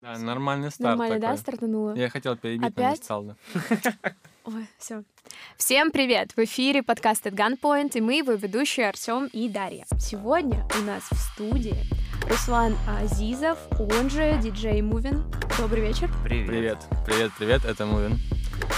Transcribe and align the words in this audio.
Да, 0.00 0.16
нормальный 0.16 0.70
старт 0.70 0.90
Нормально, 0.90 1.18
да, 1.18 1.28
такой. 1.28 1.38
стартанула? 1.38 1.94
Я 1.96 2.08
хотел 2.08 2.36
перебить, 2.36 2.60
но 2.60 2.82
не 2.82 2.86
Опять? 2.88 3.02
стал, 3.04 3.24
да. 3.24 3.36
Ой, 4.44 4.66
все. 4.78 5.02
Всем 5.56 5.90
привет! 5.90 6.32
В 6.36 6.38
эфире 6.38 6.84
подкаст 6.84 7.26
от 7.26 7.34
Gunpoint, 7.34 7.90
и 7.94 8.00
мы 8.00 8.18
его 8.18 8.32
ведущие 8.32 8.88
Артем 8.88 9.26
и 9.32 9.48
Дарья. 9.48 9.86
Сегодня 9.98 10.64
у 10.78 10.84
нас 10.84 11.02
в 11.10 11.16
студии 11.16 11.76
Руслан 12.30 12.76
Азизов, 12.88 13.58
он 13.76 14.08
же 14.08 14.38
диджей 14.40 14.82
Мувин. 14.82 15.24
Добрый 15.58 15.82
вечер. 15.82 16.08
Привет. 16.22 16.46
Привет, 16.48 16.78
привет, 17.04 17.32
привет, 17.36 17.64
это 17.64 17.84
Мувин. 17.84 18.18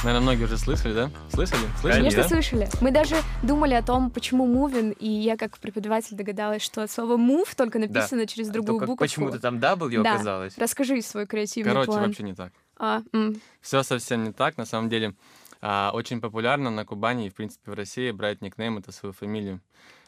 Наверное, 0.03 0.21
многие 0.23 0.45
уже 0.45 0.57
слышали, 0.57 0.95
да? 0.95 1.11
Слышали? 1.31 1.61
Слышали, 1.81 2.01
Конечно, 2.03 2.23
да? 2.23 2.29
слышали. 2.29 2.69
Мы 2.81 2.91
даже 2.91 3.17
думали 3.43 3.75
о 3.75 3.83
том, 3.83 4.11
почему 4.11 4.47
Мувин, 4.47 4.93
и 4.93 5.07
я 5.09 5.37
как 5.37 5.59
преподаватель 5.59 6.17
догадалась, 6.17 6.63
что 6.63 6.87
слово 6.89 7.17
move 7.19 7.55
только 7.57 7.79
написано 7.79 8.27
через 8.27 8.49
другую 8.49 8.79
Только 8.79 8.87
букву. 8.87 9.05
почему-то 9.05 9.39
там 9.39 9.57
W 9.59 10.03
Да. 10.03 10.15
оказалось. 10.15 10.57
Расскажи 10.57 11.01
свой 11.03 11.27
креативный 11.27 11.71
Короче, 11.73 11.87
план. 11.93 12.05
вообще 12.07 12.23
не 12.23 12.35
так. 12.35 12.53
А, 12.79 13.03
м, 13.13 13.41
Все 13.61 13.83
совсем 13.83 14.25
не 14.25 14.33
так. 14.33 14.57
На 14.57 14.65
самом 14.65 14.89
деле, 14.89 15.15
а, 15.61 15.91
очень 15.93 16.21
популярно 16.23 16.71
на 16.71 16.87
Кубани 16.87 17.27
и, 17.27 17.31
в 17.31 17.35
принципе, 17.35 17.71
в 17.71 17.75
России 17.75 18.11
брать 18.11 18.41
никнейм, 18.41 18.79
это 18.79 18.93
свою 18.93 19.13
фамилию. 19.13 19.61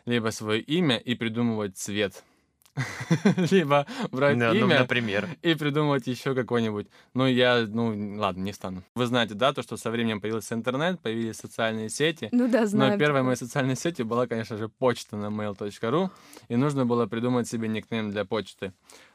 Либо 0.06 0.30
свое 0.30 0.60
имя 0.60 0.96
и 0.96 1.14
придумывать 1.14 1.76
цвет. 1.76 2.24
Либо 3.50 3.86
брать 4.10 4.38
Да, 4.38 4.52
ну, 4.52 4.66
имя 4.66 4.80
например. 4.80 5.28
и 5.42 5.54
придумывать 5.54 6.06
еще 6.06 6.34
какой-нибудь. 6.34 6.86
Ну, 7.14 7.26
я, 7.26 7.66
ну, 7.68 8.18
ладно, 8.18 8.42
не 8.42 8.52
стану. 8.52 8.82
Вы 8.94 9.06
знаете, 9.06 9.34
да, 9.34 9.52
то, 9.52 9.62
что 9.62 9.76
со 9.76 9.90
временем 9.90 10.20
появился 10.20 10.54
интернет, 10.54 11.00
появились 11.00 11.36
социальные 11.36 11.90
сети. 11.90 12.28
ну 12.32 12.48
да, 12.48 12.66
знаю. 12.66 12.92
Но 12.92 12.98
первой 12.98 13.22
моей 13.22 13.36
социальной 13.36 13.76
сетью 13.76 14.06
была, 14.06 14.26
конечно 14.26 14.56
же, 14.56 14.68
почта 14.68 15.16
на 15.16 15.26
mail.ru, 15.26 16.10
и 16.48 16.56
нужно 16.56 16.86
было 16.86 17.06
придумать 17.06 17.46
себе 17.46 17.68
никнейм 17.68 18.10
для 18.10 18.24
почты. 18.24 18.72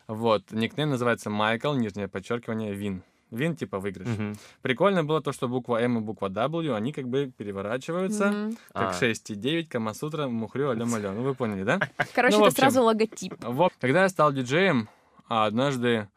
Вот, 0.08 0.52
никнейм 0.52 0.92
называется 0.92 1.30
Майкл, 1.30 1.74
нижнее 1.74 2.08
подчеркивание, 2.08 2.74
Вин. 2.74 3.04
Вин 3.32 3.56
типа 3.56 3.80
выигрыш. 3.80 4.08
Мгм. 4.08 4.36
Прикольно 4.62 5.04
было 5.04 5.22
то, 5.22 5.32
что 5.34 5.48
буква 5.50 5.82
М 5.82 5.98
и 5.98 6.02
буква 6.02 6.30
W, 6.30 6.74
они 6.76 6.94
как 6.94 7.08
бы 7.10 7.32
переворачиваются, 7.38 8.28
Мгм. 8.32 8.58
как 8.74 8.90
А. 8.90 8.94
6 8.94 9.30
и 9.32 9.36
9, 9.36 9.68
Камасутра, 9.70 10.28
Мухрю, 10.28 10.70
алё 10.70 10.86
малё. 10.86 11.12
Ну, 11.12 11.24
вы 11.24 11.36
поняли, 11.36 11.64
да? 11.64 11.80
Короче, 12.16 12.38
Ну, 12.38 12.44
это 12.44 12.48
общем. 12.52 12.62
сразу 12.62 12.84
логотип. 12.84 13.34
Вот. 13.44 13.74
Когда 13.82 14.04
я 14.04 14.10
стал 14.10 14.32
диджеем, 14.32 14.88
а, 15.28 15.46
однажды 15.46 16.08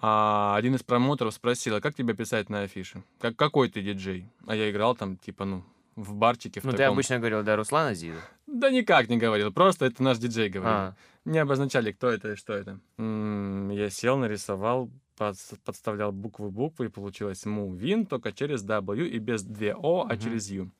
а, 0.00 0.54
один 0.56 0.74
из 0.74 0.82
промоутеров 0.82 1.32
спросил, 1.34 1.76
а 1.76 1.80
как 1.80 1.94
тебя 1.94 2.14
писать 2.14 2.50
на 2.50 2.60
афише? 2.60 3.02
Как, 3.18 3.34
какой 3.36 3.68
ты 3.70 3.80
диджей? 3.82 4.28
А 4.46 4.54
я 4.54 4.70
играл 4.70 4.94
там, 4.94 5.16
типа, 5.16 5.44
ну, 5.46 5.64
в 5.96 6.14
барчике 6.14 6.60
в 6.60 6.64
Ну, 6.64 6.72
ты 6.72 6.76
таком. 6.78 6.92
обычно 6.92 7.18
говорил, 7.18 7.42
да, 7.42 7.56
Руслан 7.56 7.88
Азизов. 7.88 8.20
Да 8.46 8.70
никак 8.70 9.08
не 9.08 9.16
говорил, 9.16 9.52
просто 9.52 9.86
это 9.86 10.02
наш 10.02 10.18
диджей 10.18 10.50
говорил. 10.50 10.76
А, 10.78 10.94
Не 11.24 11.38
обозначали, 11.38 11.90
кто 11.92 12.08
это 12.08 12.32
и 12.32 12.36
что 12.36 12.52
это. 12.52 12.78
М, 12.98 13.70
Я 13.70 13.90
сел, 13.90 14.16
нарисовал, 14.18 14.90
подставлял 15.16 16.12
буквы 16.12 16.50
буквы, 16.50 16.86
и 16.86 16.88
получилось 16.88 17.44
Мувин, 17.46 18.06
только 18.06 18.32
через 18.32 18.64
W 18.64 19.06
и 19.08 19.18
без 19.18 19.42
2 19.42 19.74
О, 19.74 20.06
а 20.08 20.14
Мгм. 20.14 20.22
через 20.22 20.50
U. 20.50 20.70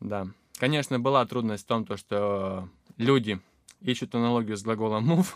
Да. 0.00 0.26
Конечно, 0.58 0.98
была 0.98 1.24
трудность 1.26 1.64
в 1.64 1.66
том, 1.66 1.84
то, 1.84 1.96
что 1.96 2.68
люди 2.96 3.40
ищут 3.80 4.14
аналогию 4.14 4.56
с 4.56 4.62
глаголом 4.62 5.12
move 5.12 5.28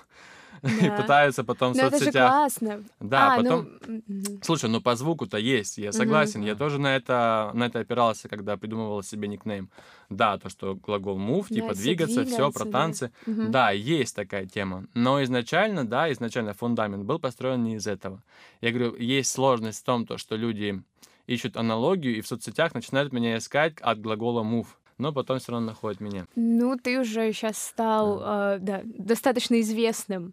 и 0.62 0.88
Да. 0.88 0.96
пытаются 0.96 1.44
потом 1.44 1.72
в 1.72 1.76
соцсетях... 1.76 2.30
классно. 2.30 2.82
Да, 3.00 3.34
а, 3.34 3.36
потом... 3.36 3.68
ну, 3.86 4.00
мгм. 4.06 4.42
Слушай, 4.42 4.70
ну 4.70 4.80
по 4.80 4.94
звуку-то 4.96 5.38
есть, 5.38 5.78
я 5.78 5.92
согласен. 5.92 6.42
Я 6.42 6.54
тоже 6.54 6.78
на 6.78 6.94
это, 6.96 7.50
на 7.54 7.64
это 7.64 7.80
опирался, 7.80 8.28
когда 8.28 8.56
придумывал 8.56 9.02
себе 9.02 9.28
никнейм. 9.28 9.70
Да, 10.08 10.38
то, 10.38 10.48
что 10.48 10.74
глагол 10.74 11.18
move, 11.18 11.46
Да, 11.48 11.54
типа 11.54 11.74
двигаться, 11.74 12.24
все 12.24 12.50
про 12.50 12.64
да. 12.64 12.70
танцы. 12.70 13.12
Да, 13.26 13.70
есть 13.70 14.16
такая 14.16 14.46
тема. 14.46 14.86
Но 14.94 15.22
изначально, 15.22 15.84
да, 15.86 16.10
изначально 16.12 16.54
фундамент 16.54 17.04
был 17.04 17.18
построен 17.18 17.62
не 17.62 17.76
из 17.76 17.86
этого. 17.86 18.22
Я 18.60 18.70
говорю, 18.72 18.96
есть 18.96 19.30
сложность 19.30 19.80
в 19.80 19.84
том, 19.84 20.06
то, 20.06 20.18
что 20.18 20.36
люди 20.36 20.82
ищут 21.26 21.56
аналогию 21.56 22.16
и 22.16 22.20
в 22.20 22.26
соцсетях 22.26 22.74
начинают 22.74 23.12
меня 23.12 23.36
искать 23.38 23.74
от 23.80 24.00
глагола 24.00 24.42
move. 24.42 24.66
Но 24.98 25.12
потом 25.12 25.38
все 25.38 25.52
равно 25.52 25.68
находят 25.68 26.00
меня. 26.00 26.26
Ну, 26.36 26.76
ты 26.76 27.00
уже 27.00 27.32
сейчас 27.32 27.56
стал 27.56 28.20
э, 28.22 28.58
да, 28.60 28.82
достаточно 28.84 29.58
известным 29.60 30.32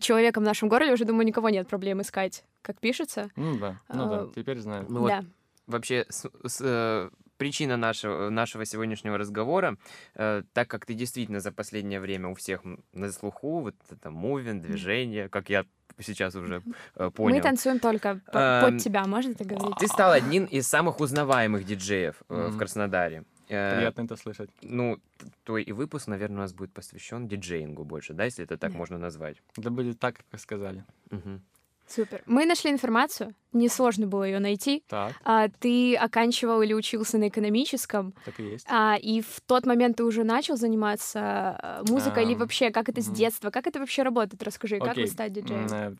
человеком 0.00 0.42
в 0.42 0.46
нашем 0.46 0.68
городе. 0.68 0.92
Уже, 0.92 1.04
думаю, 1.04 1.26
никого 1.26 1.48
нет 1.50 1.68
проблем 1.68 2.00
искать, 2.02 2.44
как 2.62 2.78
пишется. 2.80 3.28
Ну 3.36 3.58
да, 3.58 3.80
ну 3.88 4.08
да, 4.08 4.20
А, 4.22 4.30
теперь 4.34 4.58
знаю. 4.58 4.86
Ну 4.88 5.00
вот 5.00 5.08
да. 5.08 5.24
вообще 5.66 6.06
с- 6.08 6.30
с, 6.46 6.58
э, 6.60 7.10
причина 7.36 7.76
нашего, 7.76 8.30
нашего 8.30 8.64
сегодняшнего 8.64 9.18
разговора, 9.18 9.76
э, 10.14 10.42
так 10.52 10.68
как 10.68 10.86
ты 10.86 10.94
действительно 10.94 11.40
за 11.40 11.50
последнее 11.52 12.00
время 12.00 12.28
у 12.28 12.34
всех 12.34 12.60
на 12.92 13.10
слуху, 13.10 13.60
вот 13.60 13.74
это 13.90 14.10
мувин, 14.10 14.60
движение, 14.60 15.28
как 15.28 15.48
я 15.50 15.64
сейчас 15.98 16.34
уже 16.36 16.62
э, 16.96 17.04
Мы 17.04 17.10
понял. 17.10 17.42
танцуем 17.42 17.78
только 17.78 18.20
по- 18.32 18.38
Эм, 18.38 18.64
под 18.74 18.82
тебя, 18.82 19.04
можно 19.06 19.30
это 19.32 19.44
говорить? 19.44 19.76
Ты 19.78 19.86
стал 19.88 20.12
одним 20.12 20.44
из 20.44 20.66
самых 20.68 21.00
узнаваемых 21.00 21.64
диджеев 21.64 22.22
э, 22.28 22.48
в. 22.50 22.58
Краснодаре. 22.58 23.24
Э, 23.52 23.76
Приятно 23.76 24.02
это 24.02 24.16
слышать. 24.16 24.50
Ну, 24.62 24.96
т- 25.18 25.26
твой 25.44 25.62
и 25.62 25.72
выпуск, 25.72 26.06
наверное, 26.08 26.36
у 26.38 26.40
нас 26.40 26.52
будет 26.54 26.72
посвящен 26.72 27.28
диджеингу 27.28 27.84
больше, 27.84 28.14
да, 28.14 28.24
если 28.24 28.44
это 28.44 28.56
так 28.56 28.72
Да. 28.72 28.78
можно 28.78 28.98
назвать. 28.98 29.36
Это 29.56 29.70
будет 29.70 29.98
так, 29.98 30.16
как 30.16 30.26
вы 30.32 30.38
сказали. 30.38 30.84
Мгм. 31.10 31.42
Супер. 31.86 32.22
Мы 32.26 32.46
нашли 32.46 32.70
информацию, 32.70 33.34
несложно 33.52 34.06
было 34.06 34.24
ее 34.24 34.38
найти. 34.38 34.82
Так, 34.88 35.12
А, 35.24 35.48
ты 35.48 35.94
оканчивал 35.96 36.62
или 36.62 36.72
учился 36.72 37.18
на 37.18 37.28
экономическом, 37.28 38.14
так 38.24 38.40
и 38.40 38.44
есть. 38.44 38.66
а, 38.70 38.96
и 38.96 39.20
в 39.20 39.40
тот 39.46 39.66
момент 39.66 39.96
ты 39.98 40.04
уже 40.04 40.24
начал 40.24 40.56
заниматься 40.56 41.20
а, 41.20 41.82
музыкой, 41.86 42.24
или 42.24 42.32
Ам, 42.34 42.38
вообще, 42.38 42.70
как 42.70 42.88
это 42.88 43.02
с 43.02 43.08
мгм. 43.08 43.16
детства, 43.16 43.50
как 43.50 43.66
это 43.66 43.78
вообще 43.80 44.02
работает? 44.04 44.42
Расскажи, 44.42 44.78
как 44.78 44.92
Окей. 44.92 45.04
вы 45.04 45.10
стать 45.10 45.32
диджеем? 45.34 45.98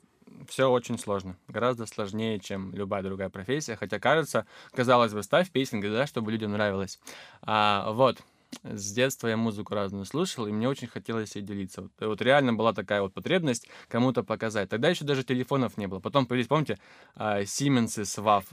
Все 0.49 0.71
очень 0.71 0.99
сложно. 0.99 1.37
Гораздо 1.49 1.87
сложнее, 1.87 2.39
чем 2.41 2.75
любая 2.75 3.03
другая 3.03 3.29
профессия. 3.29 3.77
Хотя 3.77 3.99
кажется, 3.99 4.47
казалось 4.73 5.13
бы, 5.13 5.23
ставь 5.23 5.51
песенки, 5.51 5.89
да, 5.89 6.07
чтобы 6.07 6.33
людям 6.33 6.53
нравилось. 6.53 6.99
А, 7.43 7.93
вот. 7.93 8.19
С 8.65 8.93
детства 8.93 9.29
я 9.29 9.37
музыку 9.39 9.75
разную 9.75 10.05
слушал, 10.05 10.47
и 10.47 10.53
мне 10.53 10.69
очень 10.69 10.87
хотелось 10.87 11.35
ей 11.37 11.43
делиться. 11.43 11.83
Вот, 11.83 11.93
вот 12.01 12.21
реально 12.21 12.53
была 12.53 12.75
такая 12.75 13.01
вот 13.01 13.15
потребность 13.15 13.67
кому-то 13.89 14.23
показать. 14.23 14.69
Тогда 14.69 14.91
еще 14.91 15.07
даже 15.07 15.25
телефонов 15.25 15.79
не 15.79 15.87
было. 15.87 16.01
Потом 16.01 16.27
появились, 16.27 16.49
помните, 16.49 16.79
а, 17.15 17.45
Сименсы 17.47 18.05
с 18.05 18.19
WAV, 18.19 18.45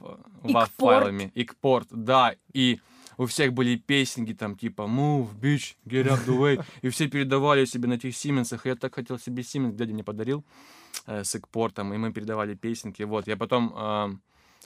WAV 0.44 0.70
файлами, 0.78 1.32
Икпорт, 1.36 1.90
да, 1.92 2.34
и 2.54 2.80
у 3.18 3.26
всех 3.26 3.52
были 3.54 3.76
песенки 3.76 4.34
там 4.34 4.56
типа 4.56 4.84
Move, 4.84 5.38
Bitch, 5.38 5.76
Get 5.86 6.08
Up 6.08 6.26
the 6.26 6.38
Way, 6.38 6.64
и 6.82 6.88
все 6.88 7.10
передавали 7.10 7.66
себе 7.66 7.90
на 7.90 7.96
этих 7.96 8.16
Сименсах. 8.16 8.66
И 8.66 8.70
я 8.70 8.76
так 8.76 8.96
хотел 8.96 9.20
себе 9.20 9.44
Сименс, 9.44 9.76
дядя 9.76 9.94
мне 9.94 10.06
подарил 10.06 10.40
э, 10.40 10.79
с 11.06 11.36
Икпортом, 11.36 11.94
и 11.94 11.98
мы 11.98 12.12
передавали 12.14 12.56
песенки. 12.56 13.04
Вот, 13.04 13.28
я 13.28 13.36
потом 13.38 13.74
э, 13.76 14.10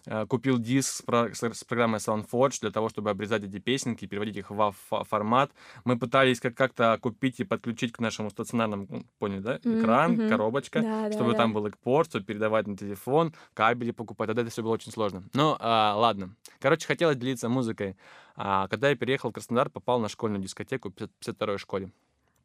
э, 0.07 0.25
купил 0.25 0.57
диск 0.59 0.89
с, 0.95 1.01
про- 1.01 1.33
с- 1.33 1.63
программой 1.63 1.99
SoundForge 1.99 2.59
для 2.61 2.71
того, 2.71 2.89
чтобы 2.89 3.09
обрезать 3.09 3.43
эти 3.43 3.59
песенки, 3.59 4.05
переводить 4.07 4.37
их 4.37 4.49
в 4.51 4.73
формат. 5.09 5.51
Мы 5.85 5.97
пытались 5.97 6.39
как- 6.41 6.55
как-то 6.55 6.97
купить 7.01 7.39
и 7.39 7.43
подключить 7.45 7.93
к 7.93 7.99
нашему 7.99 8.29
стационарному, 8.29 8.87
ну, 8.89 9.03
поняли, 9.19 9.39
да? 9.39 9.57
Экран, 9.63 10.13
мгм. 10.13 10.29
коробочка, 10.29 10.81
Да, 10.81 11.07
да, 11.09 11.11
чтобы 11.13 11.31
да. 11.31 11.37
там 11.37 11.53
был 11.53 11.65
экпорт, 11.67 12.09
чтобы 12.09 12.25
передавать 12.25 12.67
на 12.67 12.75
телефон, 12.75 13.33
кабели 13.53 13.91
покупать. 13.91 14.27
Тогда 14.27 14.41
это 14.41 14.51
все 14.51 14.63
было 14.63 14.73
очень 14.73 14.91
сложно. 14.91 15.23
Ну, 15.33 15.55
а, 15.59 15.95
ладно. 15.95 16.35
Короче, 16.59 16.85
хотелось 16.87 17.17
делиться 17.17 17.47
музыкой. 17.49 17.95
А, 18.35 18.67
когда 18.67 18.89
я 18.89 18.95
переехал 18.95 19.29
в 19.29 19.33
Краснодар, 19.33 19.69
попал 19.69 19.99
на 19.99 20.09
школьную 20.09 20.41
дискотеку 20.41 20.89
в 20.89 20.93
52-й 20.93 21.57
школе. 21.59 21.91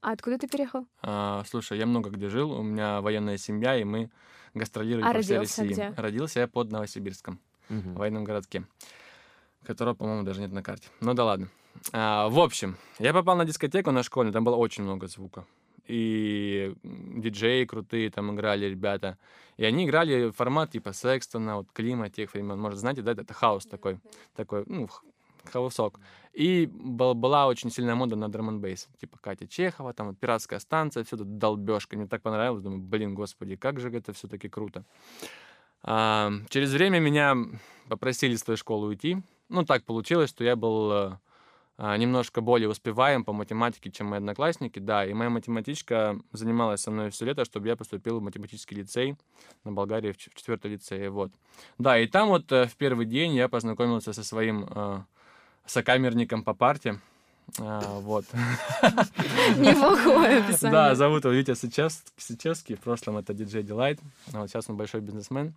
А 0.00 0.12
откуда 0.12 0.38
ты 0.38 0.46
переехал? 0.46 0.86
А, 1.02 1.42
слушай, 1.46 1.76
я 1.78 1.86
много 1.86 2.10
где 2.10 2.28
жил, 2.28 2.52
у 2.52 2.62
меня 2.62 3.00
военная 3.00 3.36
семья, 3.36 3.76
и 3.76 3.84
мы 3.84 4.10
гастролировали 4.54 5.04
А 5.04 5.12
по 5.12 5.20
всей 5.20 5.38
России. 5.38 5.72
где? 5.72 5.94
Родился 5.96 6.40
я 6.40 6.46
под 6.48 6.70
Новосибирском, 6.70 7.40
в 7.68 7.94
военном 7.94 8.24
городке, 8.24 8.64
которого, 9.64 9.94
по-моему, 9.94 10.22
даже 10.22 10.40
нет 10.40 10.52
на 10.52 10.62
карте. 10.62 10.88
Ну 11.00 11.14
да 11.14 11.24
ладно. 11.24 11.48
А, 11.92 12.28
в 12.28 12.38
общем, 12.38 12.76
я 12.98 13.12
попал 13.12 13.36
на 13.36 13.44
дискотеку 13.44 13.90
на 13.90 14.02
школьную, 14.02 14.32
там 14.32 14.44
было 14.44 14.56
очень 14.56 14.84
много 14.84 15.06
звука. 15.08 15.44
И 15.86 16.74
диджеи 16.82 17.64
крутые 17.64 18.10
там 18.10 18.34
играли 18.34 18.66
ребята. 18.66 19.16
И 19.56 19.64
они 19.64 19.86
играли 19.86 20.30
формат 20.30 20.72
типа 20.72 20.92
Секстона, 20.92 21.56
вот 21.56 21.72
Клима 21.72 22.10
тех 22.10 22.34
времен. 22.34 22.60
Может, 22.60 22.78
знаете, 22.78 23.00
да, 23.02 23.12
это 23.12 23.32
хаос 23.32 23.64
такой, 23.64 23.98
такой, 24.36 24.64
ну, 24.66 24.88
х- 25.44 25.50
хаосок. 25.52 26.00
И 26.32 26.66
был- 26.66 27.14
была 27.14 27.46
очень 27.46 27.70
сильная 27.70 27.94
мода 27.94 28.16
на 28.16 28.28
драм 28.28 28.60
бейс 28.60 28.88
Типа 29.00 29.18
Катя 29.20 29.46
Чехова, 29.46 29.92
там 29.92 30.08
вот 30.08 30.18
пиратская 30.18 30.58
станция, 30.58 31.04
все 31.04 31.16
тут 31.16 31.38
долбежка. 31.38 31.96
Мне 31.96 32.06
так 32.06 32.22
понравилось. 32.22 32.62
Думаю, 32.62 32.80
блин, 32.80 33.14
господи, 33.14 33.56
как 33.56 33.80
же 33.80 33.90
это 33.90 34.12
все-таки 34.12 34.48
круто. 34.48 34.84
А, 35.82 36.30
через 36.48 36.72
время 36.72 36.98
меня 36.98 37.36
попросили 37.88 38.34
из 38.34 38.42
той 38.42 38.56
школы 38.56 38.88
уйти. 38.88 39.18
Ну, 39.48 39.64
так 39.64 39.84
получилось, 39.84 40.30
что 40.30 40.44
я 40.44 40.56
был 40.56 40.92
э, 40.92 41.18
а, 41.80 41.96
немножко 41.96 42.40
более 42.40 42.68
успеваем 42.68 43.24
по 43.24 43.32
математике, 43.32 43.90
чем 43.92 44.08
мои 44.08 44.18
одноклассники, 44.18 44.80
да, 44.80 45.06
и 45.06 45.14
моя 45.14 45.30
математичка 45.30 46.18
занималась 46.32 46.80
со 46.80 46.90
мной 46.90 47.10
все 47.10 47.24
лето, 47.24 47.44
чтобы 47.44 47.68
я 47.68 47.76
поступил 47.76 48.18
в 48.18 48.22
математический 48.22 48.76
лицей 48.76 49.16
на 49.62 49.70
Болгарии, 49.70 50.10
в 50.10 50.18
четвертый 50.18 50.72
лицей, 50.72 51.08
вот. 51.08 51.30
Да, 51.78 51.96
и 51.96 52.08
там 52.08 52.30
вот 52.30 52.50
э, 52.50 52.66
в 52.66 52.76
первый 52.76 53.06
день 53.06 53.34
я 53.34 53.48
познакомился 53.48 54.12
со 54.12 54.24
своим 54.24 54.66
э, 54.68 55.02
сокамерником 55.70 56.42
по 56.42 56.54
парте, 56.54 56.98
А, 57.58 58.00
вот. 58.00 58.24
Неплохое 59.56 60.38
описание. 60.38 60.70
Да, 60.72 60.94
зовут 60.94 61.24
его 61.24 61.32
Витя 61.34 61.52
Сычевс- 61.52 62.02
Сычевский. 62.16 62.74
В 62.76 62.80
прошлом 62.80 63.16
это 63.16 63.32
диджей 63.34 63.62
Дилайт. 63.62 63.98
А 64.32 64.40
Вот 64.40 64.50
сейчас 64.50 64.68
он 64.68 64.76
большой 64.76 65.00
бизнесмен. 65.00 65.54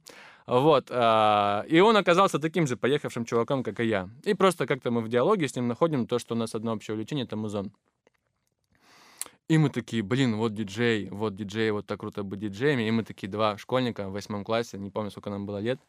Вот. 0.48 0.88
а, 0.90 1.66
И 1.68 1.80
он 1.82 1.98
оказался 1.98 2.40
таким 2.40 2.66
же 2.68 2.76
поехавшим 2.78 3.26
чуваком, 3.26 3.64
как 3.64 3.80
и 3.80 3.86
я. 3.86 4.10
И 4.24 4.34
просто 4.34 4.66
как-то 4.68 4.90
мы 4.92 5.02
в 5.02 5.10
диалоге 5.10 5.48
с 5.48 5.56
ним 5.56 5.68
находим 5.68 6.08
то, 6.08 6.18
что 6.20 6.34
у 6.36 6.38
нас 6.38 6.56
одно 6.56 6.74
общее 6.74 6.94
увлечение— 6.96 7.26
это 7.26 7.36
музон. 7.36 7.72
И 9.50 9.58
мы 9.58 9.70
такие, 9.70 10.02
блин, 10.02 10.38
вот 10.38 10.54
диджей, 10.54 11.10
вот 11.10 11.36
диджей, 11.36 11.72
вот 11.72 11.86
так 11.86 12.00
круто 12.00 12.24
быть 12.24 12.40
диджеями. 12.40 12.88
И 12.88 12.92
мы 12.92 13.04
такие 13.04 13.30
два 13.30 13.58
школьника 13.58 14.08
в 14.08 14.14
восьмом 14.14 14.44
классе, 14.46 14.78
не 14.78 14.90
помню, 14.90 15.12
сколько 15.12 15.30
нам 15.30 15.46
было 15.46 15.58
лет. 15.58 15.80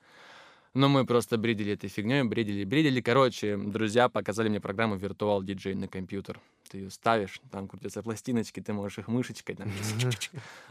Но 0.74 0.88
мы 0.88 1.04
просто 1.04 1.36
бредили 1.36 1.74
этой 1.74 1.88
фигней, 1.90 2.22
бредили, 2.22 2.64
бредили. 2.64 3.02
Короче, 3.02 3.58
друзья 3.58 4.08
показали 4.08 4.48
мне 4.48 4.58
программу 4.60 4.96
Virtual 4.96 5.40
DJ 5.42 5.74
на 5.74 5.86
компьютер. 5.86 6.40
Ты 6.70 6.78
ее 6.78 6.90
ставишь, 6.90 7.40
там 7.50 7.68
крутятся 7.68 8.02
пластиночки, 8.02 8.60
ты 8.60 8.72
можешь 8.72 8.98
их 8.98 9.08
мышечкой 9.08 9.56
там. 9.56 9.70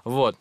Вот. 0.03 0.35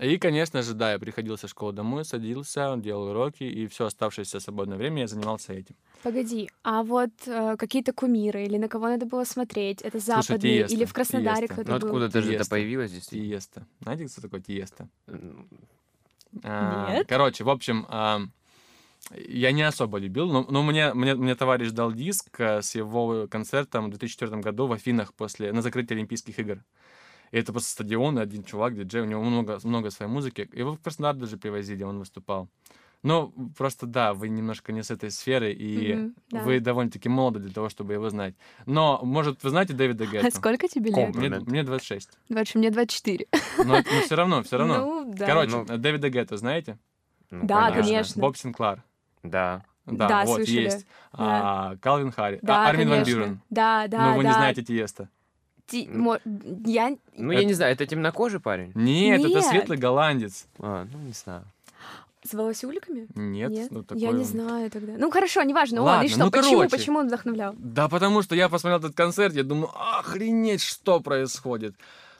И, 0.00 0.18
конечно 0.18 0.62
же, 0.62 0.74
да, 0.74 0.92
я 0.92 0.98
приходил 0.98 1.38
со 1.38 1.46
школы 1.46 1.72
домой, 1.72 2.04
садился, 2.04 2.74
делал 2.76 3.08
уроки, 3.10 3.44
и 3.44 3.68
все 3.68 3.86
оставшееся 3.86 4.40
свободное 4.40 4.76
время 4.76 5.02
я 5.02 5.06
занимался 5.06 5.52
этим. 5.52 5.76
Погоди, 6.02 6.50
а 6.64 6.82
вот 6.82 7.10
э, 7.26 7.56
какие-то 7.56 7.92
кумиры 7.92 8.44
или 8.44 8.58
на 8.58 8.68
кого 8.68 8.88
надо 8.88 9.06
было 9.06 9.22
смотреть? 9.24 9.80
Это 9.82 10.00
Слушай, 10.00 10.22
западные 10.26 10.58
или 10.62 10.66
Тиесто, 10.66 10.86
в 10.86 10.92
Краснодаре 10.92 11.46
кто-то 11.48 11.70
Ну 11.72 11.78
был? 11.78 11.86
откуда-то 11.86 12.20
же 12.22 12.34
это 12.34 12.48
появилось, 12.48 12.90
действительно. 12.90 13.30
Тиеста. 13.30 13.66
Знаете, 13.80 14.06
кто 14.08 14.20
такой 14.22 14.40
Тиеста? 14.42 14.88
М, 15.06 15.48
А, 16.42 16.90
Нет. 16.96 17.06
Короче, 17.08 17.44
в 17.44 17.48
общем, 17.48 17.86
а, 17.88 18.20
я 19.12 19.52
не 19.52 19.62
особо 19.62 19.98
любил, 19.98 20.30
но, 20.30 20.46
но 20.48 20.62
мне, 20.62 20.94
мне, 20.94 21.14
мне 21.14 21.34
товарищ 21.34 21.70
дал 21.70 21.92
диск 21.92 22.40
а, 22.40 22.62
с 22.62 22.74
его 22.74 23.26
концертом 23.28 23.86
в 23.86 23.90
2004 23.90 24.40
году 24.40 24.66
в 24.66 24.72
Афинах 24.72 25.14
после, 25.14 25.52
на 25.52 25.62
закрытии 25.62 25.94
Олимпийских 25.94 26.38
игр. 26.38 26.58
И 27.30 27.36
это 27.38 27.52
просто 27.52 27.70
стадион, 27.70 28.18
и 28.18 28.22
один 28.22 28.44
чувак, 28.44 28.76
диджей, 28.76 29.02
у 29.02 29.06
него 29.06 29.22
много, 29.22 29.58
много 29.64 29.90
своей 29.90 30.10
музыки. 30.10 30.48
Его 30.52 30.72
в 30.72 30.80
Краснодар 30.80 31.16
даже 31.16 31.36
привозили, 31.36 31.82
он 31.82 31.98
выступал. 31.98 32.48
Ну, 33.02 33.32
просто 33.58 33.86
да, 33.86 34.14
вы 34.14 34.30
немножко 34.30 34.72
не 34.72 34.82
с 34.82 34.90
этой 34.90 35.10
сферы, 35.10 35.52
и 35.52 35.94
Мгм, 35.94 36.14
да. 36.30 36.42
вы 36.42 36.58
довольно-таки 36.60 37.10
молоды 37.10 37.38
для 37.40 37.52
того, 37.52 37.68
чтобы 37.68 37.92
его 37.92 38.08
знать. 38.08 38.34
Но, 38.64 38.98
может, 39.02 39.44
вы 39.44 39.50
знаете 39.50 39.74
Дэвида 39.74 40.04
А 40.04 40.06
Гетта? 40.06 40.30
сколько 40.30 40.68
тебе 40.68 40.90
лет? 40.90 41.14
Мне, 41.14 41.28
мне 41.28 41.62
26. 41.64 42.18
20, 42.30 42.54
мне 42.54 42.70
24. 42.70 43.26
Но, 43.62 43.82
все 44.00 44.14
равно, 44.16 44.42
все 44.42 44.56
равно. 44.56 44.78
Ну, 45.04 45.12
да. 45.14 45.26
Короче, 45.26 45.50
Ну. 45.50 45.78
Дэвида 45.78 46.08
Гетта 46.08 46.36
знаете? 46.38 46.78
ну, 47.30 47.46
Да, 47.46 47.70
конечно. 47.72 48.22
Боб 48.22 48.36
Синклар. 48.36 48.82
Да. 49.24 49.62
Да, 49.86 50.08
Да, 50.08 50.24
вот, 50.24 50.36
слышали. 50.36 50.60
есть. 50.62 50.86
А, 51.12 51.76
Калвин 51.80 52.10
Харри. 52.12 52.38
А, 52.42 52.46
Да, 52.46 52.66
Армин 52.68 52.88
Ван 52.88 52.98
конечно. 53.00 53.20
Бюрен. 53.20 53.40
Да, 53.50 53.86
да, 53.88 54.06
Но 54.10 54.16
вы 54.16 54.22
да. 54.22 54.28
не 54.28 54.34
знаете 54.34 54.62
Тиеста. 54.62 55.08
Ти- 55.66 55.88
мо- 55.88 56.20
Я... 56.24 56.96
Ну, 57.16 57.32
я 57.32 57.38
Это- 57.40 57.46
не 57.48 57.52
знаю, 57.54 57.72
это 57.72 57.86
темнокожий 57.86 58.40
парень? 58.40 58.72
Нет, 58.74 59.20
это 59.20 59.28
Нет. 59.28 59.44
светлый 59.44 59.76
голландец. 59.78 60.46
А, 60.58 60.86
ну, 60.90 60.98
не 61.00 61.12
знаю. 61.12 61.44
С 62.26 62.32
волосюликами? 62.32 63.06
Нет, 63.14 63.70
ну 63.70 63.82
такой 63.82 64.00
я 64.00 64.10
не 64.12 64.20
он. 64.20 64.24
знаю 64.24 64.70
тогда. 64.70 64.94
Ну 64.96 65.10
хорошо, 65.10 65.42
неважно. 65.42 65.80
Он, 65.82 65.86
Ладно, 65.86 66.06
и 66.06 66.08
что, 66.08 66.20
ну, 66.24 66.30
почему, 66.30 66.56
короче. 66.60 66.70
почему 66.70 66.98
он 67.00 67.06
вдохновлял? 67.08 67.54
Да 67.58 67.88
потому 67.90 68.22
что 68.22 68.34
я 68.34 68.48
посмотрел 68.48 68.78
этот 68.78 68.94
концерт, 68.96 69.34
я 69.34 69.42
думаю, 69.42 69.70
охренеть, 69.98 70.62
что 70.62 71.00
происходит. 71.00 71.74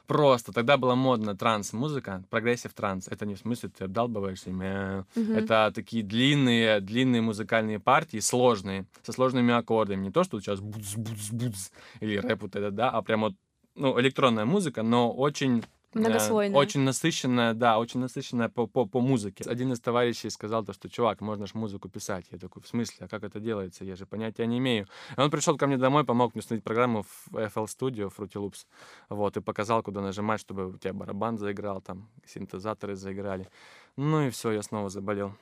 Просто. 0.06 0.52
Тогда 0.52 0.76
была 0.76 0.94
модна 0.94 1.34
транс-музыка, 1.36 2.22
progressive 2.30 2.74
trance. 2.74 3.08
Это 3.08 3.24
не 3.24 3.34
в 3.34 3.38
смысле 3.38 3.70
ты 3.70 3.84
обдалбываешься, 3.84 4.50
мяу. 4.50 5.06
Мгм. 5.14 5.32
Это 5.32 5.72
такие 5.74 6.02
длинные, 6.02 6.80
длинные 6.80 7.22
музыкальные 7.22 7.80
партии, 7.80 8.18
сложные, 8.18 8.84
со 9.02 9.12
сложными 9.12 9.54
аккордами. 9.54 10.02
Не 10.04 10.10
то, 10.10 10.24
что 10.24 10.40
сейчас 10.40 10.60
будз, 10.60 11.72
или 12.00 12.16
рэп 12.18 12.42
вот 12.42 12.56
это, 12.56 12.70
да, 12.70 12.90
а 12.90 13.02
прям 13.02 13.22
вот, 13.22 13.34
ну, 13.74 13.98
электронная 14.00 14.44
музыка, 14.44 14.82
но 14.82 15.10
очень 15.10 15.64
Многослойная. 15.94 16.56
очень 16.58 16.80
насыщенная, 16.80 17.54
да, 17.54 17.78
очень 17.78 18.00
насыщенная 18.00 18.48
по, 18.48 18.66
по, 18.66 18.86
по 18.86 19.00
музыке. 19.00 19.44
Один 19.48 19.72
из 19.72 19.80
товарищей 19.80 20.30
сказал 20.30 20.64
то, 20.64 20.72
что, 20.72 20.88
чувак, 20.88 21.20
можно 21.20 21.46
ж 21.46 21.54
музыку 21.54 21.88
писать. 21.88 22.26
Я 22.30 22.38
такой, 22.38 22.62
в 22.62 22.66
смысле, 22.66 23.06
а 23.06 23.08
как 23.08 23.24
это 23.24 23.40
делается? 23.40 23.84
Я 23.84 23.96
же 23.96 24.06
понятия 24.06 24.46
не 24.46 24.58
имею. 24.58 24.86
И 25.16 25.20
он 25.20 25.30
пришел 25.30 25.56
ко 25.56 25.66
мне 25.66 25.76
домой, 25.76 26.04
помог 26.04 26.34
мне 26.34 26.40
установить 26.40 26.64
программу 26.64 27.02
в 27.02 27.36
FL 27.36 27.66
Studio, 27.66 28.12
Fruity 28.14 28.34
Loops, 28.34 28.66
вот, 29.08 29.36
и 29.36 29.40
показал, 29.40 29.82
куда 29.82 30.00
нажимать, 30.00 30.40
чтобы 30.40 30.66
у 30.66 30.78
тебя 30.78 30.92
барабан 30.92 31.38
заиграл, 31.38 31.80
там, 31.80 32.08
синтезаторы 32.26 32.96
заиграли. 32.96 33.48
Ну 33.96 34.26
и 34.26 34.30
все, 34.30 34.50
я 34.52 34.62
снова 34.62 34.88
заболел. 34.88 35.34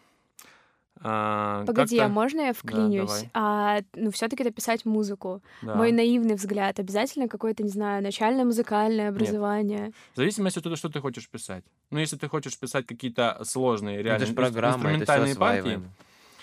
А, 1.05 1.65
Погоди, 1.67 1.99
а 1.99 2.09
можно 2.09 2.41
я 2.41 2.53
вклинюсь? 2.53 3.09
давай. 3.09 3.31
а, 3.35 3.81
ну, 3.95 4.11
все-таки 4.11 4.45
дописать 4.45 4.85
музыку. 4.85 5.43
да. 5.63 5.77
Мой 5.77 5.93
наивный 5.93 6.35
взгляд. 6.35 6.79
Обязательно 6.79 7.29
какое-то, 7.29 7.63
не 7.63 7.71
знаю, 7.71 8.03
начальное 8.03 8.45
музыкальное 8.45 9.09
образование. 9.09 9.93
В 10.13 10.17
зависимости 10.17 10.59
от 10.59 10.65
того, 10.65 10.77
что 10.77 10.89
ты 10.89 11.01
хочешь 11.01 11.29
писать. 11.29 11.65
Ну, 11.91 11.99
если 11.99 12.17
ты 12.17 12.29
хочешь 12.29 12.59
писать 12.59 12.87
какие-то 12.87 13.41
сложные, 13.45 14.03
реально 14.03 14.25
это 14.25 14.43
это 14.43 14.53
все 14.53 14.69
инструментальные 14.69 15.37
партии. 15.37 15.81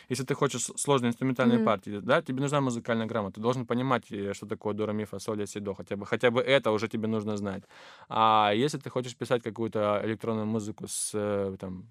Если 0.10 0.24
ты 0.24 0.34
хочешь 0.34 0.64
сложные 0.76 1.10
инструментальные 1.10 1.58
Мгм. 1.58 1.66
партии, 1.66 2.00
да, 2.02 2.22
тебе 2.22 2.42
нужна 2.42 2.62
музыкальная 2.62 3.06
грамота. 3.06 3.36
Ты 3.36 3.42
должен 3.42 3.66
понимать, 3.68 4.12
э, 4.12 4.34
что 4.34 4.48
такое 4.48 4.74
до, 4.74 4.88
ре, 4.88 4.94
ми, 4.94 5.06
фа, 5.06 5.20
соль, 5.20 5.46
си, 5.46 5.60
до. 5.60 5.76
Хотя 5.76 5.96
бы, 5.96 6.06
хотя 6.08 6.32
бы 6.32 6.42
это 6.42 6.72
уже 6.72 6.88
тебе 6.88 7.08
нужно 7.08 7.38
знать. 7.38 7.64
А 8.08 8.52
если 8.56 8.80
ты 8.80 8.90
хочешь 8.90 9.16
писать 9.16 9.44
какую-то 9.44 10.02
электронную 10.04 10.48
музыку 10.48 10.88
с, 10.88 11.12
э, 11.14 11.56
там, 11.60 11.84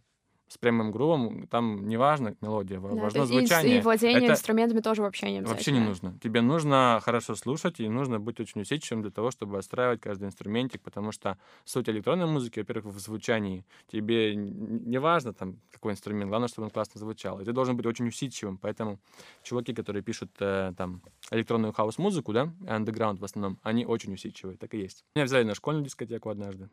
с 0.48 0.58
прямым 0.58 0.90
грувом, 0.90 1.46
там 1.46 1.86
не 1.86 1.96
важно 1.96 2.34
мелодия, 2.40 2.80
Да, 2.80 2.88
важно 2.88 3.26
звучание. 3.26 3.78
И, 3.78 3.80
владение 3.80 4.22
Это 4.22 4.32
инструментами 4.32 4.80
тоже 4.80 5.02
вообще 5.02 5.30
не 5.30 5.42
Вообще 5.42 5.72
не 5.72 5.80
нужно. 5.80 6.18
Тебе 6.22 6.40
нужно 6.40 7.00
хорошо 7.02 7.34
слушать, 7.34 7.80
и 7.80 7.88
нужно 7.88 8.18
быть 8.18 8.40
очень 8.40 8.62
усидчивым 8.62 9.02
для 9.02 9.10
того, 9.10 9.30
чтобы 9.30 9.58
отстраивать 9.58 10.00
каждый 10.00 10.24
инструментик, 10.24 10.80
потому 10.82 11.12
что 11.12 11.36
суть 11.64 11.88
электронной 11.88 12.26
музыки, 12.26 12.60
во-первых, 12.60 12.94
в 12.94 12.98
звучании. 12.98 13.64
Тебе 13.90 14.34
не 14.34 14.98
важно, 14.98 15.32
там, 15.32 15.60
какой 15.70 15.92
инструмент, 15.92 16.28
главное, 16.28 16.48
чтобы 16.48 16.66
он 16.66 16.70
классно 16.70 16.98
звучал. 16.98 17.40
И 17.40 17.44
ты 17.44 17.52
должен 17.52 17.76
быть 17.76 17.86
очень 17.86 18.08
усидчивым, 18.08 18.58
поэтому 18.58 18.98
чуваки, 19.42 19.74
которые 19.74 20.02
пишут 20.02 20.30
э, 20.40 20.72
там 20.76 21.02
электронную 21.30 21.72
хаос-музыку, 21.72 22.32
да, 22.32 22.52
underground 22.60 23.18
в 23.18 23.24
основном, 23.24 23.58
они 23.62 23.84
очень 23.84 24.14
усидчивые, 24.14 24.56
так 24.56 24.74
и 24.74 24.78
есть. 24.78 25.04
Меня 25.14 25.24
взяли 25.24 25.44
на 25.44 25.54
школьную 25.54 25.84
дискотеку 25.84 26.30
однажды. 26.30 26.68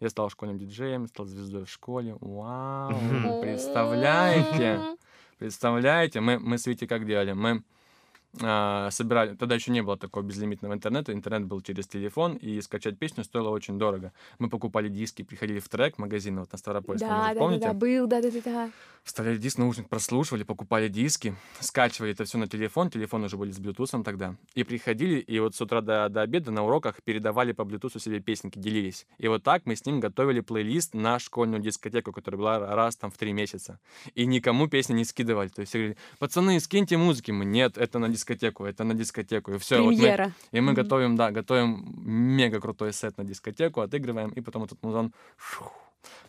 Я 0.00 0.10
стал 0.10 0.30
школьным 0.30 0.58
диджеем, 0.58 1.06
стал 1.06 1.26
звездой 1.26 1.64
в 1.64 1.70
школе. 1.70 2.16
Вау! 2.20 3.40
Представляете? 3.40 4.80
Представляете, 5.38 6.20
мы, 6.20 6.38
мы 6.38 6.58
с 6.58 6.66
Витей 6.66 6.86
как 6.86 7.06
делали? 7.06 7.32
Мы 7.32 7.62
а, 8.42 8.90
собирали, 8.90 9.34
тогда 9.34 9.54
еще 9.54 9.70
не 9.70 9.82
было 9.82 9.96
такого 9.96 10.22
безлимитного 10.22 10.74
интернета, 10.74 11.12
интернет 11.12 11.44
был 11.46 11.60
через 11.60 11.86
телефон, 11.86 12.34
и 12.34 12.60
скачать 12.60 12.98
песню 12.98 13.24
стоило 13.24 13.50
очень 13.50 13.78
дорого. 13.78 14.12
Мы 14.38 14.48
покупали 14.48 14.88
диски, 14.88 15.22
приходили 15.22 15.58
в 15.58 15.68
трек 15.68 15.98
магазин 15.98 16.38
вот 16.40 16.52
на 16.52 16.58
Ставропольском, 16.58 17.08
Да, 17.08 17.16
может, 17.16 17.28
да, 17.28 17.34
да, 17.34 17.40
помните? 17.40 17.66
да, 17.66 17.72
был, 17.72 18.06
да, 18.06 18.22
да, 18.22 18.30
да, 18.30 18.40
да. 18.44 18.70
Вставляли 19.04 19.38
диск, 19.38 19.58
наушник 19.58 19.88
прослушивали, 19.88 20.42
покупали 20.42 20.88
диски, 20.88 21.36
скачивали 21.60 22.12
это 22.12 22.24
все 22.24 22.38
на 22.38 22.48
телефон, 22.48 22.90
телефоны 22.90 23.26
уже 23.26 23.36
были 23.36 23.52
с 23.52 23.58
блютусом 23.58 24.02
тогда, 24.02 24.34
и 24.54 24.64
приходили, 24.64 25.20
и 25.20 25.38
вот 25.38 25.54
с 25.54 25.60
утра 25.60 25.80
до, 25.80 26.08
до 26.08 26.22
обеда 26.22 26.50
на 26.50 26.64
уроках 26.64 26.96
передавали 27.04 27.52
по 27.52 27.64
блютусу 27.64 28.00
себе 28.00 28.18
песенки, 28.20 28.58
делились. 28.58 29.06
И 29.18 29.28
вот 29.28 29.44
так 29.44 29.64
мы 29.64 29.76
с 29.76 29.86
ним 29.86 30.00
готовили 30.00 30.40
плейлист 30.40 30.94
на 30.94 31.20
школьную 31.20 31.62
дискотеку, 31.62 32.12
которая 32.12 32.38
была 32.38 32.74
раз 32.74 32.96
там 32.96 33.10
в 33.12 33.16
три 33.16 33.32
месяца. 33.32 33.78
И 34.14 34.26
никому 34.26 34.66
песни 34.68 34.94
не 34.94 35.04
скидывали. 35.04 35.48
То 35.48 35.60
есть 35.60 35.70
все 35.70 35.78
говорили, 35.78 35.98
пацаны, 36.18 36.58
скиньте 36.60 36.96
музыки. 36.96 37.30
Мы, 37.30 37.44
нет, 37.44 37.78
это 37.78 37.98
на 37.98 38.08
дискотеку, 38.08 38.25
это 38.34 38.84
на 38.84 38.94
дискотеку. 38.94 39.52
И 39.52 39.58
все, 39.58 39.82
вот 39.82 39.90
мы, 39.92 39.96
Премьера. 39.96 40.32
и 40.52 40.60
мы 40.60 40.72
Мгм. 40.72 40.82
готовим, 40.82 41.16
да, 41.16 41.30
готовим 41.30 41.84
мега 41.96 42.60
крутой 42.60 42.92
сет 42.92 43.16
на 43.18 43.24
дискотеку, 43.24 43.80
отыгрываем, 43.80 44.30
и 44.30 44.40
потом 44.40 44.64
этот 44.64 44.82
музон... 44.82 45.12
шух. 45.36 45.72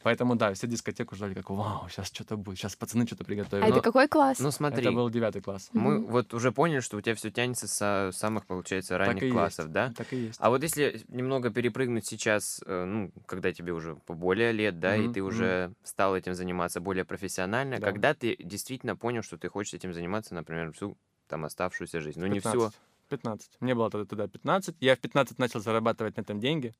Поэтому, 0.04 0.36
да, 0.36 0.54
все 0.54 0.68
дискотеку 0.68 1.16
ждали, 1.16 1.34
как, 1.34 1.50
вау, 1.50 1.88
сейчас 1.90 2.08
что-то 2.08 2.38
будет, 2.38 2.58
сейчас 2.58 2.76
пацаны 2.76 3.06
что-то 3.06 3.24
приготовят. 3.24 3.64
А 3.64 3.68
Но 3.68 3.76
это 3.76 3.82
какой 3.82 4.08
класс? 4.08 4.40
Ну, 4.40 4.52
смотри, 4.52 4.82
это 4.82 4.92
был 4.92 5.10
девятый 5.10 5.42
класс. 5.42 5.70
мы 5.74 6.00
Мгм. 6.00 6.08
вот 6.08 6.34
уже 6.34 6.52
поняли, 6.52 6.80
что 6.80 6.98
у 6.98 7.02
тебя 7.02 7.16
все 7.16 7.32
тянется 7.32 7.68
с 7.68 8.12
самых, 8.18 8.46
получается, 8.46 8.98
Так 8.98 9.02
и 9.02 9.10
ранних 9.10 9.24
есть. 9.24 9.34
классов, 9.34 9.72
да? 9.72 9.94
Так 9.96 10.14
и 10.14 10.18
есть. 10.18 10.40
А 10.42 10.50
вот 10.50 10.64
если 10.64 11.02
немного 11.08 11.50
перепрыгнуть 11.50 12.06
сейчас, 12.06 12.62
э, 12.66 12.86
ну, 12.86 13.12
когда 13.26 13.52
тебе 13.54 13.74
уже 13.74 13.96
поболее 13.96 14.52
лет, 14.52 14.80
да, 14.80 14.96
и 14.98 15.04
Мгм, 15.04 15.14
ты 15.14 15.22
уже 15.22 15.74
стал 15.84 16.16
этим 16.16 16.34
заниматься 16.34 16.80
более 16.80 17.06
профессионально, 17.06 17.80
Да. 17.80 17.92
когда 17.92 18.14
ты 18.14 18.36
действительно 18.40 18.96
понял, 18.96 19.24
что 19.24 19.38
ты 19.38 19.50
хочешь 19.50 19.74
этим 19.74 19.94
заниматься, 19.94 20.34
например, 20.34 20.72
всю 20.74 20.98
там 21.28 21.46
оставшуюся 21.46 22.02
жизнь? 22.02 22.20
Ну, 22.20 22.28
не 22.28 22.40
всю. 22.40 22.52
15. 22.52 22.80
15. 23.10 23.52
Мне 23.62 23.74
было 23.76 23.90
тогда, 23.90 24.06
тогда 24.06 24.28
15. 24.28 24.76
Я 24.80 24.96
в 24.96 25.00
15 25.00 25.40
начал 25.40 25.60
зарабатывать 25.60 26.18
на 26.18 26.22
этом 26.22 26.40
деньги. 26.40 26.74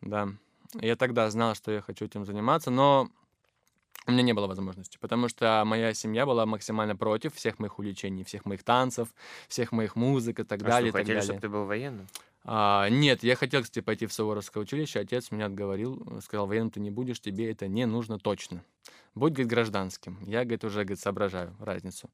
Да. 0.00 0.28
Я 0.74 0.96
тогда 0.96 1.28
знал, 1.30 1.54
что 1.54 1.70
я 1.72 1.80
хочу 1.82 2.04
этим 2.04 2.24
заниматься, 2.24 2.70
но 2.70 3.10
у 4.06 4.12
меня 4.12 4.22
не 4.22 4.32
было 4.32 4.46
возможности, 4.46 4.96
потому 5.00 5.28
что 5.28 5.62
моя 5.66 5.92
семья 5.94 6.24
была 6.24 6.46
максимально 6.46 6.96
против 6.96 7.34
всех 7.34 7.58
моих 7.58 7.78
увлечений, 7.78 8.24
всех 8.24 8.44
моих 8.46 8.62
танцев, 8.62 9.08
всех 9.48 9.72
моих 9.72 9.96
музык 9.96 10.40
и 10.40 10.44
так 10.44 10.62
А 10.62 10.64
далее. 10.64 10.88
и 10.88 10.90
что, 10.90 10.98
так 10.98 11.02
хотели, 11.02 11.16
далее. 11.16 11.22
чтобы 11.24 11.40
ты 11.40 11.48
был 11.48 11.64
военным? 11.66 12.06
А, 12.44 12.88
нет, 12.88 13.22
я 13.22 13.36
хотел, 13.36 13.62
кстати, 13.62 13.84
пойти 13.84 14.06
в 14.06 14.12
Суворовское 14.14 14.62
училище. 14.62 15.00
Отец 15.00 15.30
меня 15.30 15.46
отговорил, 15.46 16.20
сказал, 16.24 16.46
военным 16.46 16.70
ты 16.70 16.80
не 16.80 16.90
будешь, 16.90 17.20
тебе 17.20 17.50
это 17.50 17.68
не 17.68 17.84
нужно 17.84 18.18
точно. 18.18 18.64
Будь, 19.14 19.32
говорит, 19.32 19.48
гражданским. 19.48 20.18
Я, 20.24 20.44
говорит, 20.44 20.64
уже, 20.64 20.84
говорит, 20.84 21.00
соображаю 21.00 21.54
разницу. 21.58 22.08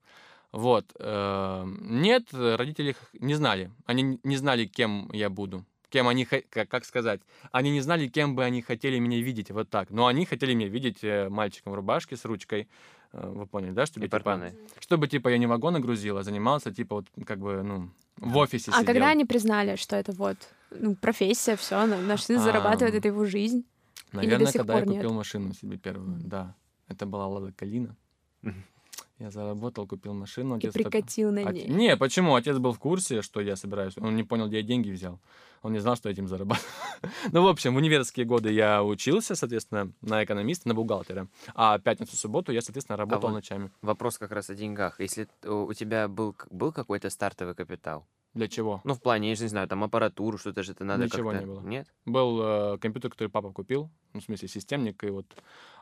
Вот. 0.52 0.86
э, 0.98 1.64
Нет, 1.80 2.32
родители 2.32 2.96
не 3.14 3.34
знали. 3.34 3.70
Они 3.84 4.18
не 4.22 4.36
знали, 4.36 4.66
кем 4.66 5.10
я 5.12 5.28
буду. 5.30 5.64
Кем 5.88 6.08
они, 6.08 6.24
как, 6.24 6.84
сказать, 6.84 7.20
они 7.52 7.70
не 7.70 7.80
знали, 7.80 8.08
кем 8.08 8.34
бы 8.34 8.44
они 8.44 8.60
хотели 8.60 8.98
меня 8.98 9.20
видеть, 9.22 9.50
вот 9.50 9.70
так. 9.70 9.90
Но 9.90 10.06
они 10.06 10.26
хотели 10.26 10.52
меня 10.54 10.68
видеть 10.68 10.98
э, 11.02 11.28
мальчиком 11.28 11.72
в 11.72 11.76
рубашке 11.76 12.16
с 12.16 12.24
ручкой, 12.24 12.68
э, 13.12 13.28
вы 13.28 13.46
поняли, 13.46 13.70
да, 13.70 13.86
чтобы 13.86 14.08
типа, 14.08 14.52
чтобы 14.80 15.06
типа 15.06 15.28
я 15.28 15.38
не 15.38 15.46
вагоны 15.46 15.78
грузил, 15.78 16.18
а 16.18 16.22
занимался 16.24 16.72
типа 16.72 16.96
вот 16.96 17.06
как 17.24 17.38
бы 17.38 17.62
ну 17.62 17.90
в 18.16 18.36
офисе 18.36 18.72
А 18.72 18.80
сидел. 18.80 18.86
когда 18.86 19.08
они 19.10 19.24
признали, 19.24 19.76
что 19.76 19.94
это 19.94 20.12
вот 20.12 20.36
ну, 20.70 20.96
профессия, 20.96 21.54
все, 21.56 21.86
наш 21.86 22.22
сын 22.24 22.40
зарабатывает, 22.40 22.94
Ам, 22.94 22.98
это 22.98 23.08
его 23.08 23.24
жизнь? 23.24 23.64
Наверное, 24.12 24.52
когда 24.52 24.74
я 24.74 24.80
пор 24.80 24.88
нет? 24.88 25.02
купил 25.02 25.14
машину 25.14 25.52
себе 25.54 25.76
первую, 25.76 26.18
да, 26.20 26.54
это 26.88 27.06
была 27.06 27.28
Лада 27.28 27.52
Калина. 27.52 27.96
Я 29.18 29.30
заработал, 29.30 29.86
купил 29.86 30.12
машину. 30.12 30.56
И 30.56 30.58
отец 30.58 30.74
так- 30.74 30.82
прикатил 30.82 31.32
на 31.32 31.40
Оте- 31.40 31.66
ней. 31.66 31.68
Не, 31.68 31.96
почему? 31.96 32.34
Отец 32.34 32.58
был 32.58 32.72
в 32.72 32.78
курсе, 32.78 33.22
что 33.22 33.40
я 33.40 33.56
собираюсь. 33.56 33.96
Он 33.96 34.14
не 34.14 34.22
понял, 34.24 34.48
где 34.48 34.58
я 34.58 34.62
деньги 34.62 34.90
взял. 34.90 35.18
Он 35.62 35.72
не 35.72 35.78
знал, 35.78 35.96
что 35.96 36.08
я 36.08 36.12
этим 36.12 36.28
зарабатываю. 36.28 36.70
ну, 37.32 37.42
в 37.42 37.48
общем, 37.48 37.74
в 37.74 37.78
университетские 37.78 38.26
годы 38.26 38.52
я 38.52 38.84
учился, 38.84 39.34
соответственно, 39.34 39.90
на 40.02 40.22
экономиста, 40.22 40.68
на 40.68 40.74
бухгалтера. 40.74 41.28
А 41.54 41.78
пятницу-субботу 41.78 42.52
я, 42.52 42.60
соответственно, 42.60 42.96
работал 42.96 43.30
вот 43.30 43.36
ночами. 43.36 43.70
Вопрос 43.82 44.18
как 44.18 44.32
раз 44.32 44.50
о 44.50 44.54
деньгах. 44.54 45.00
Если 45.00 45.28
у 45.44 45.72
тебя 45.72 46.08
был, 46.08 46.36
был 46.50 46.72
какой-то 46.72 47.08
стартовый 47.10 47.54
капитал, 47.54 48.06
Для 48.36 48.48
чего? 48.48 48.82
ну, 48.84 48.92
в 48.92 49.00
плане, 49.00 49.30
я 49.30 49.34
же 49.34 49.44
не 49.44 49.48
знаю, 49.48 49.66
там 49.66 49.82
аппаратуру, 49.82 50.36
что-то 50.36 50.62
же 50.62 50.72
это 50.72 50.84
надо 50.84 51.04
Ничего 51.04 51.30
как-то... 51.30 51.44
не 51.44 51.50
было. 51.50 51.60
Нет? 51.62 51.88
Был 52.04 52.40
э, 52.74 52.78
компьютер, 52.78 53.10
который 53.10 53.28
папа 53.28 53.50
купил, 53.50 53.90
ну, 54.12 54.20
в 54.20 54.24
смысле, 54.24 54.46
системник, 54.46 55.02
и 55.04 55.10
вот 55.10 55.26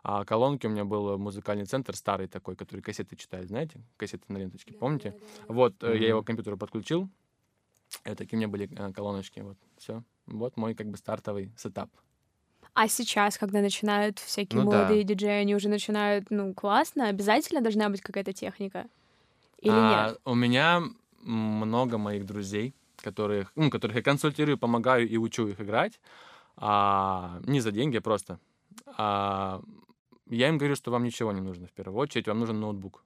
а 0.04 0.25
колонки 0.25 0.66
у 0.66 0.70
меня 0.70 0.84
был 0.84 1.18
музыкальный 1.18 1.64
центр 1.64 1.96
старый 1.96 2.28
такой, 2.28 2.54
который 2.54 2.80
кассеты 2.80 3.16
читает, 3.16 3.49
знаете? 3.49 3.80
Кассеты 3.96 4.25
на 4.28 4.38
ленточке, 4.38 4.73
помните? 4.75 5.16
Вот, 5.49 5.82
э, 5.82 5.99
я 5.99 6.08
его 6.08 6.23
к 6.23 6.26
компьютеру 6.26 6.56
подключил, 6.56 7.08
и 8.04 8.14
такие 8.14 8.37
у 8.37 8.38
меня 8.38 8.49
были 8.49 8.70
э, 8.70 8.92
колоночки, 8.92 9.40
вот, 9.40 9.56
все. 9.76 10.04
Вот 10.26 10.56
мой, 10.56 10.75
как 10.75 10.87
бы, 10.88 10.96
стартовый 10.96 11.52
сетап. 11.56 11.90
А 12.75 12.88
сейчас, 12.88 13.38
когда 13.38 13.61
начинают 13.61 14.18
всякие 14.18 14.61
Ну 14.61 14.70
да. 14.70 14.78
молодые 14.78 15.04
диджеи, 15.04 15.40
они 15.40 15.54
уже 15.54 15.68
начинают, 15.68 16.30
ну, 16.30 16.54
классно, 16.54 17.08
обязательно 17.08 17.61
должна 17.61 17.88
быть 17.88 18.00
какая-то 18.00 18.32
техника? 18.32 18.87
Или 19.61 19.73
А, 19.73 20.08
нет? 20.08 20.20
У 20.25 20.34
меня 20.34 20.82
много 21.25 21.99
моих 21.99 22.26
друзей, 22.26 22.75
которых, 22.97 23.52
ну, 23.57 23.71
которых 23.71 23.97
я 23.97 24.02
консультирую, 24.02 24.59
помогаю 24.59 25.09
и 25.09 25.16
учу 25.16 25.49
их 25.49 25.61
играть. 25.61 26.00
А, 26.57 27.40
не 27.45 27.61
за 27.61 27.73
деньги, 27.73 27.97
а 27.97 28.00
просто. 28.00 28.38
А, 28.87 29.62
я 30.28 30.49
им 30.49 30.59
говорю, 30.59 30.76
что 30.76 30.90
вам 30.90 31.04
ничего 31.04 31.33
не 31.33 31.40
нужно 31.40 31.66
в 31.66 31.73
первую 31.73 32.00
очередь, 32.00 32.28
вам 32.28 32.40
нужен 32.40 32.61
ноутбук. 32.61 33.04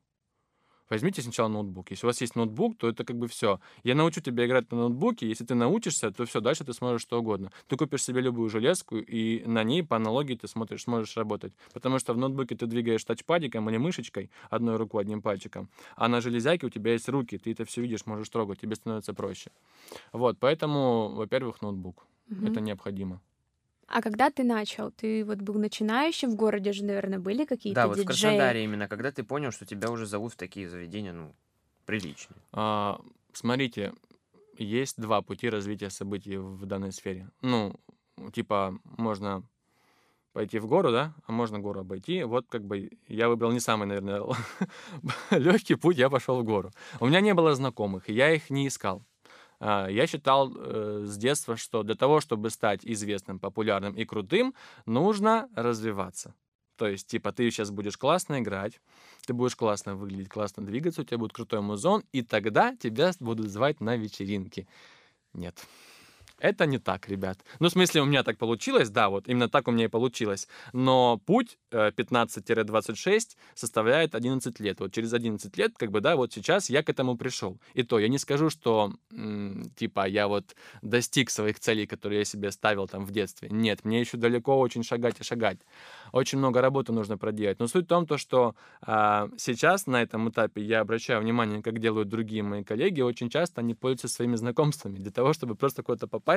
Возьмите 0.91 1.23
сначала 1.23 1.49
ноутбук. 1.49 1.91
Если 1.91 2.07
у 2.07 2.09
вас 2.09 2.21
есть 2.21 2.37
ноутбук, 2.37 2.79
то 2.79 2.89
это 2.89 3.05
как 3.05 3.17
бы 3.17 3.29
все. 3.29 3.61
Я 3.85 3.95
научу 3.95 4.21
тебя 4.21 4.47
играть 4.47 4.71
на 4.73 4.79
ноутбуке. 4.79 5.29
Если 5.29 5.45
ты 5.45 5.55
научишься, 5.55 6.11
то 6.11 6.25
все, 6.25 6.41
дальше 6.41 6.65
ты 6.65 6.73
сможешь 6.73 7.03
что 7.03 7.19
угодно. 7.19 7.51
Ты 7.67 7.77
купишь 7.77 8.03
себе 8.03 8.21
любую 8.21 8.49
железку, 8.49 8.97
и 8.97 9.45
на 9.47 9.65
ней 9.65 9.83
по 9.83 9.97
аналогии 9.97 10.35
ты 10.35 10.49
смотришь, 10.49 10.85
сможешь 10.85 11.17
работать. 11.17 11.53
Потому 11.73 11.99
что 11.99 12.15
в 12.15 12.17
ноутбуке 12.17 12.57
ты 12.57 12.67
двигаешь 12.67 13.05
тачпадиком 13.05 13.69
или 13.69 13.77
мышечкой, 13.77 14.31
одной 14.51 14.77
рукой, 14.77 15.03
одним 15.03 15.23
пальчиком. 15.23 15.69
А 15.97 16.09
на 16.09 16.21
железяке 16.21 16.67
у 16.67 16.71
тебя 16.71 16.93
есть 16.93 17.09
руки, 17.09 17.39
ты 17.39 17.53
это 17.53 17.65
все 17.65 17.83
видишь, 17.83 18.07
можешь 18.07 18.29
трогать, 18.29 18.61
тебе 18.61 18.75
становится 18.75 19.13
проще. 19.15 19.51
Вот, 20.13 20.39
поэтому, 20.39 21.11
во-первых, 21.15 21.61
ноутбук. 21.63 22.07
Мгм. 22.29 22.47
Это 22.47 22.61
необходимо. 22.61 23.21
А 23.89 24.03
когда 24.03 24.31
ты 24.31 24.45
начал? 24.45 24.91
Ты 24.91 25.25
вот 25.25 25.39
был 25.39 25.55
начинающим, 25.55 26.31
в 26.31 26.37
городе 26.37 26.73
же, 26.73 26.85
наверное, 26.85 27.19
были 27.19 27.45
какие-то 27.47 27.83
Да, 27.83 27.87
вот 27.89 27.97
в 27.97 28.01
диджеи? 28.01 28.07
Краснодаре 28.07 28.65
именно, 28.65 28.87
когда 28.87 29.11
ты 29.11 29.23
понял, 29.23 29.51
что 29.51 29.65
тебя 29.65 29.91
уже 29.91 30.05
зовут 30.05 30.35
в 30.35 30.37
такие 30.37 30.69
заведения, 30.69 31.13
ну, 31.13 31.35
приличные. 31.87 32.37
А, 32.53 33.01
смотрите, 33.33 33.95
есть 34.59 35.01
два 35.01 35.23
пути 35.23 35.49
развития 35.49 35.89
событий 35.89 36.37
в 36.37 36.67
данной 36.67 36.93
сфере. 36.93 37.31
Ну, 37.41 37.75
типа, 38.33 38.79
можно 38.85 39.43
пойти 40.35 40.59
в 40.59 40.67
гору, 40.67 40.93
да, 40.93 41.15
а 41.27 41.33
можно 41.33 41.59
гору 41.59 41.81
обойти. 41.81 42.25
Вот 42.25 42.47
как 42.49 42.65
бы 42.65 42.91
я 43.09 43.29
выбрал 43.29 43.53
не 43.53 43.61
самый, 43.61 43.87
наверное, 43.87 44.23
легкий 45.31 45.77
путь, 45.77 45.97
я 45.97 46.11
пошел 46.11 46.41
в 46.41 46.45
гору. 46.45 46.71
У 47.01 47.07
меня 47.07 47.21
не 47.21 47.33
было 47.33 47.55
знакомых, 47.55 48.11
и 48.11 48.13
я 48.13 48.35
их 48.35 48.51
не 48.51 48.69
искал. 48.69 49.03
А, 49.61 49.89
Я 49.89 50.07
считал 50.07 50.53
э, 50.55 51.05
с 51.05 51.17
детства, 51.17 51.57
что 51.57 51.83
для 51.83 51.95
того, 51.95 52.21
чтобы 52.21 52.51
стать 52.51 52.81
известным, 52.85 53.39
популярным 53.39 53.95
и 53.95 54.05
крутым, 54.05 54.55
нужно 54.87 55.49
развиваться. 55.55 56.35
То 56.77 56.87
есть, 56.87 57.09
типа, 57.09 57.33
ты 57.33 57.51
сейчас 57.51 57.71
будешь 57.71 57.97
классно 57.97 58.39
играть, 58.39 58.81
ты 59.27 59.33
будешь 59.33 59.57
классно 59.57 59.97
выглядеть, 59.97 60.29
классно 60.29 60.65
двигаться, 60.65 61.01
у 61.01 61.05
тебя 61.05 61.19
будет 61.19 61.33
крутой 61.33 61.61
музон, 61.61 62.05
и 62.13 62.23
тогда 62.23 62.77
тебя 62.77 63.11
будут 63.19 63.51
звать 63.51 63.81
на 63.81 63.97
вечеринки. 63.97 64.69
Нет. 65.33 65.67
Это 66.41 66.67
не 66.67 66.79
так, 66.79 67.09
ребят. 67.09 67.39
Ну, 67.59 67.69
в 67.69 67.73
смысле, 67.73 68.03
у 68.03 68.05
меня 68.05 68.23
так 68.23 68.39
получилось, 68.39 68.91
да, 68.91 69.09
вот 69.09 69.29
именно 69.29 69.49
так 69.49 69.67
у 69.67 69.73
меня 69.73 69.87
и 69.87 69.89
получилось. 69.89 70.47
Но 70.73 71.19
путь 71.27 71.59
э, 71.73 71.91
15-26 71.91 73.37
составляет 73.55 74.15
11 74.15 74.61
лет. 74.61 74.79
Вот 74.79 74.93
через 74.93 75.13
11 75.13 75.57
лет, 75.57 75.73
как 75.77 75.91
бы, 75.91 76.01
да, 76.01 76.15
вот 76.15 76.33
сейчас 76.33 76.71
я 76.71 76.85
к 76.85 76.91
этому 76.91 77.17
пришел. 77.17 77.59
И 77.75 77.83
то, 77.83 77.99
я 77.99 78.09
не 78.09 78.19
скажу, 78.19 78.51
что, 78.51 78.93
м, 79.13 79.71
типа, 79.77 80.07
я 80.07 80.29
вот 80.29 80.55
достиг 80.81 81.31
своих 81.31 81.59
целей, 81.59 81.87
которые 81.87 82.21
я 82.21 82.25
себе 82.25 82.53
ставил 82.53 82.87
там 82.87 83.05
в 83.05 83.11
детстве. 83.11 83.49
Нет, 83.51 83.85
мне 83.85 83.99
еще 84.01 84.17
далеко 84.17 84.61
очень 84.61 84.85
шагать 84.85 85.21
и 85.21 85.25
шагать. 85.25 85.59
Очень 86.13 86.39
много 86.39 86.61
работы 86.61 86.93
нужно 86.93 87.19
проделать. 87.19 87.59
Но 87.59 87.67
суть 87.67 87.87
в 87.87 87.89
том, 87.89 88.07
то, 88.07 88.17
что 88.17 88.55
а, 88.81 89.29
сейчас 89.39 89.87
на 89.89 90.03
этом 90.03 90.31
этапе 90.31 90.63
я 90.63 90.81
обращаю 90.81 91.21
внимание, 91.21 91.63
как 91.63 91.81
делают 91.81 92.09
другие 92.09 92.45
мои 92.45 92.63
коллеги. 92.63 93.01
Очень 93.01 93.29
часто 93.29 93.61
они 93.61 93.75
пользуются 93.75 94.09
своими 94.09 94.37
знакомствами 94.37 94.99
для 94.99 95.11
того, 95.11 95.33
чтобы 95.33 95.57
просто 95.57 95.83
куда-то 95.83 96.07
попасть. 96.07 96.28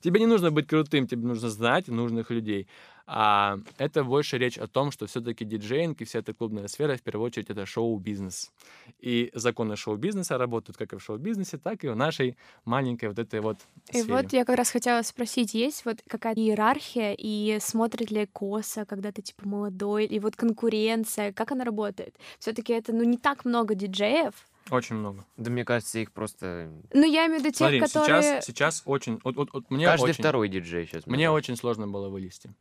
Тебе 0.00 0.20
не 0.20 0.26
нужно 0.26 0.50
быть 0.50 0.66
крутым, 0.66 1.06
тебе 1.06 1.26
нужно 1.26 1.48
знать 1.48 1.88
нужных 1.88 2.30
людей. 2.30 2.66
А 3.10 3.56
это 3.78 4.04
больше 4.04 4.36
речь 4.36 4.58
о 4.58 4.66
том, 4.66 4.90
что 4.90 5.06
все-таки 5.06 5.46
диджеинг 5.46 6.02
и 6.02 6.04
вся 6.04 6.18
эта 6.18 6.34
клубная 6.34 6.68
сфера, 6.68 6.94
в 6.94 7.00
первую 7.00 7.26
очередь, 7.26 7.48
это 7.48 7.64
шоу-бизнес. 7.64 8.52
И 9.00 9.30
законы 9.32 9.76
шоу-бизнеса 9.76 10.36
работают 10.36 10.76
как 10.76 10.92
и 10.92 10.96
в 10.96 11.02
шоу-бизнесе, 11.02 11.56
так 11.56 11.84
и 11.84 11.88
в 11.88 11.96
нашей 11.96 12.36
маленькой 12.66 13.08
вот 13.08 13.18
этой 13.18 13.40
вот 13.40 13.56
И 13.90 14.02
сфере. 14.02 14.12
вот 14.12 14.32
я 14.34 14.44
как 14.44 14.58
раз 14.58 14.70
хотела 14.70 15.00
спросить, 15.00 15.54
есть 15.54 15.86
вот 15.86 16.00
какая-то 16.06 16.38
иерархия, 16.38 17.14
и 17.18 17.58
смотрит 17.62 18.10
ли 18.10 18.26
косо, 18.26 18.84
когда 18.84 19.10
ты 19.10 19.22
типа 19.22 19.48
молодой, 19.48 20.04
и 20.04 20.20
вот 20.20 20.36
конкуренция, 20.36 21.32
как 21.32 21.52
она 21.52 21.64
работает? 21.64 22.14
все 22.38 22.52
таки 22.52 22.74
это, 22.74 22.92
ну, 22.92 23.04
не 23.04 23.16
так 23.16 23.46
много 23.46 23.74
диджеев, 23.74 24.34
Очень 24.70 24.96
много. 24.96 25.24
Да 25.36 25.50
мне 25.50 25.64
кажется, 25.64 25.98
их 25.98 26.12
просто... 26.12 26.70
но 26.92 27.06
я 27.06 27.26
имею 27.26 27.40
в 27.40 27.44
виду 27.44 27.50
тех, 27.50 27.56
Смотри, 27.58 27.80
которые... 27.80 28.22
сейчас, 28.22 28.46
сейчас 28.46 28.82
очень... 28.84 29.20
Вот, 29.24 29.36
вот- 29.36 29.52
вот 29.52 29.70
мне 29.70 29.86
Каждый 29.86 30.10
очень... 30.10 30.22
второй 30.22 30.48
диджей 30.48 30.86
сейчас. 30.86 31.06
Мне 31.06 31.30
очень 31.30 31.56
сложно 31.56 31.88
было 31.88 32.08
вылезти. 32.08 32.52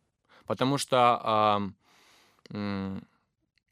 Потому 0.46 0.78
что, 0.78 1.20
ам, 1.24 1.76
м, 2.50 3.06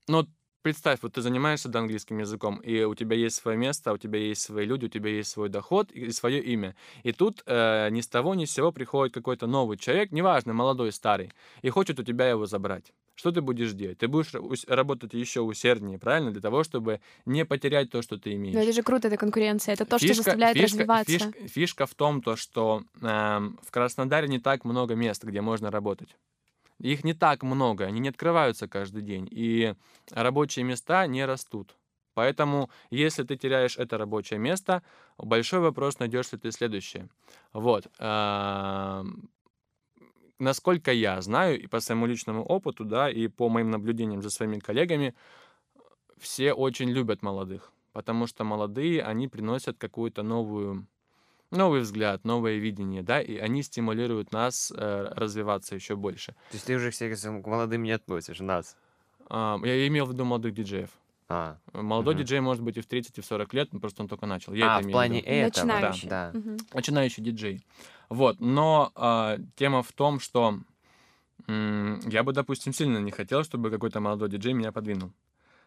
ну, 0.08 0.28
представь, 0.62 1.00
вот 1.04 1.14
ты 1.14 1.22
занимаешься 1.22 1.70
да, 1.70 1.80
английским 1.80 2.18
языком, 2.18 2.58
и 2.58 2.84
у 2.84 2.96
тебя 2.96 3.16
есть 3.16 3.36
свое 3.36 3.58
место, 3.58 3.94
у 3.94 3.98
тебя 3.98 4.20
есть 4.20 4.42
свои 4.42 4.66
люди, 4.66 4.86
у 4.86 4.90
тебя 4.90 5.10
есть 5.12 5.30
свой 5.30 5.48
доход 5.48 5.92
и 5.92 6.12
свое 6.12 6.42
имя. 6.42 6.76
И 7.04 7.12
тут 7.14 7.44
э, 7.46 7.90
ни 7.92 8.02
с 8.02 8.08
того, 8.08 8.36
ни 8.36 8.46
с 8.46 8.52
сего 8.52 8.72
приходит 8.72 9.14
какой-то 9.14 9.48
новый 9.48 9.78
человек, 9.78 10.12
неважно, 10.12 10.54
молодой, 10.54 10.92
старый, 10.92 11.32
и 11.62 11.70
хочет 11.70 12.00
у 12.00 12.04
тебя 12.04 12.28
его 12.28 12.46
забрать. 12.48 12.92
Что 13.16 13.32
ты 13.32 13.42
будешь 13.42 13.72
делать? 13.72 13.98
Ты 14.00 14.08
будешь 14.08 14.34
работать 14.68 15.14
еще 15.14 15.42
усерднее, 15.42 15.98
правильно, 15.98 16.32
для 16.32 16.42
того, 16.42 16.64
чтобы 16.64 17.00
не 17.26 17.46
потерять 17.46 17.90
то, 17.90 18.02
что 18.02 18.18
ты 18.18 18.34
имеешь. 18.34 18.56
Ну, 18.56 18.62
это 18.62 18.74
же 18.74 18.84
круто, 18.84 19.08
эта 19.08 19.18
конкуренция. 19.18 19.74
Это 19.74 19.86
то, 19.86 19.98
что 19.98 20.14
заставляет 20.14 20.60
развиваться. 20.60 21.12
фишка- 21.20 21.48
фишка 21.48 21.86
в 21.86 21.96
том, 21.96 22.22
то, 22.22 22.36
что 22.36 22.84
эм, 23.02 23.58
в 23.64 23.72
Краснодаре 23.72 24.28
не 24.28 24.40
так 24.40 24.66
много 24.66 24.96
мест, 24.96 25.24
где 25.24 25.42
можно 25.42 25.72
работать. 25.72 26.18
Их 26.80 27.04
не 27.06 27.14
так 27.14 27.44
много, 27.44 27.86
они 27.86 28.00
не 28.02 28.10
открываются 28.10 28.68
каждый 28.68 29.02
день, 29.02 29.28
и 29.32 29.76
рабочие 30.12 30.66
места 30.66 31.08
не 31.08 31.26
растут. 31.26 31.76
Поэтому, 32.14 32.70
если 32.92 33.24
ты 33.24 33.38
теряешь 33.38 33.78
это 33.78 33.98
рабочее 33.98 34.40
место, 34.40 34.84
большой 35.18 35.60
вопрос, 35.62 36.00
найдешь 36.00 36.32
ли 36.34 36.38
ты 36.38 36.52
следующее. 36.52 37.10
Вот. 37.54 37.88
Насколько 40.40 40.92
я 40.92 41.22
знаю, 41.22 41.62
и 41.62 41.68
по 41.68 41.80
своему 41.80 42.06
личному 42.06 42.44
опыту, 42.44 42.84
да, 42.84 43.10
и 43.10 43.28
по 43.28 43.48
моим 43.48 43.72
наблюдениям 43.72 44.22
за 44.22 44.30
своими 44.30 44.60
коллегами, 44.60 45.16
все 46.18 46.54
очень 46.54 46.90
любят 46.90 47.22
молодых, 47.22 47.72
потому 47.94 48.28
что 48.28 48.44
молодые, 48.44 49.02
они 49.02 49.28
приносят 49.30 49.78
какую-то 49.78 50.24
новую, 50.24 50.88
новый 51.52 51.82
взгляд, 51.82 52.26
новое 52.26 52.58
видение, 52.58 53.02
да, 53.02 53.22
и 53.22 53.38
они 53.38 53.64
стимулируют 53.64 54.34
нас 54.34 54.74
э, 54.76 55.08
развиваться 55.16 55.76
еще 55.76 55.96
больше. 55.96 56.34
То 56.50 56.56
есть 56.56 56.66
ты 56.66 56.76
уже 56.76 56.92
всех 56.92 57.18
к 57.18 57.48
молодым 57.48 57.84
не 57.84 57.92
относишь, 57.92 58.40
нас. 58.40 58.76
А, 59.28 59.58
я 59.64 59.88
имел 59.88 60.06
в 60.06 60.12
виду 60.12 60.26
молодых 60.26 60.54
диджеев. 60.54 60.90
А, 61.28 61.58
Молодой 61.74 62.14
Мгм. 62.14 62.24
диджей 62.24 62.40
может 62.40 62.64
быть 62.64 62.78
и 62.78 62.82
в 62.82 62.86
30, 62.86 63.18
и 63.18 63.22
в 63.22 63.26
40 63.26 63.54
лет, 63.54 63.74
но 63.74 63.80
просто 63.80 64.04
он 64.04 64.08
только 64.08 64.26
начал. 64.28 64.54
Я 64.54 64.76
а 64.76 64.80
это 64.80 64.88
в 64.88 64.92
плане 64.92 65.22
этого. 65.22 65.66
Начинающий. 65.66 66.10
Да. 66.10 66.32
Мгм. 66.34 66.58
Начинающий 66.74 67.24
диджей. 67.24 67.66
Вот, 68.10 68.40
но 68.40 68.92
а, 68.96 69.38
тема 69.56 69.84
в 69.84 69.92
том, 69.92 70.20
что 70.20 70.60
м, 71.48 72.00
я 72.08 72.24
бы, 72.24 72.34
допустим, 72.34 72.74
сильно 72.74 72.98
не 72.98 73.12
хотел, 73.12 73.44
чтобы 73.44 73.72
какой-то 73.72 74.00
молодой 74.00 74.30
диджей 74.30 74.54
меня 74.54 74.72
подвинул. 74.72 75.14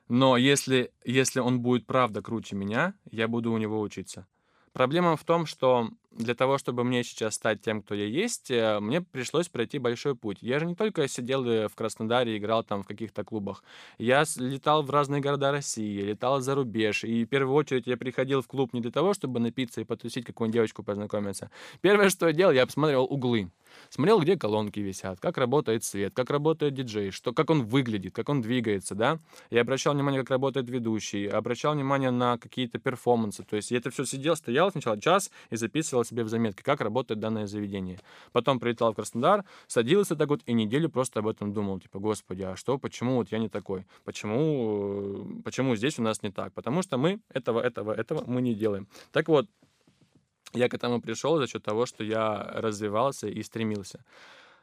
Но 0.09 0.37
если, 0.37 0.93
если 1.05 1.41
он 1.41 1.61
будет 1.61 1.87
правда 1.87 2.23
круче 2.23 2.57
меня, 2.57 2.95
я 3.11 3.29
буду 3.29 3.53
у 3.53 3.59
него 3.59 3.81
учиться. 3.81 4.27
Проблема 4.73 5.17
в 5.17 5.25
том, 5.25 5.47
что 5.47 5.91
для 6.11 6.35
того, 6.35 6.59
чтобы 6.59 6.85
мне 6.85 7.05
сейчас 7.05 7.35
стать 7.35 7.61
тем, 7.61 7.83
кто 7.83 7.95
я 7.95 8.07
есть, 8.07 8.51
э, 8.51 8.81
мне 8.81 9.01
пришлось 9.01 9.49
пройти 9.49 9.79
большой 9.79 10.15
путь. 10.15 10.39
Я 10.41 10.59
же 10.59 10.67
не 10.67 10.75
только 10.75 11.07
сидел 11.09 11.45
э, 11.47 11.69
в 11.69 11.75
Краснодаре 11.75 12.37
играл 12.39 12.65
там 12.65 12.83
в 12.83 12.87
каких-то 12.87 13.25
клубах. 13.25 13.63
Я 13.99 14.25
летал 14.37 14.83
в 14.83 14.91
разные 14.91 15.21
города 15.21 15.53
России, 15.53 16.03
летал 16.03 16.41
за 16.41 16.55
рубеж. 16.55 17.05
И 17.05 17.25
в 17.25 17.29
первую 17.29 17.55
очередь 17.55 17.87
я 17.87 17.97
приходил 17.97 18.43
в 18.43 18.47
клуб 18.47 18.73
не 18.73 18.81
для 18.81 18.91
того, 18.91 19.15
чтобы 19.15 19.39
напиться 19.41 19.81
и 19.81 19.85
потусить, 19.85 20.25
какую-нибудь 20.25 20.55
девочку 20.55 20.83
познакомиться. 20.83 21.51
Первое, 21.81 22.09
что 22.09 22.27
я 22.27 22.33
делал, 22.33 22.53
я 22.53 22.67
посмотрел 22.67 23.05
углы. 23.05 23.51
Смотрел, 23.91 24.21
где 24.21 24.37
колонки 24.37 24.81
висят, 24.81 25.21
как 25.21 25.39
работает 25.39 25.85
свет, 25.85 26.13
как 26.15 26.31
работает 26.31 26.75
диджей, 26.75 27.11
что, 27.11 27.33
как 27.33 27.51
он 27.51 27.65
выглядит, 27.65 28.15
как 28.15 28.29
он 28.29 28.41
двигается, 28.41 28.95
да. 28.95 29.19
Я 29.51 29.63
обращал 29.63 29.95
внимание, 29.95 30.21
как 30.23 30.31
работает 30.31 30.69
ведущий, 30.69 31.27
обращал 31.27 31.75
внимание 31.75 32.11
на 32.11 32.39
какие-то 32.39 32.79
перформансы. 32.79 33.45
То 33.45 33.57
есть 33.57 33.71
я 33.71 33.79
это 33.79 33.91
все 33.91 34.05
сидел, 34.05 34.37
стоял 34.37 34.71
сначала 34.71 35.01
час 35.01 35.31
и 35.51 35.57
записывал 35.57 35.98
себе 36.05 36.25
в 36.25 36.29
заметки, 36.29 36.63
как 36.63 36.81
работает 36.81 37.21
данное 37.21 37.47
заведение. 37.47 37.99
Потом 38.33 38.61
прилетал 38.61 38.93
в 38.93 38.97
Краснодар, 38.97 39.45
садился 39.67 40.17
так 40.17 40.29
вот 40.29 40.41
и 40.47 40.53
неделю 40.53 40.89
просто 40.89 41.21
об 41.21 41.29
этом 41.29 41.53
думал. 41.53 41.81
Типа, 41.81 41.99
господи, 41.99 42.43
а 42.43 42.57
что, 42.57 42.79
почему 42.79 43.17
вот 43.17 43.33
я 43.33 43.39
не 43.39 43.49
такой? 43.49 43.87
Почему, 44.05 45.43
почему 45.45 45.77
здесь 45.77 45.99
у 45.99 46.03
нас 46.03 46.23
не 46.23 46.31
так? 46.31 46.53
Потому 46.53 46.83
что 46.83 46.99
мы 46.99 47.21
этого, 47.29 47.61
этого, 47.61 47.93
этого 47.93 48.25
мы 48.27 48.43
не 48.43 48.55
делаем. 48.55 48.89
Так 49.13 49.29
вот, 49.29 49.47
я 50.55 50.69
к 50.69 50.75
этому 50.75 51.01
пришел 51.01 51.37
за 51.39 51.47
счет 51.47 51.63
того, 51.63 51.87
что 51.87 52.05
я 52.05 52.51
развивался 52.55 53.29
и 53.29 53.43
стремился. 53.43 54.05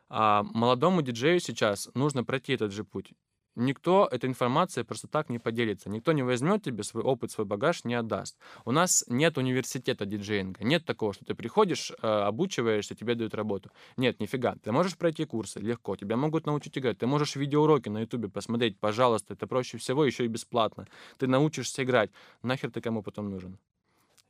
А 0.10 0.44
молодому 0.44 1.02
диджею 1.02 1.40
сейчас 1.40 1.90
нужно 1.94 2.24
пройти 2.24 2.54
этот 2.54 2.72
же 2.72 2.84
путь. 2.84 3.14
Никто 3.56 4.08
этой 4.12 4.30
информацией 4.30 4.84
просто 4.84 5.08
так 5.08 5.30
не 5.30 5.40
поделится. 5.40 5.90
Никто 5.90 6.12
не 6.12 6.24
возьмет 6.24 6.64
тебе 6.64 6.84
свой 6.84 7.04
опыт, 7.04 7.32
свой 7.32 7.46
багаж, 7.46 7.86
не 7.86 7.96
отдаст. 7.96 8.38
У 8.66 8.72
нас 8.72 9.06
нет 9.08 9.38
университета 9.38 10.06
диджеинга. 10.06 10.64
Нет 10.64 10.86
такого, 10.86 11.14
что 11.14 11.24
ты 11.26 11.36
приходишь, 11.36 11.92
э, 11.92 12.08
обучиваешься, 12.08 12.96
тебе 12.96 13.16
дают 13.16 13.34
работу. 13.34 13.72
Нет, 13.96 14.20
нифига. 14.20 14.56
Ты 14.62 14.72
можешь 14.72 14.98
пройти 14.98 15.26
курсы 15.26 15.60
легко. 15.60 15.96
Тебя 15.96 16.18
могут 16.18 16.46
научить 16.46 16.78
играть. 16.78 16.98
Ты 16.98 17.08
можешь 17.08 17.36
видеоуроки 17.36 17.88
на 17.88 18.02
ютубе 18.02 18.28
посмотреть. 18.28 18.78
Пожалуйста, 18.80 19.34
это 19.34 19.48
проще 19.48 19.78
всего, 19.78 20.04
еще 20.04 20.26
и 20.26 20.28
бесплатно. 20.28 20.88
Ты 21.18 21.28
научишься 21.28 21.84
играть. 21.84 22.12
Нахер 22.44 22.72
ты 22.72 22.82
кому 22.82 23.04
потом 23.04 23.30
нужен? 23.30 23.58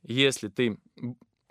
Если 0.02 0.48
ты 0.48 0.78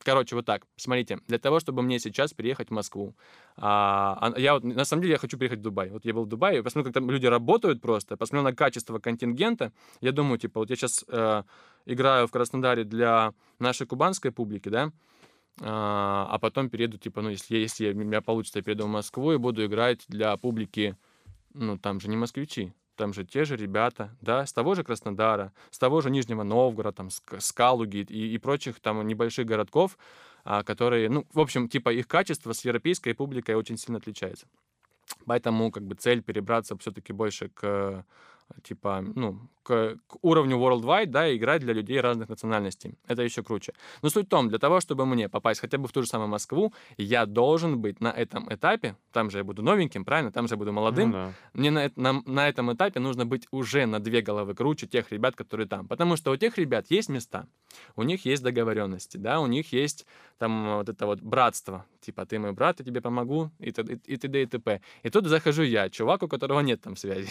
Короче, 0.04 0.36
вот 0.36 0.46
так. 0.46 0.68
Смотрите, 0.75 1.20
для 1.28 1.40
того, 1.40 1.60
чтобы 1.60 1.82
мне 1.82 2.00
сейчас 2.00 2.34
переехать 2.34 2.70
в 2.70 2.72
Москву, 2.72 3.16
а, 3.58 4.34
я 4.38 4.54
вот, 4.54 4.64
на 4.64 4.86
самом 4.86 5.02
деле, 5.02 5.14
я 5.14 5.18
хочу 5.18 5.38
приехать 5.38 5.60
в 5.60 5.62
Дубай. 5.64 5.90
Вот 5.90 6.06
я 6.06 6.14
был 6.14 6.25
в 6.25 6.28
Дубае, 6.28 6.62
посмотрел, 6.62 6.92
как 6.92 6.94
там 6.94 7.10
люди 7.10 7.25
работают 7.25 7.82
просто, 7.82 8.18
посмотрел 8.18 8.44
на 8.44 8.56
качество 8.56 9.00
контингента. 9.00 9.72
Я 10.02 10.12
думаю, 10.12 10.38
типа, 10.38 10.60
вот 10.60 10.70
я 10.70 10.75
сейчас 10.75 11.06
э, 11.08 11.44
играю 11.86 12.28
в 12.28 12.32
Краснодаре 12.32 12.84
для 12.84 13.34
нашей 13.60 13.88
кубанской 13.88 14.32
публики, 14.32 14.70
да, 14.70 14.92
а, 15.62 16.28
а 16.30 16.40
потом 16.40 16.70
перееду, 16.70 16.98
типа, 16.98 17.22
ну, 17.22 17.30
если, 17.30 17.58
если 17.58 17.92
у 17.92 17.96
меня 17.96 18.22
получится, 18.22 18.60
я 18.60 18.64
перееду 18.64 18.86
в 18.86 18.90
Москву 18.90 19.32
и 19.32 19.38
буду 19.38 19.66
играть 19.66 20.04
для 20.08 20.36
публики, 20.38 20.98
ну, 21.54 21.78
там 21.78 22.00
же 22.00 22.10
не 22.10 22.18
москвичи, 22.18 22.74
там 22.96 23.14
же 23.14 23.25
те 23.25 23.46
же 23.46 23.56
ребята, 23.56 24.16
да, 24.22 24.46
с 24.46 24.54
того 24.54 24.75
же 24.75 24.84
Краснодара, 24.84 25.54
с 25.72 25.78
того 25.78 26.02
же 26.02 26.10
Нижнего 26.10 26.44
Новгорода, 26.44 26.96
там, 26.96 27.10
с, 27.10 27.22
с 27.40 27.52
Калуги 27.52 27.98
и, 27.98 28.34
и 28.34 28.38
прочих 28.38 28.80
там 28.80 29.06
небольших 29.06 29.46
городков, 29.46 29.98
а, 30.44 30.64
которые, 30.64 31.10
ну, 31.10 31.25
в 31.34 31.40
общем, 31.40 31.70
типа 31.70 31.94
их 31.94 32.08
качество 32.08 32.54
с 32.54 32.66
европейской 32.66 33.14
публикой 33.14 33.56
очень 33.56 33.78
сильно 33.78 33.98
отличается. 33.98 34.48
Поэтому 35.25 35.72
как 35.72 35.84
бы 35.84 35.96
цель 35.96 36.22
перебраться 36.22 36.78
все-таки 36.78 37.14
больше 37.14 37.50
к 37.50 38.06
типа, 38.64 39.04
ну, 39.16 39.40
к, 39.64 39.98
к 40.08 40.18
уровню 40.22 40.58
worldwide, 40.58 41.08
да, 41.08 41.36
играть 41.36 41.62
для 41.62 41.74
людей 41.74 42.00
разных 42.00 42.30
национальностей. 42.30 42.98
Это 43.08 43.24
еще 43.24 43.44
круче. 43.44 43.74
Но 44.02 44.10
суть 44.10 44.28
в 44.28 44.30
том, 44.30 44.50
для 44.50 44.60
того, 44.60 44.80
чтобы 44.80 45.06
мне 45.06 45.28
попасть 45.28 45.60
хотя 45.60 45.78
бы 45.78 45.88
в 45.88 45.92
ту 45.92 46.02
же 46.04 46.08
самую 46.08 46.30
Москву, 46.30 46.74
я 46.98 47.25
должен 47.25 47.82
быть 47.82 48.00
на 48.02 48.10
этом 48.10 48.48
этапе, 48.54 48.96
там 49.12 49.30
же 49.30 49.40
я 49.40 49.44
буду 49.44 49.64
новеньким, 49.64 50.06
правильно, 50.06 50.32
там 50.32 50.48
же 50.48 50.54
я 50.54 50.58
буду 50.58 50.72
молодым, 50.72 51.10
ну, 51.10 51.14
да. 51.14 51.34
мне 51.54 51.72
на, 51.72 51.92
на, 51.96 52.22
на 52.25 52.48
этом 52.48 52.74
этапе 52.74 53.00
нужно 53.00 53.25
быть 53.25 53.48
уже 53.52 53.86
на 53.86 54.00
две 54.00 54.22
головы 54.22 54.54
круче 54.54 54.88
тех 54.88 55.12
ребят, 55.12 55.36
которые 55.36 55.68
там. 55.68 55.88
Потому 55.88 56.16
что 56.16 56.32
у 56.32 56.38
тех 56.38 56.58
ребят 56.58 56.86
есть 56.90 57.10
места, 57.10 57.48
у 57.96 58.04
них 58.04 58.25
есть 58.25 58.44
договоренности, 58.44 59.18
да, 59.18 59.40
у 59.40 59.48
них 59.48 59.74
есть 59.74 60.05
там 60.38 60.77
вот 60.77 60.90
это 60.90 61.05
вот 61.05 61.22
братство, 61.22 61.86
типа, 62.01 62.25
ты 62.25 62.38
мой 62.38 62.51
брат, 62.51 62.79
я 62.79 62.86
тебе 62.86 63.01
помогу, 63.01 63.50
и 63.60 63.72
т.д. 63.72 64.00
и, 64.05 64.18
т.д. 64.18 64.42
и 64.44 64.46
т.п. 64.46 64.81
И 65.03 65.10
тут 65.10 65.25
захожу 65.25 65.64
я, 65.64 65.90
чувак, 65.90 66.24
у 66.24 66.27
которого 66.27 66.60
нет 66.60 66.81
там 66.81 66.96
связи 66.96 67.29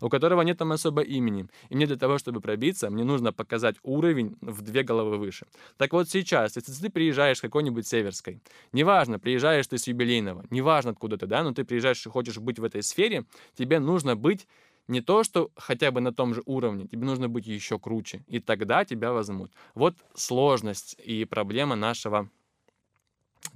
у 0.00 0.08
которого 0.08 0.42
нет 0.42 0.58
там 0.58 0.72
особо 0.72 1.02
имени. 1.02 1.46
И 1.68 1.76
мне 1.76 1.86
для 1.86 1.96
того, 1.96 2.18
чтобы 2.18 2.40
пробиться, 2.40 2.90
мне 2.90 3.04
нужно 3.04 3.32
показать 3.32 3.76
уровень 3.82 4.36
в 4.40 4.62
две 4.62 4.82
головы 4.82 5.18
выше. 5.18 5.46
Так 5.76 5.92
вот 5.92 6.08
сейчас, 6.08 6.56
если 6.56 6.72
ты 6.72 6.90
приезжаешь 6.90 7.38
с 7.38 7.40
какой-нибудь 7.40 7.86
Северской, 7.86 8.40
неважно, 8.72 9.18
приезжаешь 9.18 9.66
ты 9.66 9.78
с 9.78 9.86
юбилейного, 9.86 10.44
неважно 10.50 10.92
откуда 10.92 11.16
ты, 11.16 11.26
да, 11.26 11.42
но 11.42 11.52
ты 11.52 11.64
приезжаешь 11.64 12.04
и 12.06 12.10
хочешь 12.10 12.38
быть 12.38 12.58
в 12.58 12.64
этой 12.64 12.82
сфере, 12.82 13.24
тебе 13.54 13.78
нужно 13.78 14.16
быть 14.16 14.46
не 14.88 15.00
то, 15.00 15.24
что 15.24 15.50
хотя 15.56 15.90
бы 15.90 16.00
на 16.00 16.12
том 16.12 16.34
же 16.34 16.42
уровне, 16.46 16.86
тебе 16.86 17.04
нужно 17.04 17.28
быть 17.28 17.46
еще 17.46 17.78
круче, 17.78 18.22
и 18.28 18.38
тогда 18.38 18.84
тебя 18.84 19.12
возьмут. 19.12 19.50
Вот 19.74 19.96
сложность 20.14 20.96
и 21.04 21.24
проблема 21.24 21.76
нашего 21.76 22.28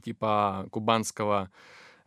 типа 0.02 0.66
кубанского 0.70 1.50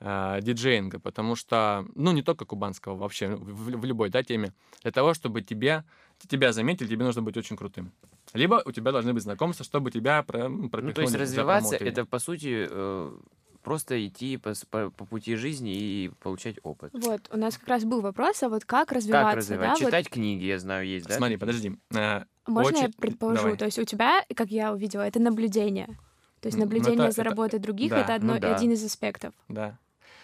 э, 0.04 0.40
диджеинга, 0.42 1.00
потому 1.00 1.36
что, 1.36 1.86
ну, 1.96 2.12
не 2.12 2.22
только 2.22 2.46
кубанского, 2.46 2.96
вообще 2.96 3.30
в, 3.30 3.78
в 3.78 3.86
любой, 3.86 4.10
да, 4.10 4.22
теме, 4.22 4.54
для 4.82 4.92
того, 4.92 5.14
чтобы 5.14 5.42
тебе, 5.42 5.84
тебя 6.28 6.52
заметили, 6.52 6.88
тебе 6.88 7.06
нужно 7.06 7.22
быть 7.22 7.38
очень 7.38 7.56
крутым. 7.56 7.92
Либо 8.34 8.62
у 8.66 8.72
тебя 8.72 8.92
должны 8.92 9.14
быть 9.14 9.24
знакомства, 9.24 9.66
чтобы 9.66 9.92
тебя 9.92 10.22
про, 10.24 10.50
пропихнули. 10.50 10.86
Ну, 10.86 10.94
то 10.94 11.02
есть 11.02 11.16
развиваться, 11.16 11.76
это, 11.78 12.06
по 12.06 12.20
сути, 12.20 12.68
э, 12.70 13.18
просто 13.64 14.06
идти 14.06 14.38
по, 14.38 14.54
по, 14.70 14.90
по 14.90 15.06
пути 15.06 15.36
жизни 15.36 15.74
и 15.74 16.12
получать 16.22 16.58
опыт. 16.64 16.92
Вот, 16.94 17.30
у 17.32 17.38
нас 17.38 17.58
как 17.58 17.70
раз 17.70 17.86
был 17.86 18.02
вопрос, 18.02 18.44
а 18.44 18.50
вот 18.50 18.66
как 18.66 18.92
развиваться? 18.92 19.30
Как 19.30 19.38
развивать? 19.38 19.80
Да? 19.80 19.86
Читать 19.86 20.06
вот... 20.06 20.14
книги, 20.14 20.44
я 20.44 20.60
знаю, 20.60 20.86
есть, 20.86 21.08
да? 21.08 21.16
Смотри, 21.16 21.38
подожди. 21.38 21.78
Э, 21.96 22.24
Можно 22.46 22.80
очень... 22.80 22.88
я 22.88 22.90
предположу? 22.98 23.44
Давай. 23.44 23.58
То 23.58 23.66
есть 23.66 23.80
у 23.80 23.86
тебя, 23.86 24.24
как 24.36 24.50
я 24.50 24.74
увидела, 24.74 25.02
это 25.02 25.20
наблюдение. 25.20 25.98
То 26.42 26.48
есть 26.48 26.58
наблюдение 26.58 26.98
ну, 26.98 27.04
это, 27.06 27.14
за 27.14 27.24
работой 27.24 27.56
это, 27.56 27.64
других 27.64 27.90
да, 27.92 28.02
это 28.02 28.16
одно, 28.16 28.34
ну, 28.34 28.40
да. 28.42 28.54
один 28.54 28.72
из 28.72 28.84
аспектов. 28.84 29.34
Да. 29.48 29.80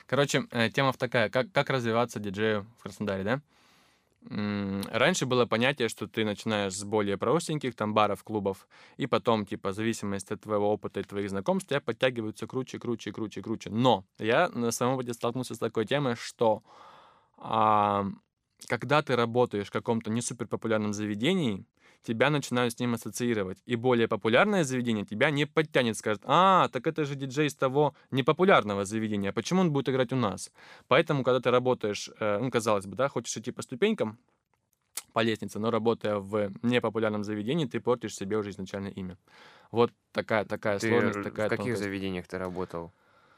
Короче, 0.10 0.48
э, 0.50 0.70
тема 0.72 0.92
такая, 0.94 1.30
как, 1.30 1.52
как 1.52 1.70
развиваться 1.70 2.20
диджею 2.20 2.66
в 2.80 2.82
Краснодаре, 2.82 3.24
да? 3.24 3.42
Раньше 4.92 5.28
было 5.28 5.46
понятие, 5.46 5.88
что 5.88 6.08
ты 6.08 6.26
начинаешь 6.26 6.74
с 6.74 6.84
более 6.84 7.18
простеньких 7.18 7.76
там 7.76 7.94
баров, 7.94 8.24
клубов, 8.24 8.68
и 8.98 9.06
потом, 9.06 9.46
типа, 9.46 9.70
в 9.70 9.76
зависимости 9.76 10.34
от 10.34 10.42
твоего 10.42 10.74
опыта 10.74 11.00
и 11.00 11.04
твоих 11.04 11.30
знакомств, 11.30 11.70
тебя 11.70 11.80
подтягиваются 11.80 12.48
круче, 12.48 12.80
круче, 12.80 13.12
круче, 13.12 13.42
круче. 13.44 13.70
Но 13.70 14.04
я 14.18 14.50
на 14.50 14.72
своем 14.72 14.94
опыте 14.94 15.14
столкнулся 15.14 15.54
с 15.54 15.60
такой 15.60 15.86
темой, 15.86 16.16
что 16.16 16.64
а, 17.38 18.08
когда 18.68 19.02
ты 19.02 19.16
работаешь 19.16 19.68
в 19.68 19.72
каком-то 19.72 20.12
не 20.12 20.22
супер 20.22 20.48
популярном 20.48 20.94
заведении, 20.94 21.66
тебя 22.04 22.30
начинают 22.30 22.74
с 22.74 22.80
ним 22.80 22.94
ассоциировать. 22.94 23.58
И 23.66 23.76
более 23.76 24.08
популярное 24.08 24.64
заведение 24.64 25.06
тебя 25.06 25.32
не 25.32 25.46
подтянет, 25.46 25.98
скажет, 25.98 26.22
а, 26.26 26.70
так 26.70 26.88
это 26.88 27.06
же 27.06 27.16
диджей 27.16 27.48
из 27.48 27.56
того 27.56 27.94
непопулярного 28.12 28.86
заведения, 28.86 29.32
почему 29.32 29.62
он 29.62 29.72
будет 29.72 29.90
играть 29.90 30.14
у 30.14 30.16
нас? 30.16 30.52
Поэтому, 30.88 31.24
когда 31.24 31.40
ты 31.40 31.52
работаешь, 31.52 32.10
э, 32.20 32.40
ну, 32.40 32.50
казалось 32.52 32.86
бы, 32.86 32.96
да, 32.96 33.10
хочешь 33.10 33.36
идти 33.36 33.52
по 33.52 33.62
ступенькам, 33.62 34.18
по 35.14 35.22
лестнице, 35.22 35.60
но 35.60 35.72
работая 35.72 36.18
в 36.18 36.52
непопулярном 36.62 37.24
заведении, 37.24 37.66
ты 37.66 37.80
портишь 37.80 38.16
себе 38.16 38.38
уже 38.38 38.52
изначально 38.52 38.88
имя. 38.88 39.18
Вот 39.72 39.92
такая, 40.12 40.46
такая 40.46 40.80
ты 40.80 40.88
сложность, 40.88 41.24
такая 41.24 41.48
В 41.48 41.50
каких 41.50 41.66
тонкость. 41.66 41.84
заведениях 41.84 42.28
ты 42.28 42.38
работал? 42.38 42.92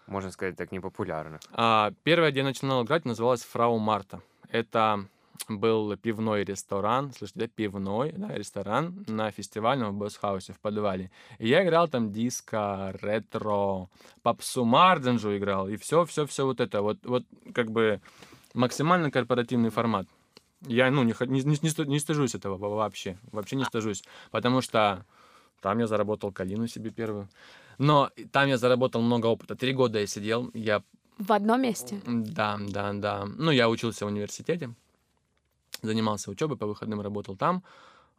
Можно 0.08 0.32
сказать, 0.32 0.56
так 0.58 0.72
непопулярных. 0.72 1.42
А, 1.54 1.92
первое, 2.04 2.32
где 2.32 2.40
я 2.42 2.46
начинал 2.46 2.84
играть, 2.84 3.06
называлось 3.06 3.44
«Фрау 3.44 3.78
Марта». 3.80 4.22
Это 4.52 5.08
был 5.50 5.96
пивной 5.98 6.44
ресторан, 6.44 7.12
слышите, 7.14 7.40
да, 7.40 7.48
пивной 7.48 8.12
да, 8.12 8.30
ресторан 8.36 9.04
на 9.08 9.32
фестивальном 9.32 9.98
Босхаусе 9.98 10.54
в 10.54 10.60
подвале. 10.60 11.10
И 11.40 11.48
я 11.48 11.64
играл 11.64 11.88
там 11.88 12.12
диско, 12.12 12.94
ретро, 13.02 13.88
попсу 14.22 14.66
Марденжу 14.66 15.36
играл, 15.36 15.68
и 15.68 15.78
все, 15.78 16.06
все, 16.06 16.26
все 16.26 16.46
вот 16.46 16.60
это. 16.60 16.82
Вот, 16.82 17.00
вот 17.04 17.24
как 17.54 17.72
бы 17.72 18.02
максимально 18.54 19.10
корпоративный 19.10 19.70
формат. 19.70 20.08
Я, 20.68 20.92
ну, 20.92 21.04
не, 21.04 21.16
не, 21.28 21.42
не, 21.42 21.86
не 21.88 22.00
стыжусь 22.00 22.36
этого 22.36 22.58
вообще, 22.58 23.18
вообще 23.32 23.56
не 23.56 23.66
стыжусь, 23.66 24.04
потому 24.30 24.62
что 24.62 25.06
там 25.62 25.80
я 25.80 25.88
заработал 25.88 26.32
калину 26.32 26.68
себе 26.68 26.92
первую. 26.92 27.30
Но 27.78 28.12
там 28.32 28.48
я 28.48 28.58
заработал 28.58 29.02
много 29.02 29.28
опыта. 29.28 29.56
Три 29.56 29.74
года 29.74 30.00
я 30.00 30.08
сидел, 30.08 30.52
я... 30.54 30.84
В 31.22 31.32
одном 31.34 31.62
месте? 31.62 32.02
Да, 32.06 32.58
да, 32.60 32.94
да. 32.94 33.26
Ну, 33.26 33.52
я 33.52 33.70
учился 33.70 34.06
в 34.06 34.08
университете 34.08 34.74
занимался 35.84 36.30
учебой, 36.30 36.58
по 36.58 36.68
выходным 36.68 37.02
работал 37.02 37.36
там, 37.36 37.64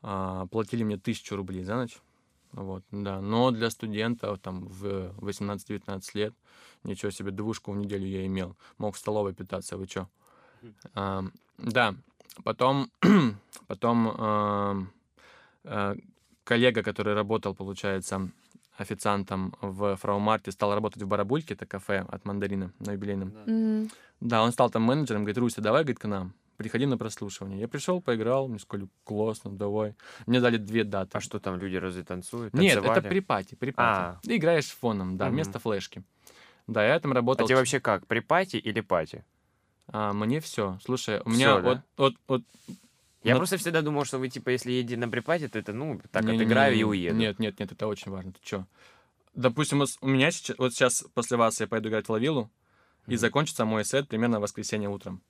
а, 0.02 0.46
платили 0.46 0.82
мне 0.82 0.96
тысячу 0.96 1.36
рублей 1.36 1.62
за 1.62 1.76
ночь. 1.76 1.98
Вот, 2.52 2.82
да. 2.90 3.20
Но 3.20 3.50
для 3.50 3.70
студента 3.70 4.36
там 4.36 4.66
в 4.66 5.14
18-19 5.18 6.14
лет, 6.14 6.34
ничего 6.84 7.10
себе, 7.10 7.30
двушку 7.30 7.72
в 7.72 7.76
неделю 7.76 8.06
я 8.06 8.26
имел. 8.26 8.56
Мог 8.78 8.94
в 8.94 8.98
столовой 8.98 9.32
питаться, 9.32 9.76
вы 9.76 9.86
чё? 9.86 10.08
А, 10.94 11.24
да, 11.58 11.94
Потом, 12.44 12.90
потом 13.66 14.08
эм, 14.08 14.92
э, 15.64 15.96
коллега, 16.44 16.82
который 16.82 17.14
работал, 17.14 17.54
получается, 17.54 18.30
официантом 18.82 19.54
в 19.60 19.96
Фраумарте, 19.96 20.52
стал 20.52 20.74
работать 20.74 21.02
в 21.02 21.06
Барабульке, 21.08 21.54
это 21.54 21.66
кафе 21.66 22.04
от 22.08 22.24
Мандарина 22.24 22.72
на 22.78 22.92
юбилейном. 22.92 23.30
Да. 23.30 23.44
М, 23.52 23.88
Да, 24.20 24.42
он 24.42 24.52
стал 24.52 24.70
там 24.70 24.82
менеджером, 24.82 25.22
говорит, 25.22 25.38
Руся, 25.38 25.60
давай, 25.62 25.82
говорит, 25.82 25.98
к 25.98 26.04
нам. 26.06 26.34
Приходи 26.58 26.86
на 26.86 26.96
прослушивание. 26.98 27.58
Я 27.58 27.66
пришел, 27.66 28.00
поиграл, 28.00 28.46
мне 28.46 28.58
сказали, 28.58 28.88
классно, 29.04 29.50
давай. 29.50 29.94
Мне 30.26 30.40
дали 30.40 30.58
две 30.58 30.84
даты. 30.84 31.18
А 31.18 31.20
что 31.20 31.40
там 31.40 31.56
люди 31.58 31.76
разве 31.76 32.04
танцуют? 32.04 32.54
Нет, 32.54 32.76
это 32.78 32.82
Танцевали? 32.84 33.08
при 33.08 33.20
пати, 33.20 33.54
при 33.56 33.70
пати. 33.72 33.98
А. 33.98 34.18
Ты 34.22 34.36
играешь 34.36 34.66
фоном, 34.70 35.16
да, 35.16 35.24
Мгм. 35.26 35.34
вместо 35.34 35.58
флешки. 35.58 36.04
Да, 36.68 36.86
я 36.86 37.00
там 37.00 37.12
работал. 37.12 37.44
А 37.44 37.48
тебе 37.48 37.56
вообще 37.56 37.80
как, 37.80 38.06
при 38.06 38.20
пати 38.20 38.56
или 38.56 38.80
пати? 38.80 39.24
А, 39.88 40.12
мне 40.12 40.38
все. 40.40 40.78
Слушай, 40.84 41.20
у 41.24 41.30
меня 41.30 41.56
Всё, 41.58 41.62
да? 41.62 41.68
вот, 41.68 41.78
вот, 41.96 42.14
вот 42.28 42.42
Я 43.24 43.34
Ну- 43.34 43.40
просто 43.40 43.56
всегда 43.56 43.82
думал, 43.82 44.04
что 44.04 44.18
вы, 44.18 44.28
типа, 44.28 44.50
если 44.50 44.72
едете 44.72 44.96
на 44.96 45.08
припате, 45.08 45.48
то 45.48 45.58
это, 45.58 45.72
ну, 45.72 46.00
так 46.10 46.24
Не-не-не, 46.24 46.42
отыграю 46.44 46.76
и 46.76 46.82
уеду. 46.82 47.16
Нет, 47.16 47.38
нет, 47.38 47.58
нет, 47.60 47.70
это 47.72 47.86
очень 47.86 48.10
важно. 48.10 48.32
Ты 48.32 48.40
чё? 48.42 48.66
Допустим, 49.34 49.82
у 50.00 50.08
меня 50.08 50.30
сейчас, 50.30 50.58
вот 50.58 50.74
сейчас 50.74 51.04
после 51.14 51.36
вас 51.36 51.60
я 51.60 51.66
пойду 51.66 51.88
играть 51.88 52.06
в 52.06 52.10
Лавилу, 52.10 52.50
и 53.06 53.16
закончится 53.16 53.64
мой 53.64 53.84
сет 53.84 54.08
примерно 54.08 54.38
в 54.38 54.42
воскресенье 54.42 54.88
утром. 54.88 55.22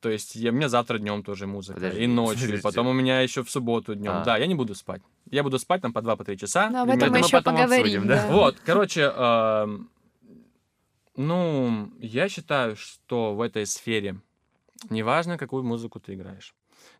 То 0.00 0.10
есть 0.10 0.34
я, 0.36 0.50
у 0.50 0.54
меня 0.54 0.68
завтра 0.68 0.98
днем 0.98 1.22
тоже 1.22 1.46
музыка, 1.46 1.74
Подожди, 1.80 2.04
и 2.04 2.06
ночью, 2.06 2.42
подожди. 2.46 2.62
потом 2.62 2.86
у 2.88 2.92
меня 2.92 3.20
еще 3.22 3.42
в 3.42 3.50
субботу 3.50 3.94
днем. 3.94 4.12
А. 4.12 4.24
Да, 4.24 4.36
я 4.36 4.46
не 4.46 4.54
буду 4.54 4.74
спать. 4.74 5.00
Я 5.30 5.42
буду 5.42 5.58
спать 5.58 5.80
там 5.82 5.92
по 5.94 6.00
2-3 6.00 6.36
часа. 6.36 6.68
Ну, 6.68 6.82
об 6.82 6.90
этом 6.90 7.10
мы 7.10 7.18
еще 7.18 7.30
потом 7.30 7.54
поговорим. 7.56 7.82
обсудим, 7.84 8.06
да? 8.08 8.26
да. 8.26 8.32
Вот, 8.32 8.60
короче, 8.64 9.02
эм, 9.16 9.90
ну, 11.16 11.90
я 12.00 12.28
считаю, 12.28 12.76
что 12.76 13.34
в 13.34 13.40
этой 13.40 13.66
сфере 13.66 14.20
неважно, 14.90 15.38
какую 15.38 15.62
музыку 15.62 16.00
ты 16.00 16.14
играешь, 16.14 16.54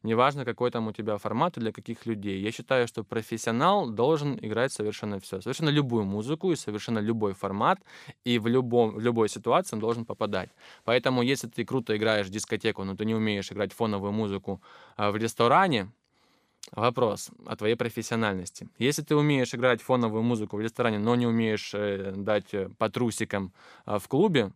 неважно, 0.04 0.44
какой 0.44 0.70
там 0.70 0.86
у 0.86 0.92
тебя 0.92 1.18
формат 1.18 1.56
и 1.56 1.60
для 1.60 1.72
каких 1.72 2.06
людей. 2.06 2.40
Я 2.40 2.52
считаю, 2.52 2.86
что 2.86 3.02
профессионал 3.02 3.90
должен 3.90 4.38
играть 4.40 4.72
совершенно 4.72 5.18
все, 5.18 5.40
совершенно 5.40 5.70
любую 5.70 6.04
музыку 6.04 6.52
и 6.52 6.56
совершенно 6.56 7.00
любой 7.00 7.34
формат, 7.34 7.80
и 8.24 8.38
в, 8.38 8.46
любом, 8.46 8.90
в 8.94 9.00
любой 9.00 9.28
ситуации 9.28 9.76
он 9.76 9.80
должен 9.80 10.04
попадать. 10.04 10.50
Поэтому, 10.84 11.22
если 11.22 11.48
ты 11.48 11.64
круто 11.64 11.96
играешь 11.96 12.26
в 12.26 12.30
дискотеку, 12.30 12.84
но 12.84 12.94
ты 12.94 13.04
не 13.04 13.14
умеешь 13.14 13.50
играть 13.50 13.72
фоновую 13.72 14.12
музыку 14.12 14.60
а, 14.96 15.10
в 15.10 15.16
ресторане, 15.16 15.88
Вопрос 16.72 17.30
о 17.46 17.56
твоей 17.56 17.74
профессиональности. 17.74 18.68
Если 18.78 19.02
ты 19.02 19.14
умеешь 19.14 19.54
играть 19.54 19.82
фоновую 19.82 20.22
музыку 20.22 20.56
в 20.56 20.60
ресторане, 20.60 20.98
но 20.98 21.14
не 21.14 21.26
умеешь 21.26 21.72
э, 21.74 22.14
дать 22.16 22.54
э, 22.54 22.70
по 22.78 22.88
трусикам 22.88 23.52
а, 23.84 23.98
в 23.98 24.08
клубе, 24.08 24.50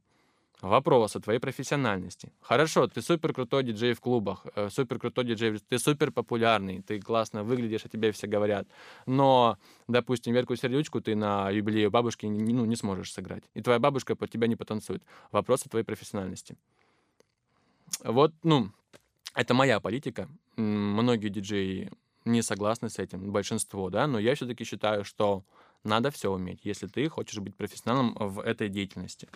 вопрос 0.61 1.16
о 1.16 1.21
твоей 1.21 1.38
профессиональности. 1.38 2.33
Хорошо, 2.40 2.87
ты 2.87 3.03
супер 3.03 3.33
крутой 3.33 3.64
диджей 3.64 3.92
в 3.94 4.01
клубах, 4.01 4.47
э, 4.55 4.68
супер 4.71 4.99
крутой 4.99 5.25
диджей, 5.25 5.59
ты 5.59 5.79
супер 5.79 6.11
популярный, 6.11 6.83
ты 6.83 7.01
классно 7.01 7.44
выглядишь, 7.44 7.85
о 7.85 7.88
тебе 7.88 8.12
все 8.12 8.27
говорят. 8.27 8.66
Но, 9.07 9.59
допустим, 9.87 10.35
Верку 10.35 10.57
Сердючку 10.57 11.01
ты 11.01 11.14
на 11.14 11.51
юбилее 11.51 11.90
бабушки 11.90 12.27
не, 12.27 12.53
ну, 12.53 12.64
не 12.64 12.77
сможешь 12.77 13.12
сыграть. 13.12 13.44
И 13.55 13.62
твоя 13.62 13.79
бабушка 13.79 14.16
под 14.16 14.31
тебя 14.31 14.47
не 14.47 14.57
потанцует. 14.57 15.03
Вопрос 15.33 15.64
о 15.66 15.68
твоей 15.68 15.85
профессиональности. 15.85 16.57
Вот, 18.05 18.33
ну, 18.42 18.71
это 19.35 19.55
моя 19.55 19.81
политика. 19.81 20.29
Многие 20.57 21.29
диджеи 21.29 21.90
не 22.25 22.42
согласны 22.42 22.90
с 22.90 22.99
этим, 22.99 23.31
большинство, 23.31 23.90
да, 23.90 24.07
но 24.07 24.18
я 24.18 24.35
все-таки 24.35 24.64
считаю, 24.64 25.05
что 25.05 25.44
надо 25.85 26.11
все 26.11 26.31
уметь, 26.31 26.61
если 26.64 26.87
ты 26.87 27.09
хочешь 27.09 27.38
быть 27.38 27.57
профессионалом 27.57 28.14
в 28.18 28.40
этой 28.40 28.68
деятельности. 28.68 29.29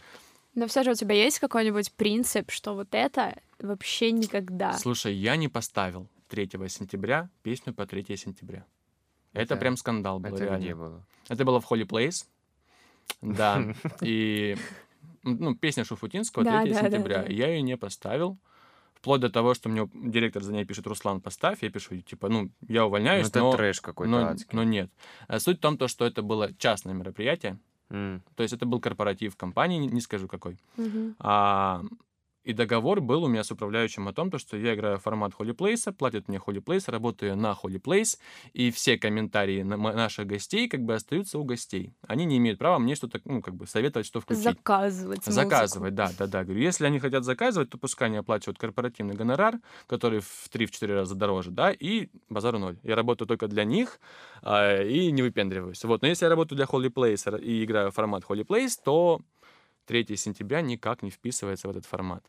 Но 0.54 0.66
все 0.66 0.82
же 0.82 0.90
у 0.90 0.94
тебя 0.94 1.14
есть 1.14 1.38
какой-нибудь 1.38 1.92
принцип, 1.92 2.50
что 2.50 2.74
вот 2.74 2.88
это 2.92 3.40
вообще 3.58 4.12
никогда. 4.12 4.74
Слушай, 4.78 5.14
я 5.14 5.36
не 5.36 5.48
поставил 5.48 6.08
3 6.28 6.50
сентября 6.68 7.30
песню 7.42 7.72
по 7.72 7.86
3 7.86 8.16
сентября. 8.16 8.64
Это, 9.32 9.54
Это- 9.54 9.56
прям 9.56 9.76
скандал 9.76 10.18
был, 10.20 10.34
Это 10.34 10.44
реально. 10.44 10.58
где 10.62 10.74
было? 10.74 11.06
Это 11.28 11.44
было 11.44 11.60
в 11.60 11.70
Holy 11.70 11.86
Place. 11.86 12.26
Да. 13.22 13.62
И 14.02 14.56
ну, 15.22 15.54
песня 15.54 15.84
Шуфутинского 15.84 16.44
3 16.44 16.52
Да, 16.52 16.64
да, 16.64 16.70
да, 16.82 16.90
сентября. 16.90 17.22
да. 17.22 17.28
Я 17.32 17.48
ее 17.48 17.62
не 17.62 17.76
поставил. 17.76 18.36
Вплоть 18.94 19.20
до 19.20 19.30
того, 19.30 19.54
что 19.54 19.68
мне 19.68 19.88
директор 19.94 20.42
за 20.44 20.52
ней 20.52 20.64
пишет, 20.64 20.86
Руслан, 20.86 21.20
поставь. 21.20 21.62
Я 21.62 21.70
пишу, 21.70 21.96
типа, 22.02 22.28
ну, 22.28 22.50
я 22.68 22.82
Ну, 22.82 22.86
увольняюсь, 22.86 23.28
это 23.28 23.40
но, 23.40 23.52
трэш 23.52 23.80
какой-то 23.80 24.10
но, 24.10 24.26
адский. 24.28 24.50
но 24.54 24.62
нет. 24.62 24.90
Суть 25.38 25.58
в 25.58 25.60
том, 25.60 25.76
то, 25.76 25.88
что 25.88 26.04
это 26.04 26.22
было 26.22 26.52
частное 26.54 26.94
мероприятие. 26.94 27.58
То 28.34 28.42
есть 28.42 28.54
это 28.54 28.66
был 28.66 28.80
корпоратив 28.80 29.36
компании, 29.36 29.78
не- 29.78 29.88
скажу 30.00 30.28
какой. 30.28 30.56
Мгм. 30.76 31.14
А, 31.18 31.82
и 32.44 32.52
договор 32.52 33.00
был 33.00 33.24
у 33.24 33.28
меня 33.28 33.44
с 33.44 33.50
управляющим 33.50 34.08
о 34.08 34.12
том, 34.12 34.30
то, 34.30 34.38
что 34.38 34.56
я 34.56 34.74
играю 34.74 34.98
формат 34.98 35.32
Holy 35.38 35.54
Place, 35.54 35.92
платят 35.92 36.28
мне 36.28 36.38
Holy 36.38 36.62
Place, 36.62 36.90
работаю 36.90 37.36
на 37.36 37.56
Holy 37.62 37.80
Place, 37.80 38.18
и 38.52 38.70
все 38.70 38.98
комментарии 38.98 39.62
на 39.62 39.76
наших 39.76 40.26
гостей 40.26 40.68
как 40.68 40.80
бы 40.80 40.94
остаются 40.94 41.38
у 41.38 41.44
гостей. 41.44 41.94
Они 42.06 42.24
не 42.24 42.38
имеют 42.38 42.58
права 42.58 42.78
мне 42.78 42.94
что-то, 42.94 43.20
ну, 43.24 43.42
как 43.42 43.54
бы 43.54 43.66
советовать, 43.66 44.06
что 44.06 44.20
включить. 44.20 44.44
Заказывать. 44.44 45.26
музыку. 45.26 45.32
Заказывать, 45.32 45.94
да, 45.94 46.10
да, 46.18 46.26
да. 46.26 46.44
Говорю, 46.44 46.60
если 46.60 46.86
они 46.86 46.98
хотят 46.98 47.24
заказывать, 47.24 47.70
то 47.70 47.78
пускай 47.78 48.08
они 48.08 48.16
оплачивают 48.16 48.58
корпоративный 48.58 49.14
гонорар, 49.14 49.54
который 49.86 50.20
в 50.20 50.48
3-4 50.52 50.94
раза 50.94 51.14
дороже, 51.14 51.50
да, 51.50 51.70
и 51.70 52.08
базару 52.28 52.58
ноль. 52.58 52.78
Я 52.82 52.96
работаю 52.96 53.28
только 53.28 53.48
для 53.48 53.64
них 53.64 54.00
а, 54.42 54.82
и 54.82 55.10
не 55.12 55.22
выпендриваюсь. 55.22 55.84
Вот, 55.84 56.02
но 56.02 56.08
если 56.08 56.24
я 56.24 56.30
работаю 56.30 56.56
для 56.56 56.66
Holy 56.66 56.92
Place 56.92 57.40
и 57.40 57.64
играю 57.64 57.90
в 57.90 57.94
формат 57.94 58.24
Holy 58.24 58.44
Place, 58.44 58.78
то 58.82 59.20
3 59.86 60.16
сентября 60.16 60.60
никак 60.60 61.02
не 61.02 61.10
вписывается 61.10 61.68
в 61.68 61.70
этот 61.70 61.86
формат. 61.86 62.24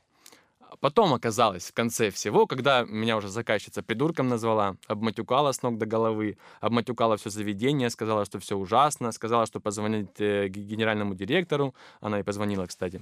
Потом 0.79 1.13
оказалось, 1.13 1.69
в 1.69 1.73
конце 1.73 2.09
всего, 2.09 2.47
когда 2.47 2.83
меня 2.83 3.17
уже 3.17 3.29
заказчица 3.29 3.83
придурком 3.83 4.27
назвала, 4.27 4.75
обматюкала 4.87 5.51
с 5.51 5.61
ног 5.61 5.77
до 5.77 5.85
головы, 5.85 6.37
обматюкала 6.61 7.15
все 7.17 7.29
заведение, 7.29 7.89
сказала, 7.89 8.25
что 8.25 8.39
все 8.39 8.57
ужасно, 8.57 9.11
сказала, 9.11 9.45
что 9.45 9.59
позвонит 9.59 10.19
э, 10.19 10.47
генеральному 10.47 11.13
директору, 11.13 11.75
она 12.01 12.19
и 12.19 12.23
позвонила, 12.23 12.65
кстати. 12.65 13.01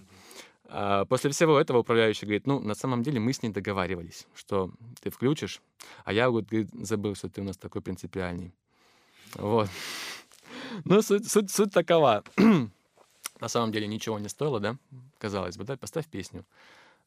А, 0.66 1.06
После 1.06 1.30
всего 1.32 1.60
этого 1.60 1.80
управляющий 1.80 2.26
говорит, 2.26 2.48
ну, 2.48 2.60
на 2.60 2.76
самом 2.76 3.04
деле 3.04 3.20
мы 3.20 3.34
с 3.34 3.42
ней 3.42 3.50
договаривались, 3.50 4.28
что 4.36 4.72
ты 5.02 5.10
включишь, 5.10 5.62
а 6.06 6.14
я 6.14 6.30
вот, 6.30 6.46
говорит, 6.46 6.70
забыл, 6.74 7.16
что 7.16 7.30
ты 7.30 7.42
у 7.42 7.44
нас 7.44 7.58
такой 7.58 7.82
принципиальный. 7.82 8.54
Вот. 9.36 9.70
Ну, 10.86 11.02
суть, 11.02 11.30
суть, 11.30 11.52
суть 11.52 11.74
такова. 11.74 12.24
На 13.42 13.50
самом 13.50 13.72
деле 13.74 13.88
ничего 13.88 14.20
не 14.20 14.30
стоило, 14.30 14.60
да? 14.60 14.78
Казалось 15.18 15.58
бы, 15.58 15.66
да, 15.66 15.76
поставь 15.76 16.08
песню. 16.08 16.46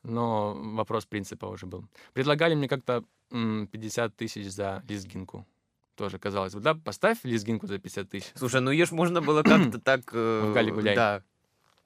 Но 0.02 0.54
вопрос 0.54 1.06
принципа 1.06 1.46
уже 1.46 1.64
был. 1.66 1.84
Предлагали 2.12 2.54
мне 2.54 2.68
как-то 2.68 3.04
м, 3.30 3.66
50 3.68 4.14
тысяч 4.16 4.50
за 4.50 4.82
лезгинку. 4.88 5.46
Тоже 5.96 6.18
казалось 6.18 6.52
бы, 6.54 6.60
да, 6.60 6.74
поставь 6.74 7.18
лезгинку 7.24 7.66
за 7.66 7.78
50 7.78 8.08
тысяч. 8.10 8.32
Слушай, 8.34 8.60
ну 8.60 8.70
ее 8.70 8.84
ж 8.84 8.90
можно 8.92 9.22
было 9.22 9.42
как-то 9.42 9.78
так... 9.84 10.00
э, 10.12 10.50
В 10.50 10.52
Гале 10.52 10.72
гуляй. 10.72 10.94
Да. 10.96 11.22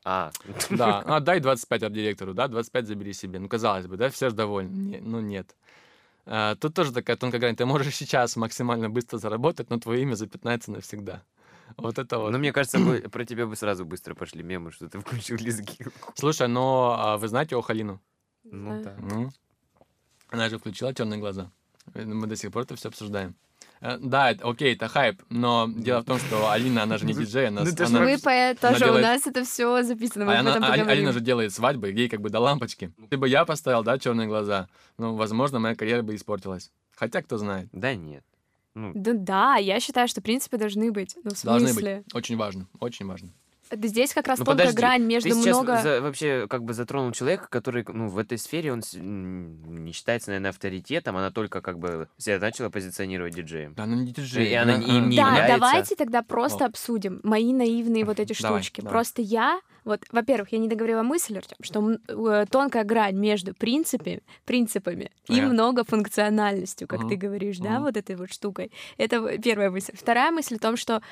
А, 0.04 0.30
Да, 0.70 1.04
ну, 1.06 1.14
отдай 1.14 1.40
25 1.40 1.82
арт-директору, 1.82 2.32
да, 2.32 2.48
25 2.48 2.86
забери 2.86 3.12
себе. 3.12 3.38
Ну, 3.38 3.48
казалось 3.48 3.86
бы, 3.86 3.96
да, 3.98 4.08
все 4.08 4.30
же 4.30 4.34
довольны. 4.34 4.70
Не- 4.74 5.00
ну, 5.00 5.20
нет. 5.20 5.54
А, 6.24 6.54
тут 6.56 6.74
тоже 6.74 6.92
такая 6.92 7.16
тонкая 7.16 7.40
грань. 7.40 7.56
Ты 7.56 7.66
можешь 7.66 7.94
сейчас 7.94 8.34
максимально 8.36 8.88
быстро 8.88 9.18
заработать, 9.18 9.68
но 9.70 9.78
твое 9.78 10.02
имя 10.02 10.14
запятнается 10.14 10.70
навсегда. 10.72 11.22
Вот 11.76 11.98
это 11.98 12.18
вот. 12.18 12.30
ну 12.32 12.38
мне 12.38 12.52
кажется, 12.52 12.78
бы- 12.78 13.00
про 13.10 13.24
тебя 13.24 13.46
бы 13.46 13.54
сразу 13.56 13.84
быстро 13.84 14.14
пошли 14.14 14.42
мемы, 14.42 14.72
что 14.72 14.88
ты 14.88 14.98
включил 15.00 15.36
лезгинку. 15.36 15.90
Слушай, 16.14 16.48
но 16.48 16.96
а, 16.98 17.16
вы 17.18 17.28
знаете 17.28 17.56
Охалину? 17.56 18.00
Ну 18.44 18.82
да. 18.82 18.96
Ну, 19.00 19.30
Она 20.30 20.48
же 20.48 20.58
включила 20.58 20.94
черные 20.94 21.18
глаза. 21.20 21.50
Э, 21.94 22.04
Мы 22.04 22.26
до 22.26 22.36
сих 22.36 22.50
пор 22.52 22.62
это 22.62 22.76
все 22.76 22.88
обсуждаем. 22.88 23.34
Э, 23.80 23.96
Да, 23.98 24.30
это- 24.32 24.48
окей, 24.48 24.74
это 24.74 24.88
хайп, 24.88 25.22
но 25.30 25.68
дело 25.74 26.00
в 26.00 26.04
том, 26.04 26.18
что 26.18 26.50
Алина, 26.50 26.82
она 26.82 26.98
же 26.98 27.06
не 27.06 27.14
диджей, 27.14 27.48
она, 27.48 27.62
Ну, 27.64 27.70
она- 27.86 28.00
Мы 28.00 28.18
по 28.18 28.54
тоже, 28.60 28.84
делает- 28.84 29.04
у 29.04 29.08
нас 29.08 29.26
это 29.26 29.44
все 29.44 29.82
записано, 29.82 30.24
мы 30.24 30.32
а 30.32 30.34
об 30.36 30.40
она- 30.40 30.50
этом 30.50 30.62
поговорим. 30.62 30.88
Алина 30.88 31.12
же 31.12 31.20
делает 31.20 31.52
свадьбы, 31.52 31.90
ей 31.90 32.08
как 32.08 32.20
бы 32.20 32.28
до 32.30 32.40
лампочки. 32.40 32.92
Если 32.98 33.16
бы 33.16 33.28
я 33.28 33.44
поставил, 33.44 33.82
да, 33.84 33.98
черные 33.98 34.26
глаза, 34.26 34.68
ну, 34.98 35.14
возможно, 35.14 35.58
моя 35.60 35.74
карьера 35.76 36.02
бы 36.02 36.14
испортилась. 36.14 36.72
Хотя, 36.96 37.22
кто 37.22 37.38
знает. 37.38 37.68
Да 37.72 37.94
нет. 37.94 38.24
Ну, 38.74 38.92
Да, 38.94 39.12
да, 39.14 39.56
я 39.56 39.80
считаю, 39.80 40.08
что 40.08 40.20
принципы 40.20 40.58
должны 40.58 40.92
быть. 40.92 41.16
Ну, 41.24 41.30
в 41.34 41.42
Должны 41.42 41.68
смысле? 41.68 42.02
быть. 42.04 42.14
Очень 42.14 42.36
важно, 42.36 42.68
очень 42.80 43.06
важно. 43.06 43.32
Да 43.70 43.88
Здесь 43.88 44.12
как 44.14 44.26
раз 44.28 44.38
Ну, 44.38 44.44
тонкая 44.44 44.66
подожди, 44.66 44.80
грань 44.80 45.00
ты 45.02 45.06
между 45.06 45.30
сейчас 45.30 45.56
много... 45.56 45.80
за- 45.82 46.00
вообще 46.00 46.46
как 46.48 46.64
бы 46.64 46.72
затронул 46.74 47.12
человека, 47.12 47.48
который, 47.48 47.84
ну, 47.88 48.08
в 48.08 48.18
этой 48.18 48.38
сфере 48.38 48.72
он 48.72 48.82
не 48.92 49.92
считается, 49.92 50.30
наверное, 50.30 50.50
авторитетом, 50.50 51.16
она 51.16 51.30
только 51.30 51.60
как 51.60 51.78
бы 51.78 52.08
себя 52.16 52.38
начала 52.38 52.70
позиционировать 52.70 53.34
диджеем. 53.34 53.74
Да, 53.74 53.84
она 53.84 53.96
не 53.96 54.12
диджей. 54.12 54.48
И 54.50 54.54
она 54.54 54.76
не- 54.78 54.86
им 54.98 55.08
не 55.08 55.16
да, 55.16 55.28
является. 55.28 55.58
давайте 55.58 55.96
тогда 55.96 56.22
просто 56.22 56.64
О. 56.64 56.68
обсудим 56.68 57.20
мои 57.22 57.52
наивные 57.52 58.04
вот 58.04 58.20
эти 58.20 58.40
Давай, 58.40 58.62
штучки. 58.62 58.80
давай. 58.80 58.92
Просто 58.92 59.22
я, 59.22 59.60
вот, 59.84 60.00
во-первых, 60.12 60.52
я 60.52 60.58
не 60.58 60.68
договорила 60.68 61.02
мысль, 61.02 61.36
Артём, 61.38 61.58
что 61.62 61.98
э, 62.08 62.46
тонкая 62.50 62.84
грань 62.84 63.16
между 63.16 63.54
принципами, 63.54 64.20
принципами 64.44 65.10
и 65.28 65.40
Ага. 65.40 65.48
многофункциональностью, 65.52 66.88
как 66.88 67.00
Мгм. 67.00 67.08
ты 67.10 67.16
говоришь, 67.16 67.58
да, 67.58 67.72
Мгм. 67.74 67.82
вот 67.84 67.96
этой 67.96 68.16
вот 68.16 68.32
штукой. 68.32 68.70
Это 68.96 69.38
первая 69.38 69.70
мысль. 69.70 69.92
Вторая 69.94 70.30
мысль 70.30 70.56
в 70.56 70.60
том, 70.60 70.76
что 70.76 71.02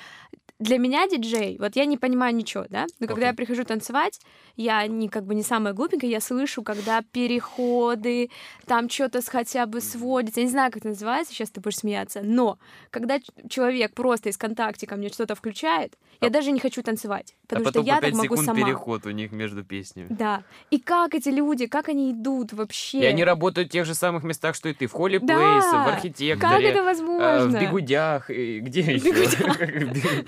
для 0.58 0.78
меня 0.78 1.06
диджей, 1.08 1.56
вот 1.58 1.76
я 1.76 1.84
не 1.84 1.98
понимаю 1.98 2.34
ничего, 2.34 2.64
да, 2.70 2.86
но 2.98 3.06
когда 3.06 3.26
Окей. 3.26 3.28
я 3.28 3.34
прихожу 3.34 3.64
танцевать, 3.64 4.20
я 4.56 4.86
не 4.86 5.08
как 5.08 5.24
бы 5.26 5.34
не 5.34 5.42
самая 5.42 5.74
глупенькая, 5.74 6.08
я 6.10 6.20
слышу, 6.20 6.62
когда 6.62 7.02
переходы, 7.12 8.30
там 8.66 8.88
что-то 8.88 9.20
хотя 9.26 9.66
бы 9.66 9.80
сводится, 9.80 10.40
я 10.40 10.44
не 10.46 10.50
знаю, 10.50 10.70
как 10.72 10.78
это 10.78 10.88
называется, 10.88 11.34
сейчас 11.34 11.50
ты 11.50 11.60
будешь 11.60 11.76
смеяться, 11.78 12.22
но 12.22 12.58
когда 12.90 13.18
человек 13.50 13.94
просто 13.94 14.30
из 14.30 14.36
ВКонтакте 14.36 14.86
ко 14.86 14.96
мне 14.96 15.08
что-то 15.10 15.34
включает, 15.34 15.94
я 16.22 16.28
А- 16.28 16.30
даже 16.30 16.50
не 16.52 16.60
хочу 16.60 16.82
танцевать, 16.82 17.34
А 17.42 17.46
потому 17.48 17.64
потом 17.66 17.82
что 17.82 17.90
я 17.90 17.96
по 17.96 18.00
5 18.02 18.12
так 18.12 18.22
могу 18.22 18.36
сама. 18.42 18.58
переход 18.66 19.04
у 19.06 19.10
них 19.10 19.32
между 19.32 19.62
песнями. 19.62 20.06
Да. 20.08 20.42
И 20.70 20.78
как 20.80 21.14
эти 21.14 21.28
люди, 21.28 21.66
как 21.66 21.90
они 21.90 22.12
идут 22.12 22.54
вообще? 22.54 23.00
И 23.00 23.04
они 23.04 23.22
работают 23.24 23.68
в 23.68 23.72
тех 23.72 23.84
же 23.84 23.94
самых 23.94 24.24
местах, 24.24 24.54
что 24.56 24.70
и 24.70 24.72
ты. 24.72 24.86
В 24.86 24.92
холле 24.92 25.18
Да. 25.18 25.34
Плейса, 25.36 25.68
в 25.68 25.84
Как 25.84 25.94
архитекторе, 25.96 26.68
это 26.70 26.78
а, 26.78 26.82
в 26.82 26.84
возможно? 26.86 27.60
бегудях. 27.60 28.30
Где 28.30 28.80
еще? 28.80 29.12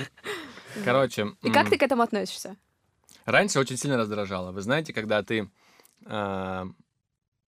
Короче, 0.84 1.34
И 1.42 1.50
как 1.50 1.68
ты 1.70 1.78
к 1.78 1.82
этому 1.82 2.02
относишься? 2.02 2.56
раньше 3.24 3.58
очень 3.58 3.76
сильно 3.76 3.96
раздражало. 3.96 4.52
Вы 4.52 4.62
знаете, 4.62 4.92
когда 4.92 5.22
ты 5.22 5.50
э, 6.06 6.64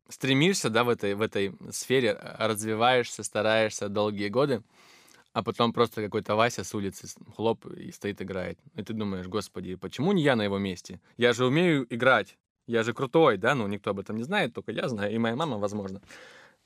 стремишься, 0.08 0.68
да, 0.70 0.84
в 0.84 0.88
этой, 0.88 1.14
в 1.14 1.22
этой 1.22 1.54
сфере, 1.70 2.18
э, 2.20 2.46
развиваешься, 2.46 3.22
стараешься 3.22 3.88
долгие 3.88 4.28
годы, 4.28 4.62
а 5.32 5.42
потом 5.42 5.72
просто 5.72 6.02
какой-то 6.02 6.34
Вася 6.34 6.64
с 6.64 6.74
улицы 6.74 7.08
хлоп 7.36 7.66
и 7.66 7.92
стоит 7.92 8.20
играет. 8.20 8.58
И 8.74 8.82
ты 8.82 8.92
думаешь, 8.92 9.26
господи, 9.26 9.76
почему 9.76 10.12
не 10.12 10.22
я 10.22 10.36
на 10.36 10.42
его 10.42 10.58
месте? 10.58 11.00
Я 11.16 11.32
же 11.32 11.46
умею 11.46 11.86
играть, 11.88 12.36
я 12.66 12.82
же 12.82 12.92
крутой, 12.92 13.38
да, 13.38 13.54
ну 13.54 13.66
никто 13.66 13.90
об 13.90 14.00
этом 14.00 14.16
не 14.16 14.24
знает, 14.24 14.52
только 14.54 14.72
я 14.72 14.88
знаю, 14.88 15.14
и 15.14 15.18
моя 15.18 15.36
мама, 15.36 15.58
возможно. 15.58 16.02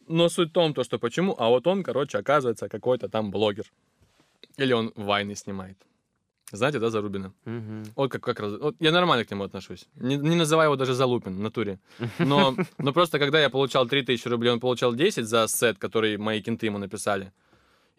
Но 0.06 0.28
суть 0.28 0.50
в 0.50 0.52
том, 0.52 0.74
то, 0.74 0.84
что 0.84 0.98
почему, 0.98 1.34
а 1.38 1.48
вот 1.48 1.66
он, 1.66 1.82
короче, 1.82 2.18
оказывается 2.18 2.68
какой-то 2.68 3.08
там 3.08 3.30
блогер. 3.30 3.64
Или 4.58 4.72
он 4.72 4.92
вайны 4.96 5.34
снимает. 5.34 5.78
Знаете, 6.56 6.78
да, 6.78 6.90
Зарубина? 6.90 7.32
Мгм. 7.44 7.84
Вот 7.96 8.12
как, 8.12 8.22
как 8.22 8.40
раз, 8.40 8.52
вот 8.60 8.76
я 8.80 8.92
нормально 8.92 9.24
к 9.24 9.30
нему 9.30 9.44
отношусь. 9.44 9.86
Не, 9.96 10.16
не 10.16 10.36
называю 10.36 10.68
его 10.68 10.76
даже 10.76 10.94
Залупин 10.94 11.36
в 11.36 11.40
натуре. 11.40 11.78
Но, 12.18 12.54
но 12.78 12.92
просто 12.92 13.18
когда 13.18 13.40
я 13.40 13.50
получал 13.50 13.86
3000 13.86 14.28
рублей, 14.28 14.52
он 14.52 14.60
получал 14.60 14.94
10 14.94 15.26
за 15.26 15.46
сет, 15.48 15.78
который 15.78 16.16
мои 16.16 16.40
кенты 16.42 16.66
ему 16.66 16.78
написали. 16.78 17.32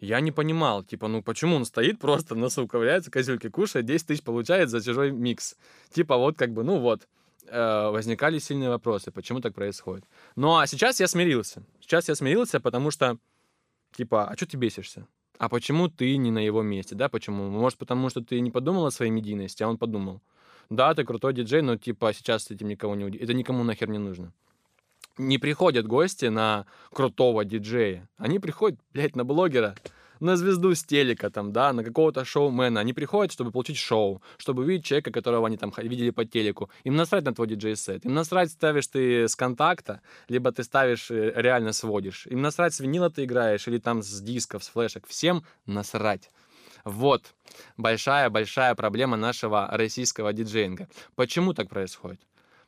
Я 0.00 0.20
не 0.20 0.32
понимал, 0.32 0.82
типа, 0.82 1.08
ну 1.08 1.22
почему 1.22 1.56
он 1.56 1.64
стоит 1.64 1.98
просто, 1.98 2.34
носу 2.34 2.66
ковыряется, 2.68 3.10
козюльки 3.10 3.48
кушает, 3.48 3.86
10 3.86 4.06
тысяч 4.06 4.22
получает 4.22 4.68
за 4.68 4.82
чужой 4.82 5.10
микс. 5.10 5.56
Типа 5.90 6.16
вот 6.16 6.36
как 6.36 6.52
бы, 6.52 6.64
ну 6.64 6.78
вот, 6.78 7.08
э, 7.46 7.88
возникали 7.90 8.38
сильные 8.38 8.68
вопросы, 8.68 9.10
почему 9.10 9.40
так 9.40 9.54
происходит. 9.54 10.04
Ну 10.34 10.56
а 10.58 10.66
сейчас 10.66 11.00
я 11.00 11.06
смирился. 11.08 11.62
Сейчас 11.80 12.08
я 12.08 12.14
смирился, 12.14 12.60
потому 12.60 12.90
что, 12.90 13.16
типа, 13.96 14.28
а 14.28 14.36
что 14.36 14.46
ты 14.46 14.58
бесишься? 14.58 15.06
А 15.38 15.48
почему 15.48 15.88
ты 15.88 16.16
не 16.16 16.30
на 16.30 16.38
его 16.38 16.62
месте, 16.62 16.94
да? 16.94 17.08
Почему? 17.08 17.48
Может, 17.50 17.78
потому 17.78 18.08
что 18.08 18.20
ты 18.22 18.40
не 18.40 18.50
подумал 18.50 18.86
о 18.86 18.90
своей 18.90 19.10
медийности, 19.10 19.62
а 19.62 19.68
он 19.68 19.78
подумал. 19.78 20.20
Да, 20.70 20.94
ты 20.94 21.04
крутой 21.04 21.34
диджей, 21.34 21.62
но 21.62 21.76
типа 21.76 22.12
сейчас 22.12 22.44
с 22.44 22.50
этим 22.50 22.68
никого 22.68 22.94
не 22.94 23.04
Это 23.16 23.34
никому 23.34 23.62
нахер 23.64 23.88
не 23.88 23.98
нужно. 23.98 24.32
Не 25.18 25.38
приходят 25.38 25.86
гости 25.86 26.26
на 26.26 26.66
крутого 26.92 27.44
диджея. 27.44 28.08
Они 28.16 28.38
приходят, 28.38 28.78
блядь, 28.92 29.16
на 29.16 29.24
блогера, 29.24 29.74
на 30.20 30.36
звезду 30.36 30.74
с 30.74 30.84
телека, 30.84 31.30
там, 31.30 31.52
да, 31.52 31.72
на 31.72 31.84
какого-то 31.84 32.24
шоумена. 32.24 32.80
Они 32.80 32.92
приходят, 32.92 33.32
чтобы 33.32 33.50
получить 33.50 33.76
шоу, 33.76 34.22
чтобы 34.38 34.62
увидеть 34.62 34.84
человека, 34.84 35.10
которого 35.10 35.46
они 35.46 35.56
там 35.56 35.72
видели 35.76 36.10
по 36.10 36.24
телеку. 36.24 36.70
Им 36.84 36.96
насрать 36.96 37.24
на 37.24 37.34
твой 37.34 37.48
диджей-сет. 37.48 38.04
Им 38.04 38.14
насрать, 38.14 38.50
ставишь 38.50 38.86
ты 38.86 39.28
с 39.28 39.36
контакта, 39.36 40.00
либо 40.28 40.52
ты 40.52 40.62
ставишь, 40.64 41.10
э, 41.10 41.32
реально 41.34 41.72
сводишь. 41.72 42.26
Им 42.26 42.42
насрать, 42.42 42.74
с 42.74 42.80
винила 42.80 43.10
ты 43.10 43.24
играешь, 43.24 43.66
или 43.68 43.78
там 43.78 44.02
с 44.02 44.20
дисков, 44.20 44.64
с 44.64 44.68
флешек. 44.68 45.06
Всем 45.06 45.44
насрать. 45.66 46.30
Вот 46.84 47.34
большая-большая 47.76 48.74
проблема 48.76 49.16
нашего 49.16 49.68
российского 49.72 50.32
диджеинга. 50.32 50.88
Почему 51.16 51.52
так 51.52 51.68
происходит? 51.68 52.20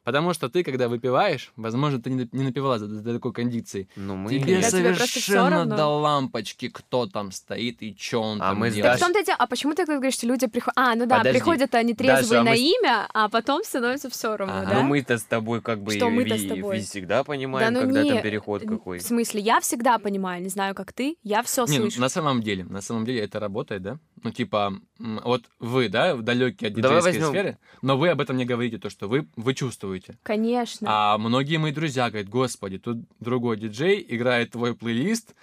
Потому 0.04 0.32
что 0.32 0.48
ты, 0.48 0.62
когда 0.64 0.88
выпиваешь, 0.88 1.52
возможно, 1.56 2.00
ты 2.00 2.08
не 2.08 2.22
доп- 2.22 2.28
не 2.32 2.44
напивала 2.44 2.78
до, 2.78 2.86
до 2.86 3.12
такой 3.14 3.32
кондиции. 3.32 3.88
Ну, 3.96 4.16
мы... 4.16 4.30
Тебе 4.30 4.60
Да, 4.62 4.70
тебе 4.70 4.94
совершенно 4.94 5.50
равно. 5.50 5.76
до 5.76 5.86
лампочки, 5.86 6.68
кто 6.68 7.06
там 7.06 7.30
стоит 7.30 7.82
и 7.82 7.94
что 7.98 8.22
он 8.22 8.40
А 8.40 8.50
там 8.50 8.58
мы 8.58 8.70
делает. 8.70 8.96
в 8.96 9.00
том-то 9.00 9.20
и 9.20 9.24
дело. 9.24 9.36
А 9.38 9.46
почему 9.46 9.74
ты 9.74 9.84
говоришь, 9.84 10.14
что 10.14 10.26
люди 10.26 10.46
приходят... 10.46 10.78
А, 10.78 10.94
ну 10.94 11.04
да, 11.04 11.18
Подожди. 11.18 11.38
приходят 11.38 11.74
они 11.74 11.92
Даша, 11.92 12.16
трезвые 12.20 12.40
а 12.40 12.44
на 12.44 12.50
мы 12.52 12.56
имя, 12.56 13.08
а 13.12 13.28
потом 13.28 13.62
становится 13.64 14.08
все 14.08 14.34
равно, 14.36 14.54
Ага. 14.62 14.70
да? 14.70 14.74
Но 14.76 14.82
мы-то 14.84 15.18
с 15.18 15.24
тобой 15.24 15.60
как 15.60 15.82
бы 15.82 15.92
Что 15.92 16.08
и- 16.08 16.10
мы-то 16.10 16.38
с 16.38 16.46
тобой? 16.46 16.78
и 16.78 16.80
всегда 16.80 17.22
понимаем, 17.22 17.74
ну 17.74 17.80
когда 17.80 18.02
не, 18.02 18.12
там 18.12 18.22
переход 18.22 18.62
какой. 18.62 19.00
В 19.00 19.02
смысле, 19.02 19.40
я 19.42 19.60
всегда 19.60 19.98
понимаю, 19.98 20.42
не 20.42 20.48
знаю, 20.48 20.74
как 20.74 20.92
ты, 20.94 21.16
я 21.22 21.42
все 21.42 21.66
Не, 21.66 21.78
ну, 21.78 21.82
слышу. 21.84 22.00
на 22.00 22.08
самом 22.08 22.40
деле, 22.42 22.64
на 22.64 22.80
самом 22.80 23.04
деле 23.04 23.20
это 23.20 23.40
работает, 23.40 23.82
да? 23.82 23.98
Ну, 24.22 24.30
типа, 24.30 24.74
вот 24.98 25.44
вы, 25.58 25.88
да, 25.88 26.16
далекие 26.16 26.68
от 26.68 26.74
диджейской 26.74 27.12
возьмем- 27.12 27.28
сферы, 27.30 27.58
но 27.82 27.96
вы 27.96 28.08
об 28.08 28.20
этом 28.20 28.36
не 28.36 28.44
говорите, 28.44 28.78
то, 28.78 28.90
что 28.90 29.08
вы, 29.08 29.28
вы 29.36 29.54
чувствуете. 29.54 30.18
Конечно. 30.22 30.86
А 30.90 31.18
многие 31.18 31.58
мои 31.58 31.72
друзья 31.72 32.08
говорят, 32.10 32.28
господи, 32.28 32.78
тут 32.78 32.98
другой 33.20 33.56
диджей 33.58 34.04
играет 34.08 34.52
твой 34.52 34.74
плейлист, 34.74 35.34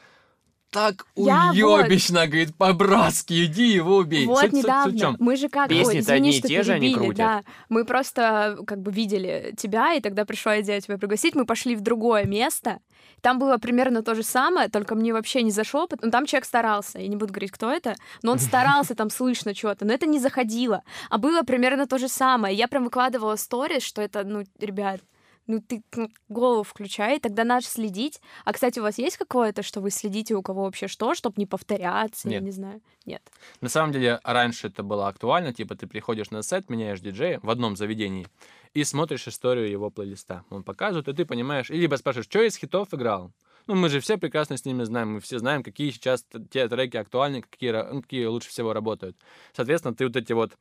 так 0.71 1.05
Я 1.15 1.51
вот- 1.53 1.83
уебищно, 1.83 2.27
говорит, 2.27 2.53
по-братски, 2.55 3.45
иди 3.45 3.67
его 3.69 3.97
убей. 3.97 4.25
Вот 4.25 4.39
Суть- 4.39 4.51
суть- 4.51 4.61
суть 4.61 4.63
недавно. 4.65 4.99
чём? 4.99 5.15
мы 5.19 5.35
же 5.37 5.47
как, 5.49 5.69
Песни-то 5.69 5.89
ой, 5.89 5.99
извини, 5.99 6.17
одни 6.17 6.29
и 6.31 6.39
что 6.39 6.47
те 6.49 6.63
же 6.63 6.73
они 6.73 6.87
перебили, 6.89 7.05
крутят? 7.05 7.17
да, 7.17 7.43
мы 7.69 7.85
просто 7.85 8.57
как 8.67 8.81
бы 8.81 8.91
видели 8.91 9.53
тебя, 9.57 9.93
и 9.93 10.01
тогда 10.01 10.25
пришла 10.25 10.59
идея 10.61 10.81
тебя 10.81 10.97
пригласить, 10.97 11.33
мы 11.35 11.45
пошли 11.45 11.75
в 11.75 11.81
другое 11.81 12.25
место, 12.25 12.79
там 13.21 13.39
было 13.39 13.57
примерно 13.57 14.03
то 14.03 14.15
же 14.15 14.23
самое, 14.23 14.67
только 14.67 14.95
мне 14.95 15.13
вообще 15.13 15.43
не 15.43 15.51
зашло, 15.51 15.87
потому 15.87 16.11
там 16.11 16.25
человек 16.25 16.45
старался, 16.45 16.99
я 16.99 17.07
не 17.07 17.15
буду 17.15 17.31
говорить, 17.31 17.51
кто 17.51 17.71
это, 17.71 17.95
но 18.21 18.33
он 18.33 18.39
старался, 18.39 18.95
там 18.95 19.09
слышно 19.09 19.55
что-то, 19.55 19.85
но 19.85 19.93
это 19.93 20.05
не 20.07 20.19
заходило, 20.19 20.83
а 21.09 21.17
было 21.17 21.43
примерно 21.43 21.87
то 21.87 21.97
же 21.97 22.09
самое, 22.09 22.53
я 22.55 22.67
прям 22.67 22.83
выкладывала 22.83 23.37
сторис, 23.37 23.81
что 23.83 24.01
это, 24.01 24.23
ну, 24.25 24.43
ребят, 24.59 24.99
ну 25.47 25.61
ты 25.61 25.83
ну, 25.95 26.09
голову 26.29 26.63
включай, 26.63 27.19
тогда 27.19 27.43
надо 27.43 27.65
следить. 27.65 28.21
А, 28.43 28.53
кстати, 28.53 28.79
у 28.79 28.83
вас 28.83 28.97
есть 28.97 29.17
какое-то, 29.17 29.63
что 29.63 29.81
вы 29.81 29.91
следите, 29.91 30.35
у 30.35 30.41
кого 30.41 30.63
вообще 30.63 30.87
что, 30.87 31.13
чтобы 31.13 31.35
не 31.37 31.45
повторяться, 31.45 32.29
я 32.29 32.35
Нет. 32.35 32.43
не 32.43 32.51
знаю? 32.51 32.81
Нет. 33.05 33.21
На 33.61 33.69
самом 33.69 33.91
деле, 33.91 34.19
раньше 34.23 34.67
это 34.67 34.83
было 34.83 35.07
актуально, 35.07 35.53
типа 35.53 35.75
ты 35.75 35.87
приходишь 35.87 36.31
на 36.31 36.43
сет, 36.43 36.69
меняешь 36.69 36.99
диджея 36.99 37.39
в 37.43 37.49
одном 37.49 37.75
заведении 37.75 38.27
и 38.73 38.83
смотришь 38.83 39.27
историю 39.27 39.69
его 39.69 39.89
плейлиста. 39.89 40.43
Он 40.49 40.63
показывает, 40.63 41.07
и 41.07 41.13
ты 41.13 41.25
понимаешь, 41.25 41.69
и 41.69 41.77
либо 41.77 41.95
спрашиваешь, 41.95 42.25
что 42.25 42.41
из 42.41 42.57
хитов 42.57 42.93
играл? 42.93 43.31
Ну, 43.67 43.73
мы 43.73 43.89
же 43.89 43.99
все 43.99 44.17
прекрасно 44.17 44.57
с 44.57 44.65
ними 44.65 44.83
знаем, 44.83 45.13
мы 45.13 45.19
все 45.19 45.39
знаем, 45.39 45.63
какие 45.63 45.89
сейчас 45.89 46.23
те 46.51 46.67
треки 46.67 46.97
актуальны, 46.97 47.41
какие, 47.41 47.71
ну, 47.71 48.03
какие 48.03 48.25
лучше 48.25 48.49
всего 48.49 48.73
работают. 48.73 49.17
Соответственно, 49.53 49.95
ты 49.95 50.05
вот 50.05 50.15
эти 50.15 50.33
вот 50.33 50.55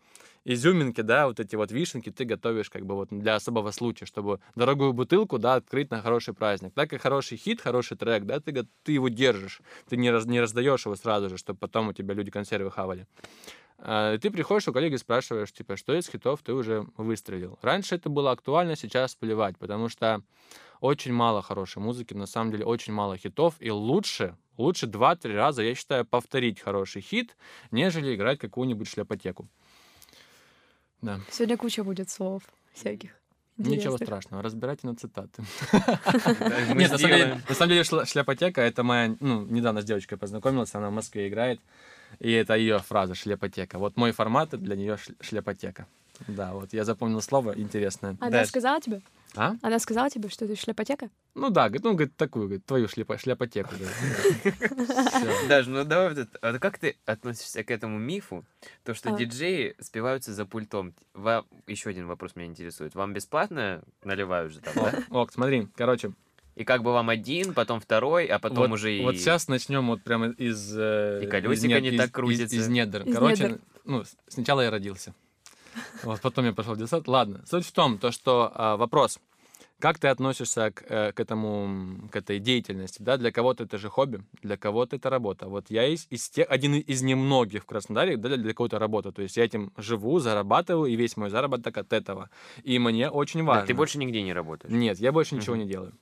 изюминки, 0.44 1.02
да, 1.02 1.26
вот 1.26 1.38
эти 1.38 1.54
вот 1.54 1.70
вишенки 1.70 2.10
ты 2.10 2.24
готовишь 2.24 2.70
как 2.70 2.86
бы 2.86 2.94
вот 2.94 3.08
для 3.10 3.34
особого 3.34 3.72
случая, 3.72 4.06
чтобы 4.06 4.40
дорогую 4.54 4.94
бутылку, 4.94 5.38
да, 5.38 5.56
открыть 5.56 5.90
на 5.90 6.00
хороший 6.00 6.32
праздник. 6.32 6.72
Так 6.74 6.94
и 6.94 6.98
хороший 6.98 7.36
хит, 7.36 7.60
хороший 7.60 7.98
трек, 7.98 8.24
да, 8.24 8.40
ты, 8.40 8.66
ты 8.82 8.92
его 8.92 9.08
держишь, 9.08 9.60
ты 9.88 9.98
не, 9.98 10.10
раз, 10.10 10.24
не 10.24 10.40
раздаешь 10.40 10.86
его 10.86 10.96
сразу 10.96 11.28
же, 11.28 11.36
чтобы 11.36 11.58
потом 11.58 11.88
у 11.88 11.92
тебя 11.92 12.14
люди 12.14 12.30
консервы 12.30 12.70
хавали. 12.70 13.06
А, 13.86 14.14
и 14.14 14.18
ты 14.18 14.30
приходишь 14.30 14.66
у 14.66 14.72
коллеги, 14.72 14.96
спрашиваешь, 14.96 15.52
типа, 15.52 15.76
что 15.76 15.94
из 15.94 16.08
хитов 16.08 16.40
ты 16.42 16.54
уже 16.54 16.86
выстрелил. 16.96 17.58
Раньше 17.60 17.94
это 17.94 18.08
было 18.08 18.30
актуально, 18.30 18.76
сейчас 18.76 19.14
плевать, 19.14 19.58
потому 19.58 19.90
что 19.90 20.22
очень 20.80 21.12
мало 21.12 21.42
хорошей 21.42 21.82
музыки, 21.82 22.14
на 22.14 22.26
самом 22.26 22.50
деле 22.50 22.64
очень 22.64 22.94
мало 22.94 23.18
хитов, 23.18 23.56
и 23.60 23.70
лучше, 23.70 24.36
лучше 24.56 24.86
2-3 24.86 25.34
раза, 25.34 25.62
я 25.62 25.74
считаю, 25.74 26.06
повторить 26.06 26.60
хороший 26.60 27.02
хит, 27.02 27.36
нежели 27.70 28.14
играть 28.14 28.38
какую-нибудь 28.38 28.88
шляпотеку. 28.88 29.48
Да. 31.02 31.20
Сегодня 31.30 31.58
куча 31.58 31.84
будет 31.84 32.08
слов 32.08 32.42
всяких. 32.72 33.10
Ничего 33.56 33.74
интересных. 33.74 34.08
страшного, 34.08 34.42
разбирайте 34.42 34.86
на 34.86 34.96
цитаты. 34.96 35.42
Нет, 36.74 36.90
на 36.90 36.98
самом, 37.54 37.68
деле, 37.68 37.84
шляпотека 37.84 38.62
это 38.62 38.82
моя, 38.82 39.14
ну, 39.20 39.44
недавно 39.44 39.82
с 39.82 39.84
девочкой 39.84 40.18
познакомился, 40.18 40.78
она 40.78 40.90
в 40.90 40.92
Москве 40.92 41.28
играет, 41.28 41.60
и 42.18 42.30
это 42.32 42.54
ее 42.54 42.78
фраза 42.78 43.14
шляпотека. 43.14 43.78
Вот 43.78 43.96
мой 43.96 44.12
формат 44.12 44.50
для 44.50 44.76
нее 44.76 44.96
ш- 44.96 45.12
шляпотека. 45.20 45.86
Да, 46.28 46.52
вот 46.52 46.72
я 46.72 46.84
запомнил 46.84 47.20
слово 47.20 47.58
интересное. 47.58 48.16
Она 48.20 48.30
Даш. 48.30 48.48
сказала 48.48 48.80
тебе? 48.80 49.00
А? 49.36 49.56
Она 49.62 49.80
сказала 49.80 50.08
тебе, 50.10 50.28
что 50.28 50.46
ты 50.46 50.54
шляпотека? 50.54 51.10
Ну 51.34 51.50
да, 51.50 51.64
говорит, 51.64 51.82
ну, 51.82 51.92
говорит, 51.94 52.16
такую, 52.16 52.44
говорит, 52.46 52.64
твою 52.66 52.86
шляпо- 52.86 53.18
шляпотеку. 53.18 53.74
Даже, 55.48 55.70
ну 55.70 55.84
давай 55.84 56.10
вот 56.10 56.18
это. 56.18 56.38
А 56.40 56.58
как 56.58 56.78
ты 56.78 56.96
относишься 57.04 57.64
к 57.64 57.70
этому 57.70 57.98
мифу, 57.98 58.44
то, 58.84 58.94
что 58.94 59.12
А. 59.12 59.18
диджеи 59.18 59.74
спиваются 59.80 60.32
за 60.32 60.46
пультом? 60.46 60.94
Вам... 61.14 61.46
Еще 61.66 61.90
один 61.90 62.06
вопрос 62.06 62.36
меня 62.36 62.46
интересует. 62.46 62.94
Вам 62.94 63.12
бесплатно 63.12 63.82
наливают 64.04 64.52
же 64.52 64.60
там, 64.60 64.72
О, 64.84 64.90
да? 64.90 65.02
Ок, 65.10 65.32
смотри, 65.32 65.68
короче, 65.74 66.12
И 66.56 66.64
как 66.64 66.82
бы 66.82 66.92
вам 66.92 67.08
один, 67.10 67.52
потом 67.54 67.80
второй, 67.80 68.26
а 68.26 68.38
потом 68.38 68.68
вот, 68.68 68.72
уже 68.72 68.96
и... 68.96 69.02
вот 69.02 69.16
сейчас 69.16 69.48
начнем 69.48 69.86
вот 69.88 70.02
прямо 70.02 70.28
из... 70.28 70.72
э, 70.76 71.20
И 71.22 71.24
из 71.26 71.30
колесико 71.30 71.80
не 71.80 71.88
из- 71.90 71.96
так 71.98 72.06
из- 72.08 72.12
крутится. 72.12 72.56
Из, 72.56 72.68
недр. 72.68 73.02
Из 73.02 73.14
Короче, 73.14 73.42
недр. 73.44 73.60
ну, 73.84 74.04
сначала 74.28 74.60
я 74.60 74.70
родился. 74.70 75.14
Вот, 76.04 76.20
потом 76.20 76.44
я 76.44 76.52
пошел 76.52 76.74
в 76.74 76.78
детсад. 76.78 77.08
Ладно, 77.08 77.42
суть 77.46 77.66
в 77.66 77.72
том, 77.72 77.98
то, 77.98 78.12
что 78.12 78.52
а, 78.54 78.76
вопрос. 78.76 79.18
как 79.80 79.98
ты 79.98 80.06
относишься 80.06 80.70
к, 80.70 80.84
э, 80.88 81.10
к 81.12 81.18
этому, 81.18 82.08
к 82.12 82.14
этой 82.16 82.38
деятельности, 82.38 83.02
да? 83.02 83.16
Для 83.16 83.32
кого-то 83.32 83.64
это 83.64 83.76
же 83.76 83.88
хобби, 83.88 84.22
для 84.40 84.56
кого-то 84.56 84.94
это 84.94 85.10
работа. 85.10 85.48
Вот 85.48 85.66
я 85.70 85.88
из, 85.88 86.06
из 86.10 86.30
тех, 86.30 86.46
один 86.48 86.74
из 86.76 87.02
немногих 87.02 87.64
в 87.64 87.66
Краснодаре, 87.66 88.16
да, 88.16 88.36
для 88.36 88.54
кого-то 88.54 88.78
работа. 88.78 89.10
То 89.10 89.22
есть 89.22 89.36
я 89.36 89.44
этим 89.44 89.72
живу, 89.76 90.20
зарабатываю, 90.20 90.88
и 90.90 90.94
весь 90.94 91.16
мой 91.16 91.28
заработок 91.30 91.76
от 91.76 91.92
этого. 91.92 92.30
И 92.62 92.78
мне 92.78 93.10
очень 93.10 93.40
Да, 93.40 93.46
важно. 93.46 93.66
ты 93.66 93.74
больше 93.74 93.98
нигде 93.98 94.22
не 94.22 94.32
работаешь. 94.32 94.72
Нет, 94.72 95.00
я 95.00 95.10
больше 95.10 95.34
ничего 95.34 95.56
Мгм. 95.56 95.64
не 95.64 95.68
делаю. 95.70 95.92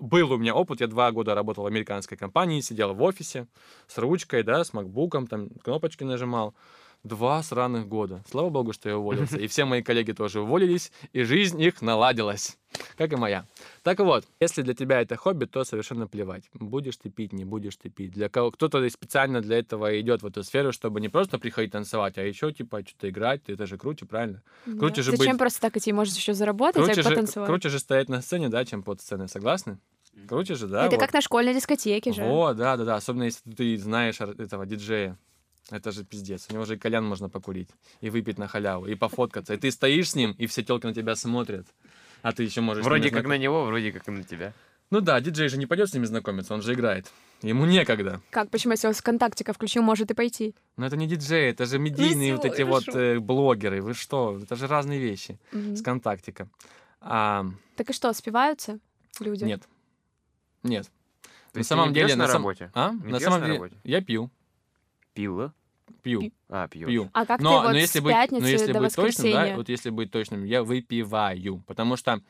Был 0.00 0.32
у 0.32 0.38
меня 0.38 0.54
опыт, 0.54 0.80
я 0.80 0.86
два 0.86 1.12
года 1.12 1.34
работал 1.34 1.64
в 1.64 1.66
американской 1.66 2.16
компании, 2.16 2.62
сидел 2.62 2.94
в 2.94 3.02
офисе 3.02 3.46
с 3.86 3.98
ручкой, 3.98 4.42
да, 4.42 4.64
с 4.64 4.72
макбуком, 4.72 5.26
там 5.26 5.50
кнопочки 5.62 6.04
нажимал. 6.04 6.54
Два 7.02 7.42
сраных 7.42 7.88
года. 7.88 8.22
Слава 8.30 8.50
богу, 8.50 8.74
что 8.74 8.90
я 8.90 8.98
уволился. 8.98 9.38
И 9.38 9.46
все 9.46 9.64
мои 9.64 9.82
коллеги 9.82 10.12
тоже 10.12 10.40
уволились, 10.42 10.92
и 11.14 11.22
жизнь 11.22 11.58
их 11.62 11.80
наладилась, 11.80 12.58
как 12.98 13.12
и 13.14 13.16
моя. 13.16 13.46
Так 13.82 14.00
вот, 14.00 14.26
если 14.38 14.60
для 14.60 14.74
тебя 14.74 15.00
это 15.00 15.16
хобби, 15.16 15.46
то 15.46 15.64
совершенно 15.64 16.06
плевать. 16.06 16.44
Будешь 16.52 16.98
ты 16.98 17.08
пить, 17.08 17.32
не 17.32 17.46
будешь 17.46 17.76
ты 17.76 17.88
пить. 17.88 18.10
Для 18.12 18.28
кого 18.28 18.50
кто-то 18.50 18.86
специально 18.90 19.40
для 19.40 19.58
этого 19.60 19.98
идет 19.98 20.20
в 20.22 20.26
эту 20.26 20.42
сферу, 20.42 20.72
чтобы 20.72 21.00
не 21.00 21.08
просто 21.08 21.38
приходить 21.38 21.72
танцевать, 21.72 22.18
а 22.18 22.22
еще 22.22 22.52
типа 22.52 22.82
что-то 22.86 23.08
играть. 23.08 23.40
Это 23.48 23.64
же 23.66 23.78
круче, 23.78 24.04
правильно? 24.04 24.42
Круче 24.66 24.96
Да. 24.96 25.02
же 25.04 25.10
Зачем 25.12 25.32
быть- 25.32 25.38
просто 25.38 25.60
так 25.62 25.76
идти? 25.78 25.92
Может 25.94 26.14
еще 26.16 26.34
заработать, 26.34 26.84
Круче 26.84 27.00
а 27.00 27.02
же, 27.02 27.08
потанцевать? 27.08 27.48
круче 27.48 27.68
же 27.70 27.78
стоять 27.78 28.10
на 28.10 28.20
сцене, 28.20 28.50
да, 28.50 28.62
чем 28.66 28.82
под 28.82 29.00
сценой. 29.00 29.28
Согласны? 29.30 29.78
Круче 30.28 30.54
же, 30.54 30.66
да? 30.66 30.84
Это 30.84 30.96
вот. 30.96 31.00
как 31.00 31.14
на 31.14 31.22
школьной 31.22 31.54
дискотеке 31.54 32.12
же. 32.12 32.22
Вот, 32.24 32.58
да, 32.58 32.76
да, 32.76 32.84
да. 32.84 32.96
Особенно 32.96 33.22
если 33.22 33.50
ты 33.52 33.78
знаешь 33.78 34.20
этого 34.20 34.66
диджея. 34.66 35.16
Это 35.70 35.92
же 35.92 36.04
пиздец. 36.04 36.46
У 36.50 36.52
него 36.54 36.64
же 36.64 36.74
и 36.74 36.78
кальян 36.78 37.04
можно 37.04 37.28
покурить, 37.28 37.68
и 38.00 38.10
выпить 38.10 38.38
на 38.38 38.48
халяву, 38.48 38.86
и 38.86 38.94
пофоткаться. 38.94 39.54
И 39.54 39.56
ты 39.56 39.70
стоишь 39.70 40.10
с 40.10 40.14
ним, 40.16 40.32
и 40.32 40.46
все 40.46 40.62
телки 40.62 40.86
на 40.86 40.94
тебя 40.94 41.14
смотрят. 41.14 41.66
А 42.22 42.32
ты 42.32 42.42
еще 42.42 42.60
можешь... 42.60 42.84
Вроде 42.84 43.10
как 43.10 43.26
на 43.26 43.38
него, 43.38 43.64
вроде 43.64 43.92
как 43.92 44.08
и 44.08 44.10
на 44.10 44.24
тебя. 44.24 44.52
Ну 44.90 45.00
да, 45.00 45.20
диджей 45.20 45.48
же 45.48 45.56
не 45.56 45.66
пойдет 45.66 45.88
с 45.88 45.94
ними 45.94 46.04
знакомиться, 46.04 46.52
он 46.52 46.62
же 46.62 46.74
играет. 46.74 47.06
Ему 47.42 47.64
некогда. 47.64 48.20
Как, 48.30 48.50
почему, 48.50 48.72
если 48.72 48.88
он 48.88 48.94
с 48.94 48.98
ВКонтактика 48.98 49.52
включил, 49.52 49.82
может 49.82 50.10
и 50.10 50.14
пойти? 50.14 50.54
Но 50.76 50.86
это 50.86 50.96
не 50.96 51.06
диджей, 51.06 51.50
это 51.50 51.64
же 51.64 51.78
медийные 51.78 52.34
вот 52.34 52.44
эти 52.44 52.62
вот 52.62 52.88
э, 52.88 53.20
блогеры. 53.20 53.80
Вы 53.82 53.94
что? 53.94 54.38
Это 54.42 54.56
же 54.56 54.66
разные 54.66 54.98
вещи. 54.98 55.38
С 55.52 55.80
контактика. 55.82 56.48
А, 57.00 57.46
Так 57.76 57.90
и 57.90 57.92
что, 57.92 58.12
спиваются 58.12 58.78
люди? 59.20 59.44
нет. 59.44 59.62
Нет. 60.64 60.90
То 61.52 61.58
На 61.58 61.64
самом 61.64 61.92
деле... 61.92 62.14
на 62.16 62.24
на 62.24 62.26
сам- 62.26 62.42
работе? 62.42 62.70
А? 62.74 62.92
Не 62.92 63.12
на 63.12 63.20
самом 63.20 63.40
на 63.40 63.46
деле... 63.46 63.58
работе? 63.58 63.76
Я 63.84 64.02
пью. 64.02 64.30
Пила? 65.14 65.52
Пью. 66.02 66.32
А, 66.48 66.68
пьешь. 66.68 66.88
Пью. 66.88 67.10
А 67.12 67.26
как 67.26 67.40
но, 67.40 67.50
ты 67.50 67.66
вот 67.66 67.72
но 67.72 67.78
если 67.78 67.98
с 67.98 68.02
быть, 68.02 68.12
пятницы 68.12 68.42
но 68.42 68.48
если 68.48 68.72
до 68.72 68.80
быть 68.80 68.94
точным, 68.94 69.32
да, 69.32 69.56
вот 69.56 69.68
если 69.68 69.90
быть 69.90 70.10
точным, 70.10 70.44
я 70.44 70.62
выпиваю, 70.62 71.62
потому 71.66 71.96
что 71.96 72.20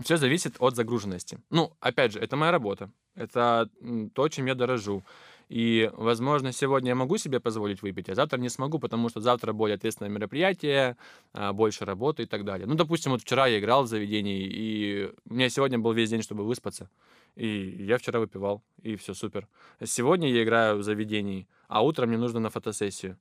все 0.00 0.16
зависит 0.16 0.56
от 0.58 0.76
загруженности. 0.76 1.38
Ну, 1.50 1.72
опять 1.80 2.12
же, 2.12 2.20
это 2.20 2.36
моя 2.36 2.52
работа, 2.52 2.90
это 3.14 3.68
то, 4.14 4.28
чем 4.28 4.46
я 4.46 4.54
дорожу. 4.54 5.04
И, 5.48 5.90
возможно, 5.94 6.52
сегодня 6.52 6.90
я 6.90 6.94
могу 6.94 7.16
себе 7.16 7.40
позволить 7.40 7.80
выпить, 7.80 8.10
а 8.10 8.14
завтра 8.14 8.38
не 8.38 8.50
смогу, 8.50 8.78
потому 8.78 9.08
что 9.08 9.20
завтра 9.20 9.54
более 9.54 9.76
ответственное 9.76 10.10
мероприятие, 10.10 10.96
а, 11.32 11.54
больше 11.54 11.86
работы 11.86 12.24
и 12.24 12.26
так 12.26 12.44
далее. 12.44 12.66
Ну, 12.66 12.74
допустим, 12.74 13.12
вот 13.12 13.22
вчера 13.22 13.46
я 13.46 13.58
играл 13.58 13.84
в 13.84 13.86
заведении, 13.86 14.46
и 14.46 15.10
у 15.28 15.34
меня 15.34 15.48
сегодня 15.48 15.78
был 15.78 15.92
весь 15.92 16.10
день, 16.10 16.22
чтобы 16.22 16.44
выспаться. 16.44 16.90
И 17.34 17.76
я 17.78 17.96
вчера 17.96 18.20
выпивал, 18.20 18.62
и 18.82 18.96
все 18.96 19.14
супер. 19.14 19.48
Сегодня 19.82 20.30
я 20.30 20.42
играю 20.42 20.78
в 20.78 20.82
заведении, 20.82 21.46
а 21.68 21.82
утром 21.82 22.08
мне 22.08 22.18
нужно 22.18 22.40
на 22.40 22.50
фотосессию. 22.50 23.18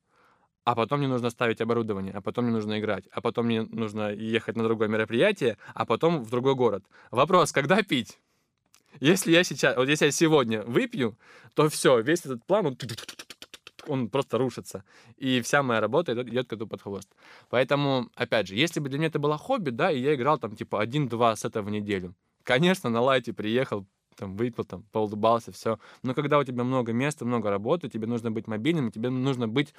А 0.63 0.75
потом 0.75 0.99
мне 0.99 1.07
нужно 1.07 1.29
ставить 1.29 1.61
оборудование, 1.61 2.13
а 2.13 2.21
потом 2.21 2.45
мне 2.45 2.53
нужно 2.53 2.79
играть, 2.79 3.05
а 3.11 3.21
потом 3.21 3.45
мне 3.45 3.61
нужно 3.61 4.11
ехать 4.11 4.57
на 4.57 4.63
другое 4.63 4.89
мероприятие, 4.89 5.57
а 5.73 5.85
потом 5.85 6.23
в 6.23 6.29
другой 6.29 6.55
город. 6.55 6.83
Вопрос, 7.11 7.53
когда 7.53 7.81
пить? 7.83 8.19
Если 8.99 9.31
я 9.31 9.43
сейчас, 9.43 9.77
вот 9.77 9.87
если 9.87 10.05
я 10.05 10.11
сегодня 10.11 10.63
выпью, 10.63 11.17
то 11.53 11.69
все, 11.69 12.01
весь 12.01 12.25
этот 12.25 12.43
план, 12.45 12.65
он, 12.65 12.77
он 13.87 14.09
просто 14.09 14.37
рушится. 14.37 14.83
И 15.15 15.41
вся 15.41 15.63
моя 15.63 15.79
работа 15.79 16.13
идет, 16.13 16.27
идет 16.27 16.49
коту 16.49 16.67
под 16.67 16.81
хвост. 16.81 17.09
Поэтому, 17.49 18.09
опять 18.15 18.47
же, 18.47 18.55
если 18.55 18.79
бы 18.79 18.89
для 18.89 18.97
меня 18.97 19.07
это 19.07 19.19
было 19.19 19.37
хобби, 19.37 19.69
да, 19.69 19.91
и 19.91 20.01
я 20.01 20.15
играл 20.15 20.37
там 20.37 20.55
типа 20.55 20.81
один-два 20.81 21.35
сета 21.35 21.61
в 21.61 21.69
неделю, 21.69 22.13
конечно, 22.43 22.89
на 22.89 23.01
лайте 23.01 23.33
приехал, 23.33 23.85
там, 24.17 24.35
выпил, 24.35 24.65
там, 24.65 24.83
поулыбался, 24.91 25.51
все. 25.51 25.79
Но 26.03 26.13
когда 26.13 26.37
у 26.39 26.43
тебя 26.43 26.63
много 26.63 26.91
места, 26.91 27.23
много 27.25 27.49
работы, 27.49 27.87
тебе 27.89 28.07
нужно 28.07 28.31
быть 28.31 28.47
мобильным, 28.47 28.91
тебе 28.91 29.09
нужно 29.09 29.47
быть 29.47 29.73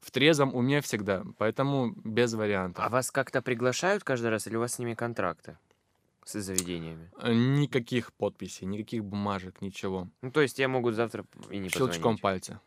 в 0.00 0.10
трезвом 0.10 0.54
уме 0.54 0.80
всегда. 0.80 1.24
Поэтому 1.36 1.92
без 2.04 2.32
вариантов. 2.34 2.82
А 2.84 2.88
вас 2.88 3.10
как-то 3.10 3.42
приглашают 3.42 4.04
каждый 4.04 4.30
раз 4.30 4.46
или 4.46 4.56
у 4.56 4.60
вас 4.60 4.74
с 4.74 4.78
ними 4.78 4.94
контракты? 4.94 5.58
С 6.24 6.40
заведениями? 6.40 7.10
Э, 7.18 7.32
Никаких 7.34 8.12
подписей, 8.12 8.66
никаких 8.66 9.04
бумажек, 9.04 9.60
ничего. 9.60 10.08
Ну, 10.22 10.30
то 10.30 10.40
есть 10.40 10.58
я 10.58 10.68
могу 10.68 10.92
завтра 10.92 11.24
и 11.50 11.58
не 11.58 11.68
Щелчком 11.68 12.16
позвонить. 12.16 12.20
пальца. 12.20 12.60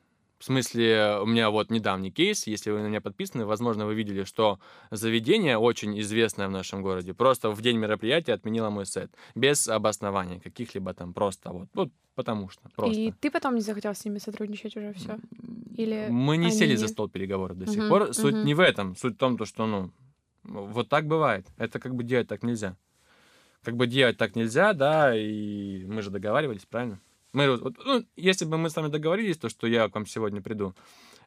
В 0.43 0.45
смысле, 0.45 1.19
у 1.21 1.25
меня 1.25 1.49
вот 1.49 1.69
недавний 1.69 2.11
кейс, 2.11 2.47
если 2.47 2.69
вы 2.69 2.81
на 2.81 2.87
меня 2.87 2.99
подписаны, 2.99 3.45
возможно, 3.45 3.85
вы 3.85 3.95
видели, 3.95 4.25
что 4.25 4.59
заведение 4.91 5.57
очень 5.57 5.97
известное 6.01 6.49
в 6.49 6.51
нашем 6.51 6.81
городе 6.81 7.13
просто 7.13 7.51
в 7.51 7.61
день 7.61 7.77
мероприятия 7.77 8.33
отменило 8.33 8.69
мой 8.69 8.85
сет. 8.85 9.09
Без 9.35 9.69
обоснования 9.69 10.41
каких-либо 10.41 10.93
там 10.93 11.13
просто 11.13 11.53
вот. 11.53 11.69
Вот 11.73 11.91
потому 12.15 12.49
что. 12.49 12.61
Просто. 12.75 12.99
И 12.99 13.13
ты 13.21 13.31
потом 13.31 13.55
не 13.55 13.61
захотел 13.61 13.95
с 13.95 14.03
ними 14.03 14.17
сотрудничать 14.17 14.75
уже 14.75 14.91
все? 14.91 15.17
Или 15.77 16.07
Мы 16.09 16.35
не 16.35 16.47
они 16.47 16.57
сели 16.57 16.75
за 16.75 16.89
стол 16.89 17.07
переговоров 17.07 17.57
до 17.57 17.65
сих 17.65 17.77
Мгм, 17.77 17.87
пор. 17.87 18.13
Суть 18.13 18.35
мгм. 18.35 18.45
не 18.45 18.53
в 18.53 18.59
этом. 18.59 18.97
Суть 18.97 19.13
в 19.13 19.17
том, 19.19 19.37
то, 19.37 19.45
что, 19.45 19.65
ну, 19.65 19.91
вот 20.43 20.89
так 20.89 21.07
бывает. 21.07 21.47
Это 21.55 21.79
как 21.79 21.95
бы 21.95 22.03
делать 22.03 22.27
так 22.27 22.43
нельзя. 22.43 22.75
Как 23.61 23.77
бы 23.77 23.87
делать 23.87 24.17
так 24.17 24.35
нельзя, 24.35 24.73
да, 24.73 25.17
и 25.17 25.85
мы 25.85 26.01
же 26.01 26.09
договаривались, 26.09 26.65
правильно? 26.65 26.99
Мы, 27.33 27.57
вот- 27.57 27.77
ну, 27.83 28.05
если 28.15 28.45
бы 28.45 28.57
мы 28.57 28.69
с 28.69 28.75
вами 28.75 28.89
договорились, 28.89 29.37
то, 29.37 29.49
что 29.49 29.67
я 29.67 29.89
к 29.89 29.95
вам 29.95 30.05
сегодня 30.05 30.41
приду, 30.41 30.75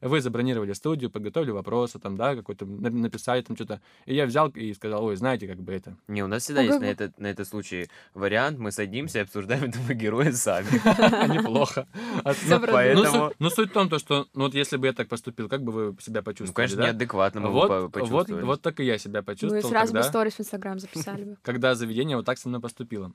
вы 0.00 0.20
забронировали 0.20 0.72
студию, 0.72 1.10
подготовили 1.10 1.50
вопросы, 1.50 1.98
там, 1.98 2.16
да, 2.16 2.34
какой-то, 2.36 2.66
на- 2.66 2.90
написали 2.90 3.42
там 3.42 3.56
что-то, 3.56 3.80
и 4.06 4.14
я 4.14 4.26
взял 4.26 4.48
и 4.48 4.72
сказал, 4.74 5.04
ой, 5.04 5.16
знаете, 5.16 5.46
как 5.46 5.58
бы 5.60 5.72
это. 5.72 5.96
Не, 6.08 6.22
у 6.22 6.26
нас 6.26 6.42
всегда 6.44 6.62
Ну, 6.62 6.68
есть 6.68 6.80
на 6.80 6.84
этот, 6.86 7.18
на 7.18 7.26
этот 7.26 7.48
случай 7.48 7.88
вариант. 8.14 8.58
Мы 8.58 8.72
садимся 8.72 9.18
и 9.18 9.22
обсуждаем 9.22 9.64
этого 9.70 9.94
героя 9.94 10.32
сами. 10.32 10.66
Неплохо. 11.34 11.86
А, 12.24 12.32
ну, 12.48 12.58
ну, 12.60 12.66
Поэтому- 12.72 13.28
суть- 13.28 13.36
Ну, 13.38 13.50
суть 13.50 13.70
в 13.70 13.72
том, 13.72 13.88
то, 13.88 13.98
что, 13.98 14.26
ну, 14.34 14.44
вот 14.44 14.54
если 14.54 14.76
бы 14.76 14.86
я 14.86 14.92
так 14.92 15.08
поступил, 15.08 15.48
как 15.48 15.62
бы 15.62 15.72
вы 15.72 15.96
себя 16.00 16.20
Ну, 16.20 16.24
почувствовали, 16.24 16.54
конечно, 16.54 16.76
да? 16.78 16.84
неадекватно 16.88 17.40
мы 17.40 17.50
бы 17.68 17.90
почувствовали. 17.90 18.44
вот 18.44 18.62
так 18.62 18.80
и 18.80 18.84
я 18.84 18.98
себя 18.98 19.20
мы 19.20 19.24
почувствовал, 19.24 19.62
Ну 19.62 19.68
сразу 19.68 19.92
бы 19.94 20.02
сторис 20.02 20.34
в 20.34 20.40
Инстаграм 20.40 20.78
записали 20.78 21.24
бы. 21.24 21.36
когда 21.42 21.74
заведение 21.74 22.16
вот 22.16 22.26
так 22.26 22.38
со 22.38 22.48
мной 22.48 22.60
поступило. 22.60 23.12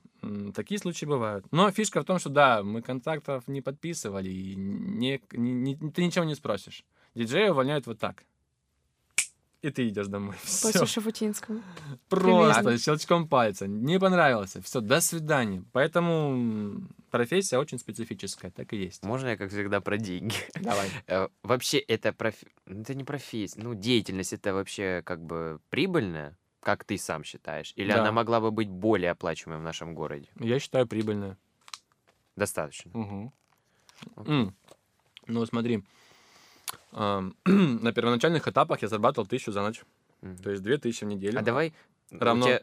Такие 0.54 0.78
случаи 0.78 1.06
бывают. 1.06 1.44
Но 1.50 1.70
фишка 1.70 2.00
в 2.02 2.04
том, 2.04 2.18
что 2.18 2.30
да, 2.30 2.62
мы 2.62 2.82
контрактов 2.82 3.44
не 3.46 3.60
подписывали, 3.60 4.28
и 4.28 4.54
не, 4.56 5.20
не- 5.32 5.52
не- 5.74 5.90
ты 5.90 6.04
ничего 6.04 6.24
не 6.24 6.34
спросишь. 6.34 6.71
Диджея 7.14 7.50
увольняют 7.52 7.86
вот 7.86 7.98
так. 7.98 8.24
И 9.60 9.70
ты 9.70 9.88
идешь 9.88 10.08
домой. 10.08 10.34
Все. 10.42 10.84
Шафутинскому. 10.86 11.62
Просто 12.08 12.62
Привет. 12.64 12.82
щелчком 12.82 13.28
пальца. 13.28 13.68
Не 13.68 14.00
понравился. 14.00 14.60
Все, 14.60 14.80
до 14.80 15.00
свидания. 15.00 15.62
Поэтому 15.72 16.88
профессия 17.12 17.58
очень 17.58 17.78
специфическая, 17.78 18.50
так 18.50 18.72
и 18.72 18.76
есть. 18.76 19.04
Можно 19.04 19.28
я, 19.28 19.36
как 19.36 19.50
всегда, 19.50 19.80
про 19.80 19.98
деньги? 19.98 20.34
Давай. 20.60 20.88
Э, 21.06 21.28
Вообще, 21.44 21.78
это, 21.78 22.12
проф- 22.12 22.42
ну, 22.66 22.80
это 22.80 22.94
не 22.94 23.04
профессия, 23.04 23.60
ну, 23.62 23.74
деятельность, 23.74 24.32
это 24.32 24.52
вообще 24.52 25.00
как 25.04 25.22
бы 25.22 25.60
прибыльная, 25.70 26.36
как 26.58 26.82
ты 26.82 26.98
сам 26.98 27.22
считаешь? 27.22 27.72
Или 27.76 27.92
Да. 27.92 28.00
она 28.00 28.10
могла 28.10 28.40
бы 28.40 28.50
быть 28.50 28.68
более 28.68 29.12
оплачиваемой 29.12 29.60
в 29.60 29.64
нашем 29.64 29.94
городе? 29.94 30.28
Я 30.40 30.58
считаю 30.58 30.88
прибыльно. 30.88 31.36
Достаточно. 32.34 32.90
Окей. 34.16 34.32
М. 34.32 34.56
Ну, 35.28 35.46
смотри. 35.46 35.84
На 36.92 37.92
первоначальных 37.92 38.46
этапах 38.48 38.82
я 38.82 38.88
зарабатывал 38.88 39.26
тысячу 39.26 39.52
за 39.52 39.62
ночь. 39.62 39.82
То 40.42 40.50
есть 40.50 40.62
две 40.62 40.78
тысячи 40.78 41.04
в 41.04 41.08
неделю. 41.08 41.38
А 41.40 41.42
давай... 41.42 41.72
равно- 42.10 42.46
тебя 42.46 42.62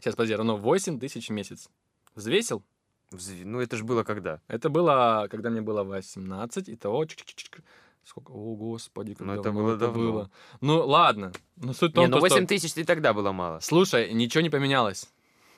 Сейчас, 0.00 0.16
подожди, 0.16 0.34
равно 0.34 0.56
8 0.56 0.98
тысяч 1.00 1.28
в 1.28 1.32
месяц. 1.32 1.70
Взвесил? 2.14 2.62
взв- 3.10 3.44
Ну, 3.44 3.60
это 3.60 3.76
же 3.76 3.84
было 3.84 4.02
когда? 4.02 4.40
Это 4.48 4.68
было, 4.68 5.28
когда 5.30 5.50
мне 5.50 5.62
было 5.62 5.82
18, 5.84 6.68
и 6.68 6.76
того... 6.76 7.06
Сколько? 8.02 8.32
О, 8.32 8.54
господи, 8.54 9.14
как 9.14 9.26
Ну, 9.26 9.32
это 9.32 9.42
давно 9.44 9.62
было 9.62 9.76
давно. 9.76 10.30
Ну, 10.60 10.86
ладно. 10.86 11.32
Ну, 11.56 11.72
суть 11.72 11.92
в 11.92 11.94
том, 11.94 12.04
Не, 12.04 12.08
ну 12.10 12.20
то, 12.20 12.26
что- 12.26 12.34
8 12.36 12.46
тысяч 12.46 12.76
и 12.76 12.84
тогда 12.84 13.14
было 13.14 13.32
мало. 13.32 13.60
Слушай, 13.60 14.12
ничего 14.12 14.42
не 14.42 14.50
поменялось. 14.50 15.10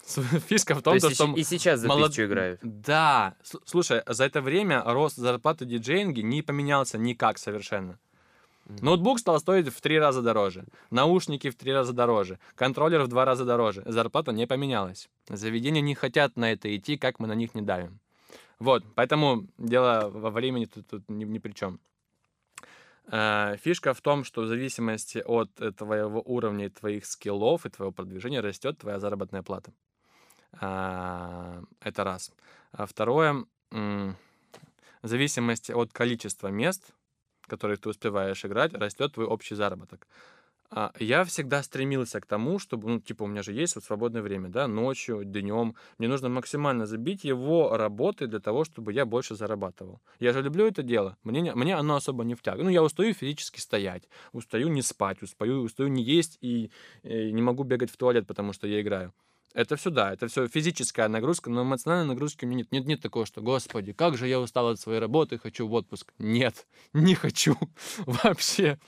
Фишка 0.48 0.74
в 0.74 0.82
То 0.82 0.92
том, 0.92 1.00
то, 1.00 1.08
и 1.08 1.14
что... 1.14 1.32
и 1.34 1.42
сейчас 1.42 1.80
за 1.80 1.88
молод- 1.88 2.10
тысячу 2.10 2.26
играют. 2.26 2.60
Да. 2.62 3.34
Слушай, 3.64 4.02
за 4.06 4.24
это 4.24 4.40
время 4.40 4.82
рост 4.84 5.16
зарплаты 5.16 5.64
диджеинги 5.64 6.20
не 6.20 6.42
поменялся 6.42 6.98
никак 6.98 7.38
совершенно. 7.38 7.98
Ноутбук 8.80 9.20
стал 9.20 9.38
стоить 9.38 9.68
в 9.68 9.80
три 9.80 9.98
раза 9.98 10.22
дороже, 10.22 10.64
наушники 10.90 11.50
в 11.50 11.54
три 11.54 11.72
раза 11.72 11.92
дороже, 11.92 12.40
контроллер 12.56 13.02
в 13.02 13.08
два 13.08 13.24
раза 13.24 13.44
дороже. 13.44 13.84
Зарплата 13.86 14.32
не 14.32 14.46
поменялась. 14.46 15.08
Заведения 15.28 15.80
не 15.80 15.94
хотят 15.94 16.36
на 16.36 16.50
это 16.52 16.74
идти, 16.76 16.96
как 16.96 17.20
мы 17.20 17.28
на 17.28 17.34
них 17.34 17.54
не 17.54 17.62
давим. 17.62 18.00
Вот, 18.58 18.82
поэтому 18.94 19.46
дело 19.58 20.10
во 20.12 20.30
времени 20.30 20.64
тут, 20.64 20.86
тут 20.88 21.08
ни, 21.08 21.24
ни 21.24 21.38
при 21.38 21.52
чем. 21.52 21.78
Э, 23.08 23.56
Фишка 23.62 23.94
в 23.94 24.00
том, 24.00 24.24
что 24.24 24.42
в 24.42 24.46
зависимости 24.46 25.18
от 25.18 25.50
твоего 25.76 26.20
уровня 26.24 26.66
и 26.66 26.70
твоих 26.70 27.06
скиллов 27.06 27.66
и 27.66 27.68
твоего 27.68 27.92
продвижения 27.92 28.40
растет 28.40 28.78
твоя 28.78 28.98
заработная 28.98 29.42
плата. 29.42 29.72
А, 30.60 31.62
это 31.80 32.04
раз. 32.04 32.32
А 32.72 32.86
второе, 32.86 33.44
в 33.70 34.14
зависимости 35.02 35.72
от 35.72 35.92
количества 35.92 36.48
мест, 36.48 36.92
в 37.42 37.48
которых 37.48 37.80
ты 37.80 37.88
успеваешь 37.88 38.44
играть, 38.44 38.74
растет 38.74 39.14
твой 39.14 39.26
общий 39.26 39.54
заработок. 39.54 40.06
А, 40.68 40.92
я 40.98 41.22
всегда 41.24 41.62
стремился 41.62 42.20
к 42.20 42.26
тому, 42.26 42.58
чтобы, 42.58 42.88
ну, 42.88 43.00
типа, 43.00 43.22
у 43.22 43.26
меня 43.28 43.42
же 43.42 43.52
есть 43.52 43.76
вот 43.76 43.84
свободное 43.84 44.20
время, 44.22 44.48
да, 44.48 44.66
ночью, 44.66 45.24
днем. 45.24 45.76
Мне 45.98 46.08
нужно 46.08 46.28
максимально 46.28 46.86
забить 46.86 47.22
его 47.24 47.76
работы 47.76 48.26
для 48.26 48.40
того, 48.40 48.64
чтобы 48.64 48.92
я 48.92 49.06
больше 49.06 49.36
зарабатывал. 49.36 50.00
Я 50.18 50.32
же 50.32 50.42
люблю 50.42 50.66
это 50.66 50.82
дело. 50.82 51.16
Мне, 51.22 51.40
не- 51.40 51.54
мне 51.54 51.76
оно 51.76 51.94
особо 51.94 52.24
не 52.24 52.34
втягивает. 52.34 52.64
Ну, 52.64 52.70
я 52.70 52.82
устаю 52.82 53.14
физически 53.14 53.60
стоять, 53.60 54.08
устаю 54.32 54.68
не 54.68 54.82
спать, 54.82 55.22
устаю, 55.22 55.62
устаю 55.62 55.88
не 55.88 56.02
есть 56.02 56.38
и, 56.40 56.70
и 57.04 57.32
не 57.32 57.42
могу 57.42 57.62
бегать 57.62 57.90
в 57.90 57.96
туалет, 57.96 58.26
потому 58.26 58.52
что 58.52 58.66
я 58.66 58.80
играю. 58.80 59.12
Это 59.54 59.76
все, 59.76 59.90
да, 59.90 60.12
это 60.12 60.28
все 60.28 60.48
физическая 60.48 61.08
нагрузка, 61.08 61.48
но 61.48 61.62
эмоциональной 61.62 62.08
нагрузки 62.08 62.44
у 62.44 62.48
меня 62.48 62.58
нет. 62.58 62.72
Нет, 62.72 62.86
нет 62.86 63.00
такого, 63.00 63.24
что, 63.24 63.40
господи, 63.40 63.92
как 63.92 64.16
же 64.16 64.28
я 64.28 64.38
устал 64.38 64.68
от 64.68 64.78
своей 64.78 65.00
работы, 65.00 65.38
хочу 65.38 65.66
в 65.66 65.72
отпуск. 65.72 66.12
Нет, 66.18 66.66
не 66.92 67.14
хочу 67.14 67.56
вообще. 68.06 68.78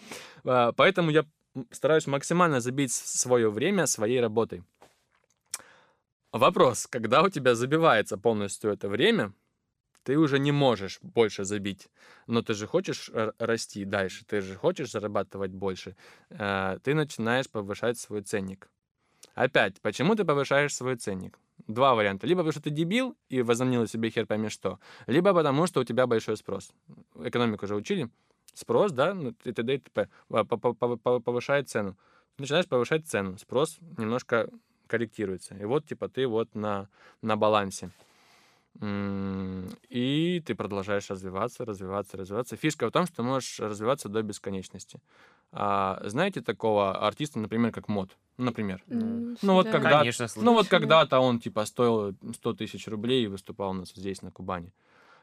А, 0.44 0.72
Поэтому 0.72 1.10
я 1.10 1.24
стараюсь 1.70 2.06
максимально 2.06 2.60
забить 2.60 2.92
свое 2.92 3.50
время 3.50 3.86
своей 3.86 4.20
работой. 4.20 4.62
Вопрос, 6.32 6.86
когда 6.86 7.22
у 7.22 7.30
тебя 7.30 7.54
забивается 7.54 8.18
полностью 8.18 8.70
это 8.70 8.88
время, 8.88 9.32
ты 10.02 10.18
уже 10.18 10.38
не 10.38 10.52
можешь 10.52 10.98
больше 11.02 11.44
забить. 11.44 11.88
Но 12.26 12.42
ты 12.42 12.54
же 12.54 12.66
хочешь 12.66 13.10
расти 13.38 13.84
дальше, 13.84 14.24
ты 14.26 14.40
же 14.42 14.54
хочешь 14.54 14.90
зарабатывать 14.90 15.50
больше. 15.50 15.96
Э, 16.30 16.78
Ты 16.82 16.94
начинаешь 16.94 17.48
повышать 17.50 17.98
свой 17.98 18.22
ценник. 18.22 18.70
Опять, 19.38 19.80
почему 19.80 20.16
ты 20.16 20.24
повышаешь 20.24 20.74
свой 20.74 20.96
ценник? 20.96 21.38
Два 21.68 21.94
варианта. 21.94 22.26
Либо 22.26 22.40
потому 22.40 22.50
что 22.50 22.60
ты 22.60 22.70
дебил 22.70 23.16
и 23.28 23.40
возомнил 23.40 23.86
себе 23.86 24.10
хер 24.10 24.26
пойми 24.26 24.48
что, 24.48 24.80
либо 25.06 25.32
потому 25.32 25.68
что 25.68 25.78
у 25.80 25.84
тебя 25.84 26.08
большой 26.08 26.36
спрос. 26.36 26.72
Экономику 27.14 27.68
же 27.68 27.76
учили. 27.76 28.10
Спрос, 28.52 28.90
да, 28.90 29.14
ну, 29.14 29.34
и 29.44 29.52
т.д. 29.52 29.74
и 29.74 29.78
т.п. 29.78 30.08
По- 30.26 30.44
по- 30.44 30.74
по- 30.74 30.96
по- 30.96 31.20
Повышает 31.20 31.68
цену. 31.68 31.96
Начинаешь 32.38 32.66
повышать 32.66 33.06
цену. 33.06 33.38
Спрос 33.38 33.78
немножко 33.96 34.50
корректируется. 34.88 35.54
И 35.54 35.64
вот, 35.64 35.86
типа, 35.86 36.08
ты 36.08 36.26
вот 36.26 36.56
на, 36.56 36.88
на 37.22 37.36
балансе. 37.36 37.90
И 38.80 40.42
ты 40.46 40.54
продолжаешь 40.54 41.10
развиваться, 41.10 41.64
развиваться, 41.64 42.16
развиваться. 42.16 42.56
Фишка 42.56 42.86
в 42.88 42.90
том, 42.92 43.06
что 43.06 43.16
ты 43.16 43.22
можешь 43.22 43.58
развиваться 43.60 44.08
до 44.08 44.22
бесконечности. 44.22 45.00
А, 45.50 46.00
знаете 46.04 46.42
такого 46.42 47.06
артиста, 47.06 47.38
например, 47.38 47.72
как 47.72 47.88
Мод? 47.88 48.16
Например. 48.36 48.82
М, 48.88 49.36
Ну 49.42 49.54
вот 49.54 49.64
да. 49.66 49.72
когда- 49.72 49.98
Конечно, 50.00 50.26
Ну 50.36 50.52
вот 50.52 50.68
когда-то 50.68 51.18
он 51.20 51.40
типа 51.40 51.64
стоил 51.64 52.14
100 52.34 52.52
тысяч 52.54 52.86
рублей 52.86 53.24
и 53.24 53.28
выступал 53.28 53.70
у 53.70 53.74
нас 53.74 53.92
здесь, 53.94 54.22
на 54.22 54.30
Кубани. 54.30 54.72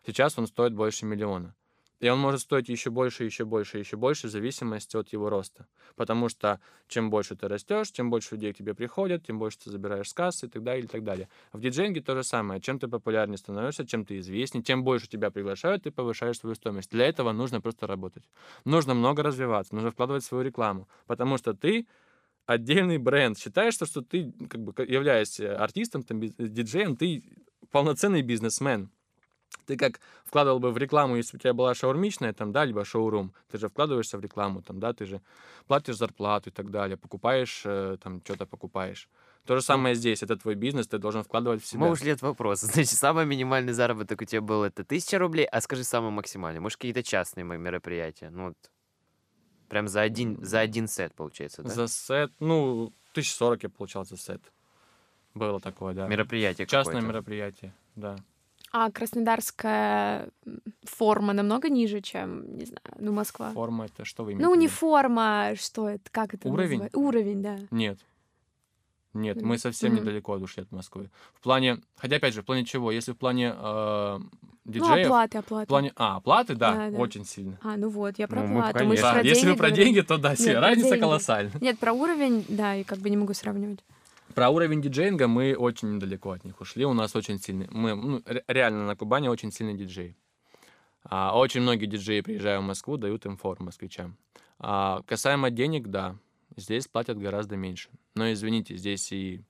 Сейчас 0.06 0.38
он 0.38 0.48
стоит 0.48 0.74
больше 0.74 1.06
миллиона. 1.06 1.54
И 2.00 2.10
он 2.10 2.20
может 2.20 2.42
стоить 2.42 2.68
еще 2.68 2.90
больше, 2.90 3.24
еще 3.24 3.46
больше, 3.46 3.78
еще 3.78 3.96
больше, 3.96 4.28
в 4.28 4.32
зависимости 4.32 4.98
от 4.98 5.14
его 5.14 5.30
роста. 5.30 5.68
Потому 5.96 6.28
что 6.28 6.60
чем 6.88 7.10
больше 7.10 7.36
ты 7.36 7.48
растешь, 7.48 7.92
тем 7.92 8.10
больше 8.10 8.36
людей 8.36 8.54
к 8.54 8.58
тебе 8.58 8.74
приходят, 8.74 9.26
тем 9.26 9.40
больше 9.40 9.60
ты 9.60 9.72
забираешь 9.72 10.10
с 10.10 10.14
кассы 10.14 10.48
и 10.48 10.50
так 10.50 10.64
далее, 10.64 10.86
и 10.86 10.88
так 10.88 11.04
далее. 11.04 11.30
В 11.54 11.62
диджейнге 11.62 12.02
то 12.02 12.16
же 12.16 12.24
самое. 12.24 12.60
Чем 12.60 12.80
ты 12.80 12.88
популярнее 12.88 13.38
становишься, 13.38 13.88
чем 13.88 14.06
ты 14.06 14.20
известнее, 14.20 14.64
тем 14.64 14.84
больше 14.84 15.08
тебя 15.08 15.32
приглашают, 15.32 15.84
ты 15.84 15.92
повышаешь 15.92 16.38
свою 16.38 16.56
стоимость. 16.56 16.92
Для 16.92 17.06
этого 17.06 17.32
нужно 17.32 17.62
просто 17.62 17.88
работать. 17.88 18.24
Нужно 18.66 18.94
много 18.94 19.24
развиваться, 19.24 19.74
нужно 19.74 19.92
вкладывать 19.92 20.26
свою 20.26 20.44
рекламу. 20.44 20.90
Потому 21.08 21.38
что 21.38 21.54
ты 21.54 21.88
отдельный 22.46 22.98
бренд. 22.98 23.38
Считаешь, 23.40 23.76
что 23.76 24.02
ты, 24.02 24.34
как 24.50 24.62
бы, 24.62 24.74
являясь 24.86 25.40
артистом, 25.40 26.04
там, 26.04 26.20
диджеем, 26.22 26.96
ты 26.98 27.24
полноценный 27.72 28.22
бизнесмен. 28.22 28.90
Ты 29.66 29.78
как 29.78 30.00
вкладывал 30.26 30.60
бы 30.60 30.72
в 30.72 30.78
рекламу, 30.78 31.16
если 31.16 31.38
у 31.38 31.40
тебя 31.40 31.54
была 31.54 31.74
шаурмичная, 31.74 32.34
там, 32.34 32.52
да, 32.52 32.66
либо 32.66 32.86
шоурум, 32.86 33.34
ты 33.50 33.58
же 33.58 33.70
вкладываешься 33.70 34.18
в 34.18 34.22
рекламу, 34.22 34.62
там, 34.62 34.80
да, 34.80 34.94
ты 34.94 35.06
же 35.06 35.22
платишь 35.68 35.98
зарплату 35.98 36.50
и 36.50 36.54
так 36.54 36.70
далее, 36.70 36.98
покупаешь, 36.98 37.64
э, 37.66 37.98
там, 38.02 38.22
что-то 38.24 38.46
покупаешь. 38.46 39.10
То 39.46 39.56
же 39.56 39.62
самое 39.62 39.94
здесь, 39.96 40.24
это 40.24 40.36
твой 40.38 40.56
бизнес, 40.56 40.88
ты 40.88 40.98
должен 40.98 41.24
вкладывать 41.24 41.64
в 41.64 41.68
себя. 41.68 41.82
Мы 41.82 41.92
ушли 41.92 42.12
от 42.12 42.22
вопроса. 42.22 42.66
Значит, 42.74 42.92
самый 42.92 43.26
минимальный 43.26 43.74
заработок 43.74 44.22
у 44.22 44.26
тебя 44.26 44.42
был 44.42 44.64
это 44.64 44.84
тысяча 44.84 45.20
рублей, 45.20 45.46
а 45.46 45.62
скажи 45.62 45.84
самый 45.84 46.12
максимальный. 46.12 46.60
Может, 46.60 46.78
какие-то 46.78 47.04
частные 47.04 47.44
мероприятия? 47.44 48.30
Ну, 48.32 48.48
вот, 48.48 48.58
прям 49.70 49.88
за 49.88 50.02
один, 50.02 50.44
за 50.44 50.60
один 50.60 50.88
сет, 50.88 51.14
получается, 51.14 51.62
да? 51.62 51.70
За 51.70 51.88
сет, 51.88 52.32
ну, 52.40 52.94
1040 53.12 53.64
я 53.64 53.70
получал 53.70 54.06
за 54.06 54.18
сет. 54.18 54.42
Было 55.36 55.60
такое, 55.60 55.94
да. 55.94 56.08
Мероприятие 56.08 56.66
Частное 56.66 57.02
мероприятие, 57.02 57.74
да. 57.96 58.18
А 58.78 58.92
краснодарская 58.92 60.28
форма 60.84 61.32
намного 61.32 61.70
ниже, 61.70 62.02
чем, 62.02 62.58
не 62.58 62.66
знаю, 62.66 62.82
ну, 63.00 63.14
Москва. 63.14 63.52
Форма 63.52 63.86
это 63.86 64.04
что 64.04 64.26
вы 64.26 64.34
имеете 64.34 64.46
Ну, 64.46 64.54
в 64.54 64.58
не 64.58 64.68
форма, 64.68 65.54
что 65.56 65.88
это, 65.88 66.04
как 66.12 66.34
это 66.34 66.50
Уровень? 66.50 66.72
называется? 66.84 67.00
Уровень, 67.00 67.42
да. 67.42 67.58
Нет. 67.72 68.00
Нет, 69.14 69.42
мы 69.42 69.58
совсем 69.60 69.94
Мгм. 69.94 70.02
недалеко 70.02 70.34
ушли 70.34 70.64
от 70.64 70.74
Москвы. 70.74 71.10
В 71.36 71.40
плане, 71.42 71.80
хотя 71.96 72.18
опять 72.18 72.34
же, 72.34 72.42
в 72.42 72.46
плане 72.46 72.66
чего? 72.66 72.92
Если 72.92 73.14
в 73.14 73.18
плане 73.18 73.56
э, 73.58 74.18
Ну, 74.20 74.30
диджеев, 74.66 75.06
оплаты, 75.08 75.38
в 75.38 75.40
оплаты. 75.40 75.68
плане, 75.68 75.94
а, 75.96 76.18
оплаты, 76.18 76.56
да, 76.56 76.76
Да, 76.76 76.90
да. 76.92 76.98
очень 76.98 77.24
сильно. 77.24 77.58
А, 77.64 77.78
ну 77.78 77.88
вот, 77.88 78.20
я 78.20 78.28
про 78.28 78.42
Ну, 78.42 78.48
мы, 78.48 78.60
оплату. 78.68 78.86
Мы 78.90 78.98
же 78.98 79.02
конечно. 79.04 79.08
Да, 79.14 79.20
про 79.22 79.26
если 79.26 79.48
вы 79.52 79.56
про 79.56 79.68
говорим. 79.70 79.76
деньги, 79.86 80.02
то 80.02 80.18
да, 80.18 80.36
Нет, 80.38 80.58
разница 80.60 80.98
колоссальна. 80.98 81.52
Нет, 81.62 81.80
про 81.80 81.94
уровень, 81.94 82.44
да, 82.50 82.76
и 82.76 82.84
как 82.84 82.98
бы 83.00 83.10
не 83.10 83.16
могу 83.16 83.34
сравнивать. 83.34 83.80
Про 84.36 84.50
уровень 84.50 84.82
диджеинга 84.82 85.30
мы 85.30 85.56
очень 85.56 85.96
недалеко 85.96 86.32
от 86.32 86.44
них 86.44 86.60
ушли. 86.60 86.84
У 86.86 86.92
нас 86.94 87.16
очень 87.16 87.40
сильный, 87.40 87.70
мы 87.72 87.96
ну, 87.96 88.22
ре- 88.26 88.44
реально 88.50 88.86
на 88.86 88.96
Кубани 88.98 89.30
очень 89.30 89.50
сильный 89.50 89.76
диджей. 89.76 90.18
А, 91.06 91.38
очень 91.38 91.62
многие 91.62 91.86
диджеи, 91.86 92.20
приезжая 92.20 92.60
в 92.60 92.64
Москву, 92.64 92.98
дают 92.98 93.26
им 93.26 93.38
фору 93.38 93.64
москвичам. 93.64 94.18
А, 94.60 95.02
касаемо 95.08 95.52
денег, 95.52 95.88
да, 95.88 96.18
здесь 96.58 96.86
платят 96.88 97.18
гораздо 97.18 97.56
меньше. 97.56 97.90
Но 98.14 98.30
извините, 98.34 98.76
здесь 98.76 99.10
и 99.14 99.42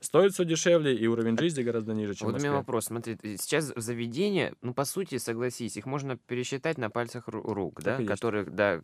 стоит 0.00 0.32
все 0.32 0.44
дешевле, 0.44 0.94
и 0.96 1.06
уровень 1.06 1.36
жизни 1.38 1.62
гораздо 1.62 1.92
ниже, 1.94 2.14
чем 2.14 2.28
Вот 2.28 2.36
у 2.36 2.38
меня 2.38 2.52
вопрос. 2.52 2.86
Смотри, 2.86 3.16
сейчас 3.36 3.72
заведения, 3.76 4.54
ну, 4.62 4.72
по 4.74 4.84
сути, 4.84 5.18
согласись, 5.18 5.76
их 5.76 5.86
можно 5.86 6.16
пересчитать 6.16 6.78
на 6.78 6.90
пальцах 6.90 7.28
ру- 7.28 7.42
рук, 7.52 7.82
Так 7.82 8.00
да, 8.00 8.04
которых, 8.06 8.54
да, 8.54 8.82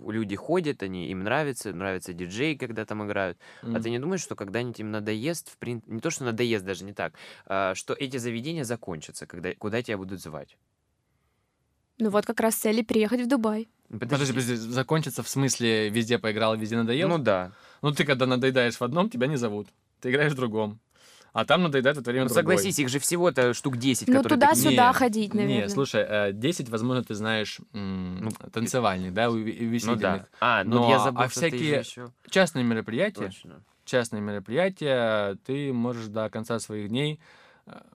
люди 0.00 0.36
ходят, 0.36 0.82
они, 0.82 1.08
им 1.10 1.20
нравится, 1.20 1.72
нравится 1.72 2.12
диджей, 2.12 2.56
когда 2.56 2.84
там 2.84 3.04
играют. 3.06 3.38
А 3.62 3.66
Мгм. 3.66 3.82
ты 3.82 3.90
не 3.90 3.98
думаешь, 3.98 4.22
что 4.22 4.36
когда-нибудь 4.36 4.80
им 4.80 4.90
надоест, 4.90 5.50
в 5.50 5.58
прин- 5.58 5.82
не 5.86 6.00
то, 6.00 6.10
что 6.10 6.24
надоест, 6.24 6.64
даже 6.64 6.84
не 6.84 6.92
так, 6.92 7.14
а, 7.46 7.74
что 7.74 7.94
эти 7.94 8.16
заведения 8.16 8.64
закончатся, 8.64 9.26
когда, 9.26 9.54
куда 9.54 9.82
тебя 9.82 9.98
будут 9.98 10.20
звать? 10.22 10.56
Ну 11.98 12.10
вот 12.10 12.26
как 12.26 12.40
раз 12.40 12.56
цели 12.56 12.82
переехать 12.82 13.20
в 13.20 13.28
Дубай. 13.28 13.68
Ну, 13.88 13.98
Подожди, 14.00 14.32
подожди, 14.32 14.56
закончится 14.56 15.22
в 15.22 15.28
смысле 15.28 15.90
везде 15.90 16.18
поиграл, 16.18 16.56
везде 16.56 16.76
надоел? 16.76 17.08
Ну 17.08 17.18
Ну, 17.18 17.24
да. 17.24 17.52
ты 17.96 18.04
когда 18.04 18.26
надоедаешь 18.26 18.76
в 18.76 18.82
одном, 18.82 19.10
тебя 19.10 19.26
не 19.26 19.36
зовут. 19.36 19.68
Ты 20.04 20.10
играешь 20.10 20.32
в 20.32 20.36
другом. 20.36 20.80
А 21.32 21.46
там 21.46 21.62
надоедает 21.62 21.96
в 21.96 22.00
это 22.00 22.10
время 22.10 22.24
Ну, 22.26 22.34
другой. 22.34 22.56
согласись, 22.58 22.78
их 22.78 22.90
же 22.90 22.98
всего-то 22.98 23.54
штук 23.54 23.78
10, 23.78 24.06
Ну 24.06 24.16
которые 24.16 24.38
туда-сюда 24.38 24.88
Не, 24.88 24.92
ходить, 24.92 25.32
наверное. 25.32 25.62
Не, 25.62 25.68
слушай, 25.70 26.04
э, 26.06 26.32
10, 26.34 26.68
возможно, 26.68 27.02
ты 27.02 27.14
знаешь 27.14 27.58
Ну, 27.72 28.28
танцевальных, 28.52 29.14
да, 29.14 29.30
у- 29.30 29.38
и 29.38 29.80
Ну 29.82 29.96
да. 29.96 30.26
А, 30.40 30.62
ну 30.62 30.80
Но, 30.80 30.90
я 30.90 30.96
а 30.96 30.98
забыл, 30.98 31.28
что 31.30 31.40
ты 31.40 31.46
же 31.48 31.56
всякие 31.56 31.78
еще... 31.80 32.12
Частные 32.28 32.64
мероприятия, 32.64 33.24
Точно. 33.28 33.62
частные 33.86 34.20
мероприятия, 34.20 35.36
ты 35.46 35.72
можешь 35.72 36.06
до 36.08 36.28
конца 36.28 36.58
своих 36.58 36.90
дней 36.90 37.14
э, 37.14 37.18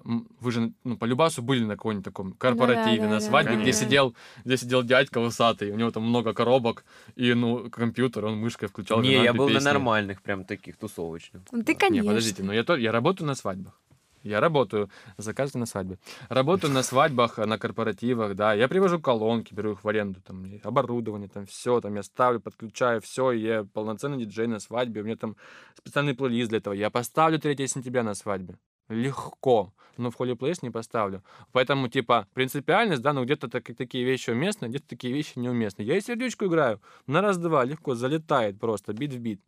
вы 0.04 0.52
же 0.52 0.74
ну, 0.84 0.98
по 0.98 1.06
любасу 1.06 1.42
были 1.42 1.64
на 1.64 1.76
каком-нибудь 1.76 2.06
таком 2.06 2.34
корпоративе, 2.34 3.02
да, 3.02 3.08
на 3.08 3.20
да, 3.20 3.22
свадьбе, 3.22 3.54
где 3.54 3.64
конечно. 3.66 3.86
сидел, 3.86 4.16
где 4.44 4.58
сидел 4.58 4.84
дядька 4.84 5.20
усатый, 5.20 5.72
у 5.72 5.76
него 5.76 5.92
там 5.92 6.04
много 6.04 6.34
коробок, 6.34 6.84
и, 7.16 7.34
ну, 7.34 7.70
компьютер, 7.70 8.26
он 8.26 8.38
мышкой 8.38 8.68
включал. 8.68 9.02
Не, 9.02 9.24
я 9.24 9.34
был 9.34 9.48
на 9.48 9.56
песни. 9.56 9.66
нормальных, 9.66 10.22
прям 10.22 10.44
таких, 10.44 10.78
тусовочных. 10.78 11.44
Ну 11.52 11.64
ты, 11.64 11.74
Не, 11.74 11.80
конечно. 11.80 12.10
подождите, 12.10 12.44
но 12.44 12.54
я, 12.54 12.64
то, 12.64 12.76
я 12.76 12.92
работаю 12.92 13.28
на 13.28 13.36
свадьбах. 13.36 13.80
Я 14.24 14.42
работаю, 14.42 14.90
заказываю 15.18 15.62
на 15.62 15.66
свадьбе. 15.66 15.98
Работаю 16.28 16.74
на 16.74 16.84
свадьбах, 16.84 17.38
на 17.38 17.58
корпоративах, 17.58 18.36
да. 18.36 18.54
Я 18.54 18.68
привожу 18.68 19.00
колонки, 19.00 19.54
беру 19.54 19.74
их 19.74 19.84
в 19.84 19.88
аренду, 19.88 20.20
там, 20.22 20.46
оборудование, 20.64 21.30
там, 21.30 21.46
все, 21.46 21.80
там, 21.80 21.96
я 21.96 22.04
ставлю, 22.04 22.42
подключаю, 22.42 23.00
все, 23.02 23.32
и 23.32 23.40
я 23.40 23.64
полноценный 23.64 24.18
диджей 24.18 24.48
на 24.48 24.60
свадьбе. 24.60 25.02
У 25.02 25.04
меня 25.06 25.16
там 25.16 25.38
специальный 25.78 26.16
плейлист 26.16 26.50
для 26.50 26.58
этого. 26.58 26.74
Я 26.74 26.90
поставлю 26.90 27.40
3 27.40 27.68
сентября 27.68 28.04
на 28.04 28.14
свадьбе. 28.14 28.58
Легко. 28.90 29.74
Но 29.98 30.12
в 30.12 30.20
Holy 30.20 30.36
Place 30.36 30.60
не 30.62 30.70
поставлю. 30.70 31.24
Поэтому, 31.52 31.90
типа, 31.90 32.28
принципиальность, 32.34 33.02
да, 33.02 33.14
ну 33.14 33.24
где-то 33.26 33.50
так- 33.50 33.76
такие 33.76 34.04
вещи 34.04 34.30
уместны, 34.30 34.68
где-то 34.68 34.88
такие 34.88 35.14
вещи 35.14 35.38
неуместны. 35.38 35.84
Я 35.84 35.98
и 35.98 36.02
сердечку 36.02 36.46
играю. 36.46 36.82
На 37.06 37.22
раз-два, 37.22 37.66
легко, 37.66 37.96
залетает 37.96 38.60
просто, 38.60 38.94
бит 38.94 39.14
в 39.14 39.20
бит. 39.20 39.42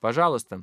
Пожалуйста. 0.00 0.62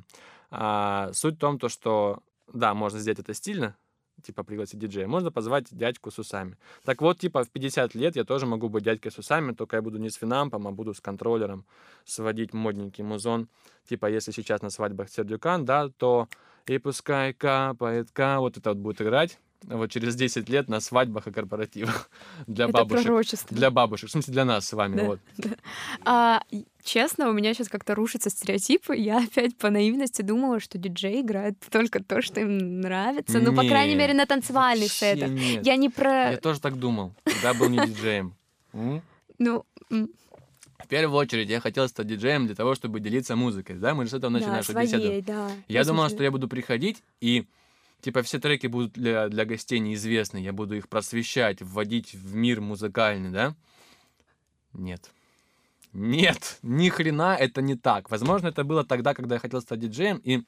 А, 0.50 1.10
суть 1.12 1.34
в 1.34 1.38
том, 1.38 1.58
то, 1.58 1.68
что, 1.68 2.20
да, 2.52 2.74
можно 2.74 2.98
сделать 2.98 3.18
это 3.18 3.34
стильно, 3.34 3.76
типа, 4.22 4.44
пригласить 4.44 4.78
диджея. 4.78 5.06
Можно 5.06 5.30
позвать 5.30 5.66
дядьку 5.70 6.10
с 6.10 6.18
усами. 6.18 6.56
Так 6.84 7.02
вот, 7.02 7.18
типа, 7.18 7.44
в 7.44 7.50
50 7.50 7.94
лет 7.94 8.16
я 8.16 8.24
тоже 8.24 8.46
могу 8.46 8.68
быть 8.68 8.84
дядькой 8.84 9.12
с 9.12 9.18
усами, 9.18 9.52
только 9.52 9.76
я 9.76 9.82
буду 9.82 9.98
не 9.98 10.08
с 10.08 10.14
финампом, 10.14 10.66
а 10.66 10.70
буду 10.70 10.94
с 10.94 11.00
контроллером 11.00 11.66
сводить 12.04 12.54
модненький 12.54 13.04
музон. 13.04 13.48
Типа, 13.86 14.06
если 14.06 14.30
сейчас 14.30 14.62
на 14.62 14.70
свадьбах 14.70 15.10
Сердюкан, 15.10 15.64
да, 15.64 15.88
то 15.88 16.28
и 16.66 16.78
пускай 16.78 17.32
капает 17.32 18.10
ка, 18.12 18.40
вот 18.40 18.56
это 18.56 18.70
вот 18.70 18.78
будет 18.78 19.02
играть 19.02 19.38
вот 19.66 19.90
через 19.90 20.14
10 20.14 20.46
лет 20.50 20.68
на 20.68 20.78
свадьбах 20.78 21.26
и 21.26 21.32
корпоративах 21.32 22.10
для 22.46 22.64
Это 22.66 22.72
бабушек. 22.74 23.04
пророчество. 23.04 23.56
Для 23.56 23.70
бабушек, 23.70 24.10
в 24.10 24.12
смысле 24.12 24.32
для 24.34 24.44
нас 24.44 24.66
с 24.66 24.72
вами, 24.74 24.96
Да. 24.96 25.04
вот. 25.04 25.20
А, 26.04 26.42
и, 26.50 26.66
честно, 26.82 27.30
у 27.30 27.32
меня 27.32 27.54
сейчас 27.54 27.68
как-то 27.70 27.94
рушатся 27.94 28.28
стереотипы. 28.28 28.94
Я 28.96 29.18
опять 29.24 29.56
по 29.56 29.70
наивности 29.70 30.20
думала, 30.20 30.60
что 30.60 30.76
диджей 30.76 31.22
играет 31.22 31.58
только 31.70 32.04
то, 32.04 32.20
что 32.20 32.40
им 32.42 32.80
нравится. 32.82 33.38
Ну, 33.40 33.54
по 33.54 33.62
крайней 33.66 33.94
Не, 33.94 34.00
мере, 34.00 34.12
на 34.12 34.26
танцевальных 34.26 34.92
сетах. 34.92 35.30
нет. 35.30 35.64
Я 35.64 35.76
не 35.76 35.88
про... 35.88 36.32
Я 36.32 36.36
тоже 36.36 36.60
так 36.60 36.78
думал, 36.78 37.14
когда 37.24 37.54
был 37.54 37.68
не 37.70 37.78
диджеем. 37.86 38.34
Ну, 39.38 39.64
В 40.84 40.86
первую 40.86 41.18
очередь 41.18 41.48
я 41.48 41.60
хотел 41.60 41.88
стать 41.88 42.06
диджеем 42.06 42.44
для 42.44 42.54
того, 42.54 42.74
чтобы 42.74 43.00
делиться 43.00 43.36
музыкой, 43.36 43.76
да? 43.76 43.94
Мы 43.94 44.04
же 44.04 44.10
с 44.10 44.14
этого 44.14 44.30
начали 44.30 44.48
да, 44.48 44.56
нашу 44.56 44.74
беседу. 44.74 45.02
своей, 45.02 45.22
да. 45.22 45.50
Я 45.66 45.82
думал, 45.84 46.10
что 46.10 46.22
я 46.22 46.30
буду 46.30 46.46
приходить 46.46 47.02
и 47.22 47.46
типа 48.02 48.22
все 48.22 48.38
треки 48.38 48.66
будут 48.66 48.92
для, 48.92 49.28
для 49.28 49.46
гостей 49.46 49.78
неизвестны, 49.78 50.36
я 50.36 50.52
буду 50.52 50.76
их 50.76 50.90
просвещать, 50.90 51.62
вводить 51.62 52.12
в 52.12 52.34
мир 52.34 52.60
музыкальный, 52.60 53.30
да? 53.30 53.56
Нет. 54.74 55.10
Нет, 55.94 56.58
ни 56.60 56.90
хрена 56.90 57.34
это 57.34 57.62
не 57.62 57.76
так. 57.76 58.10
Возможно, 58.10 58.48
это 58.48 58.62
было 58.62 58.84
тогда, 58.84 59.14
когда 59.14 59.36
я 59.36 59.38
хотел 59.38 59.62
стать 59.62 59.80
диджеем, 59.80 60.18
и 60.18 60.42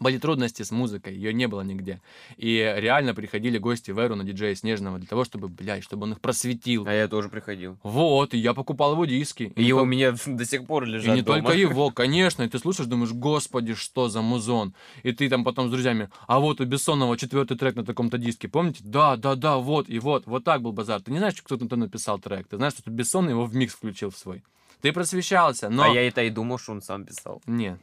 были 0.00 0.18
трудности 0.18 0.62
с 0.62 0.70
музыкой, 0.70 1.14
ее 1.14 1.32
не 1.32 1.46
было 1.46 1.62
нигде. 1.62 2.00
И 2.36 2.74
реально 2.76 3.14
приходили 3.14 3.58
гости 3.58 3.90
в 3.90 3.98
Эру 3.98 4.16
на 4.16 4.24
диджея 4.24 4.54
Снежного 4.54 4.98
для 4.98 5.06
того, 5.06 5.24
чтобы, 5.24 5.48
блядь, 5.48 5.84
чтобы 5.84 6.04
он 6.04 6.12
их 6.12 6.20
просветил. 6.20 6.86
А 6.86 6.92
я 6.92 7.08
тоже 7.08 7.28
приходил. 7.28 7.78
Вот, 7.82 8.34
и 8.34 8.38
я 8.38 8.54
покупал 8.54 8.92
его 8.92 9.04
диски. 9.04 9.52
И 9.54 9.62
его 9.62 9.82
у 9.82 9.84
меня 9.84 10.14
до 10.26 10.44
сих 10.44 10.66
пор 10.66 10.84
и 10.84 10.86
лежат 10.86 11.14
не 11.14 11.22
дома. 11.22 11.40
только 11.40 11.56
его, 11.56 11.90
конечно. 11.90 12.42
И 12.42 12.48
ты 12.48 12.58
слушаешь, 12.58 12.88
думаешь, 12.88 13.12
господи, 13.12 13.74
что 13.74 14.08
за 14.08 14.22
музон. 14.22 14.74
И 15.02 15.12
ты 15.12 15.28
там 15.28 15.44
потом 15.44 15.68
с 15.68 15.70
друзьями, 15.70 16.10
а 16.26 16.40
вот 16.40 16.60
у 16.60 16.64
Бессонова 16.64 17.16
четвертый 17.16 17.56
трек 17.56 17.76
на 17.76 17.84
таком-то 17.84 18.18
диске, 18.18 18.48
помните? 18.48 18.80
Да, 18.84 19.16
да, 19.16 19.34
да, 19.34 19.56
вот, 19.58 19.88
и 19.88 19.98
вот, 19.98 20.26
вот 20.26 20.44
так 20.44 20.62
был 20.62 20.72
базар. 20.72 21.00
Ты 21.02 21.10
не 21.10 21.18
знаешь, 21.18 21.40
кто 21.42 21.58
кто 21.58 21.76
написал 21.76 22.18
трек, 22.18 22.48
ты 22.48 22.56
знаешь, 22.56 22.74
что 22.74 22.90
Бессон 22.90 23.28
его 23.28 23.44
в 23.44 23.54
микс 23.54 23.74
включил 23.74 24.10
в 24.10 24.16
свой. 24.16 24.42
Ты 24.80 24.92
просвещался, 24.92 25.68
но... 25.68 25.82
А 25.82 25.88
я 25.88 26.06
это 26.06 26.22
и 26.22 26.30
думал, 26.30 26.58
что 26.58 26.72
он 26.72 26.82
сам 26.82 27.04
писал. 27.04 27.42
Нет. 27.46 27.78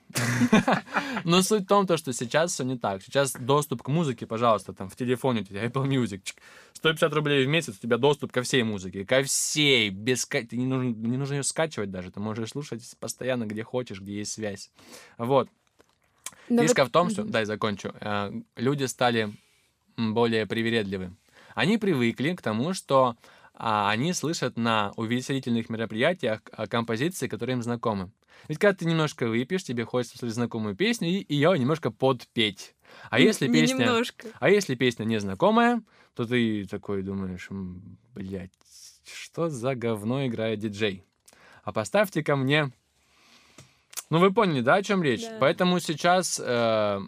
Но 1.25 1.41
суть 1.41 1.63
в 1.63 1.67
том, 1.67 1.85
то, 1.85 1.97
что 1.97 2.13
сейчас 2.13 2.53
все 2.53 2.63
не 2.63 2.77
так. 2.77 3.01
Сейчас 3.03 3.33
доступ 3.33 3.83
к 3.83 3.89
музыке, 3.89 4.25
пожалуйста, 4.25 4.71
там 4.73 4.89
в 4.89 4.95
телефоне 4.95 5.41
у 5.41 5.43
тебя 5.43 5.65
Apple 5.65 5.85
Music. 5.87 6.21
чик, 6.23 6.37
150 6.73 7.13
рублей 7.13 7.45
в 7.45 7.49
месяц, 7.49 7.75
у 7.77 7.81
тебя 7.81 7.97
доступ 7.97 8.31
ко 8.31 8.43
всей 8.43 8.63
музыке. 8.63 9.05
Ко 9.05 9.23
всей. 9.23 9.89
Без 9.89 10.25
Ты 10.25 10.47
не 10.51 10.65
нужно, 10.65 10.87
не 10.89 11.17
нужно 11.17 11.33
ее 11.35 11.43
скачивать 11.43 11.91
даже. 11.91 12.11
Ты 12.11 12.21
можешь 12.21 12.51
слушать 12.51 12.81
постоянно, 12.99 13.45
где 13.45 13.63
хочешь, 13.63 13.99
где 13.99 14.19
есть 14.19 14.31
связь. 14.31 14.71
Вот. 15.17 15.49
Но 16.47 16.61
Фишка 16.61 16.83
вот- 16.83 16.89
в 16.89 16.91
том, 16.91 17.09
что, 17.09 17.23
дай 17.23 17.43
закончу, 17.43 17.93
э, 17.99 18.31
люди 18.55 18.85
стали 18.85 19.33
более 19.97 20.45
привередливы. 20.45 21.13
Они 21.55 21.77
привыкли 21.77 22.35
к 22.35 22.41
тому, 22.41 22.73
что 22.73 23.15
а, 23.57 23.89
они 23.89 24.13
слышат 24.13 24.57
на 24.57 24.91
увеселительных 24.97 25.69
мероприятиях 25.69 26.41
а, 26.51 26.67
композиции, 26.67 27.27
которые 27.27 27.55
им 27.55 27.63
знакомы. 27.63 28.11
Ведь 28.47 28.59
когда 28.59 28.75
ты 28.77 28.85
немножко 28.85 29.27
выпьешь, 29.27 29.63
тебе 29.63 29.85
хочется 29.85 30.17
слышать 30.17 30.35
знакомую 30.35 30.75
песню 30.75 31.07
и 31.09 31.25
ее 31.33 31.57
немножко 31.57 31.89
подпеть. 31.91 32.75
А 33.09 33.19
если 33.19 33.47
не 33.47 33.53
песня, 33.53 33.85
немножко. 33.85 34.27
а 34.39 34.49
если 34.49 34.75
песня 34.75 35.05
незнакомая, 35.05 35.81
то 36.15 36.25
ты 36.25 36.65
такой 36.65 37.01
думаешь, 37.01 37.49
блять, 38.13 38.51
что 39.05 39.49
за 39.49 39.75
говно 39.75 40.25
играет 40.27 40.59
диджей? 40.59 41.03
А 41.63 41.71
поставьте 41.71 42.23
ко 42.23 42.35
мне... 42.35 42.71
Ну, 44.11 44.19
вы 44.19 44.31
поняли, 44.31 44.61
да, 44.61 44.75
о 44.75 44.83
чем 44.83 45.01
речь? 45.01 45.23
Да. 45.23 45.37
Поэтому 45.39 45.79
сейчас 45.79 46.39
э, 46.43 46.99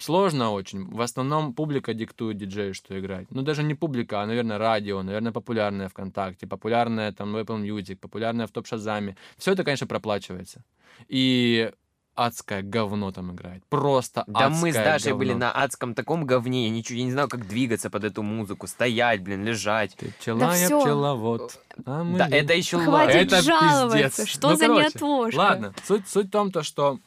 сложно 0.00 0.50
очень. 0.52 0.84
В 0.90 1.00
основном 1.00 1.52
публика 1.54 1.94
диктует 1.94 2.36
диджею, 2.38 2.74
что 2.74 2.98
играть. 2.98 3.26
Ну, 3.30 3.42
даже 3.42 3.62
не 3.62 3.74
публика, 3.74 4.22
а, 4.22 4.26
наверное, 4.26 4.58
радио, 4.58 5.02
наверное, 5.02 5.32
популярное 5.32 5.88
ВКонтакте, 5.88 6.46
популярное 6.46 7.12
там 7.12 7.32
в 7.32 7.36
Apple 7.36 7.62
Music, 7.62 7.96
популярное 7.96 8.46
в 8.46 8.50
Топ 8.50 8.66
Шазаме. 8.66 9.16
Все 9.38 9.52
это, 9.52 9.64
конечно, 9.64 9.86
проплачивается. 9.86 10.62
И 11.08 11.70
адское 12.16 12.60
говно 12.62 13.12
там 13.12 13.32
играет. 13.32 13.62
Просто 13.70 14.24
Да 14.26 14.50
мы 14.50 14.72
с 14.72 14.76
адское 14.76 14.84
Дашей 14.84 15.12
были 15.14 15.30
говно. 15.30 15.46
на 15.46 15.52
адском 15.52 15.94
таком 15.94 16.26
говне, 16.26 16.64
я 16.64 16.70
ничего 16.70 16.98
я 16.98 17.04
не 17.04 17.12
знал, 17.12 17.28
как 17.28 17.46
двигаться 17.48 17.88
под 17.88 18.04
эту 18.04 18.22
музыку, 18.22 18.66
стоять, 18.66 19.22
блин, 19.22 19.44
лежать. 19.44 19.94
Ты 19.96 20.12
пчела, 20.18 20.54
я 20.54 20.66
всё. 20.66 20.80
пчеловод. 20.82 21.58
А 21.86 22.04
мы 22.04 22.18
Да, 22.18 22.28
это 22.28 22.52
еще 22.52 22.78
Хватит 22.78 23.32
Это 23.32 23.40
жаловаться. 23.40 23.96
пиздец. 24.08 24.28
Что 24.28 24.50
Ну, 24.50 24.56
за 24.56 24.66
короче, 24.66 24.82
неотложка? 24.84 25.38
Ладно, 25.38 25.74
суть, 25.84 26.08
суть 26.08 26.26
в 26.26 26.30
том, 26.30 26.50
то, 26.52 26.62
что 26.62 26.98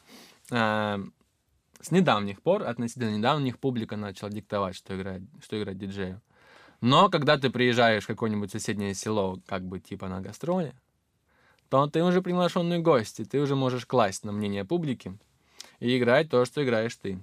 э, 0.50 0.98
с 1.84 1.90
недавних 1.90 2.40
пор, 2.40 2.62
относительно 2.62 3.14
недавних, 3.14 3.58
публика 3.58 3.96
начала 3.96 4.30
диктовать, 4.30 4.74
что 4.74 4.96
играет, 4.96 5.22
что 5.42 5.60
играть 5.60 5.76
диджею. 5.76 6.22
Но 6.80 7.10
когда 7.10 7.36
ты 7.36 7.50
приезжаешь 7.50 8.04
в 8.04 8.06
какое-нибудь 8.06 8.50
соседнее 8.50 8.94
село, 8.94 9.38
как 9.46 9.64
бы 9.64 9.80
типа 9.80 10.08
на 10.08 10.20
гастроли, 10.20 10.74
то 11.68 11.86
ты 11.86 12.02
уже 12.02 12.22
приглашенный 12.22 12.78
гость, 12.78 13.20
и 13.20 13.24
ты 13.24 13.38
уже 13.40 13.54
можешь 13.54 13.84
класть 13.84 14.24
на 14.24 14.32
мнение 14.32 14.64
публики 14.64 15.18
и 15.78 15.98
играть 15.98 16.30
то, 16.30 16.44
что 16.44 16.64
играешь 16.64 16.96
ты. 16.96 17.20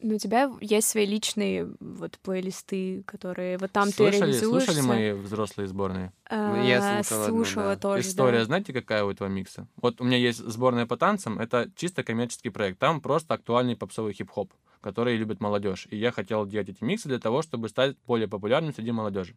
Ну, 0.00 0.14
у 0.14 0.18
тебя 0.18 0.50
есть 0.60 0.88
свои 0.88 1.06
личные 1.06 1.68
вот 1.80 2.18
плейлисты, 2.20 3.02
которые 3.02 3.58
вот 3.58 3.72
там 3.72 3.88
ты 3.88 3.94
слушали, 3.94 4.16
реализуешься. 4.20 4.72
слушали 4.72 4.86
мои 4.86 5.12
взрослые 5.12 5.66
сборные? 5.66 6.12
А, 6.30 6.62
Я 6.62 7.02
слушала 7.02 7.24
одну, 7.24 7.36
слушала 7.36 7.74
да. 7.74 7.76
тоже, 7.76 8.02
История, 8.02 8.38
да. 8.38 8.44
знаете, 8.44 8.72
какая 8.72 9.02
у 9.02 9.10
этого 9.10 9.26
микса? 9.26 9.66
Вот 9.76 10.00
у 10.00 10.04
меня 10.04 10.16
есть 10.16 10.38
сборная 10.38 10.86
по 10.86 10.96
танцам, 10.96 11.40
это 11.40 11.68
чисто 11.74 12.04
коммерческий 12.04 12.50
проект. 12.50 12.78
Там 12.78 13.00
просто 13.00 13.34
актуальный 13.34 13.74
попсовый 13.74 14.12
хип-хоп, 14.12 14.52
который 14.80 15.16
любит 15.16 15.40
молодежь. 15.40 15.88
И 15.90 15.96
я 15.96 16.12
хотел 16.12 16.46
делать 16.46 16.68
эти 16.68 16.84
миксы 16.84 17.08
для 17.08 17.18
того, 17.18 17.42
чтобы 17.42 17.68
стать 17.68 17.96
более 18.06 18.28
популярным 18.28 18.72
среди 18.72 18.92
молодежи. 18.92 19.36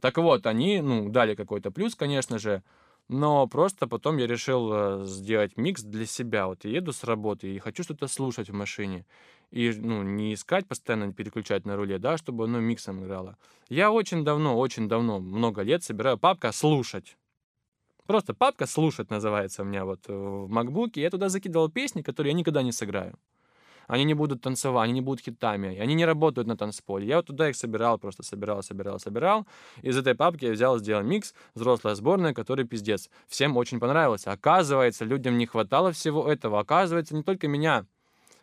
Так 0.00 0.18
вот, 0.18 0.46
они, 0.46 0.82
ну, 0.82 1.08
дали 1.08 1.34
какой-то 1.34 1.70
плюс, 1.70 1.94
конечно 1.94 2.38
же, 2.38 2.62
но 3.08 3.46
просто 3.46 3.86
потом 3.86 4.16
я 4.16 4.26
решил 4.26 4.70
э, 4.72 5.04
сделать 5.06 5.56
микс 5.56 5.82
для 5.82 6.06
себя. 6.06 6.48
Вот 6.48 6.64
я 6.64 6.72
еду 6.72 6.92
с 6.92 7.04
работы 7.04 7.54
и 7.54 7.58
хочу 7.58 7.82
что-то 7.84 8.08
слушать 8.08 8.50
в 8.50 8.52
машине. 8.52 9.06
И, 9.56 9.72
ну, 9.80 10.02
не 10.02 10.34
искать, 10.34 10.66
постоянно 10.66 11.14
переключать 11.14 11.64
на 11.64 11.76
руле, 11.76 11.98
да, 11.98 12.18
чтобы 12.18 12.44
оно 12.44 12.60
миксом 12.60 13.02
играло. 13.02 13.38
Я 13.70 13.90
очень 13.90 14.22
давно, 14.22 14.58
очень 14.58 14.86
давно, 14.86 15.18
много 15.18 15.62
лет 15.62 15.82
собираю 15.82 16.18
папка 16.18 16.52
«Слушать». 16.52 17.16
Просто 18.06 18.34
папка 18.34 18.66
«Слушать» 18.66 19.10
называется 19.10 19.62
у 19.62 19.64
меня 19.64 19.86
вот 19.86 20.08
в 20.08 20.46
макбуке. 20.48 21.00
Я 21.00 21.08
туда 21.08 21.30
закидывал 21.30 21.70
песни, 21.70 22.02
которые 22.02 22.32
я 22.32 22.38
никогда 22.38 22.62
не 22.62 22.70
сыграю. 22.70 23.18
Они 23.86 24.04
не 24.04 24.12
будут 24.12 24.42
танцевать, 24.42 24.84
они 24.84 24.92
не 24.92 25.00
будут 25.00 25.24
хитами, 25.24 25.78
они 25.78 25.94
не 25.94 26.04
работают 26.04 26.46
на 26.46 26.58
танцполе. 26.58 27.06
Я 27.06 27.16
вот 27.16 27.26
туда 27.26 27.48
их 27.48 27.56
собирал, 27.56 27.98
просто 27.98 28.22
собирал, 28.24 28.62
собирал, 28.62 28.98
собирал. 28.98 29.46
Из 29.80 29.96
этой 29.96 30.14
папки 30.14 30.44
я 30.44 30.52
взял, 30.52 30.78
сделал 30.78 31.02
микс, 31.02 31.32
взрослая 31.54 31.94
сборная, 31.94 32.34
который 32.34 32.66
пиздец. 32.66 33.08
Всем 33.26 33.56
очень 33.56 33.80
понравился. 33.80 34.32
Оказывается, 34.32 35.06
людям 35.06 35.38
не 35.38 35.46
хватало 35.46 35.92
всего 35.92 36.30
этого. 36.30 36.60
Оказывается, 36.60 37.14
не 37.14 37.22
только 37.22 37.48
меня 37.48 37.86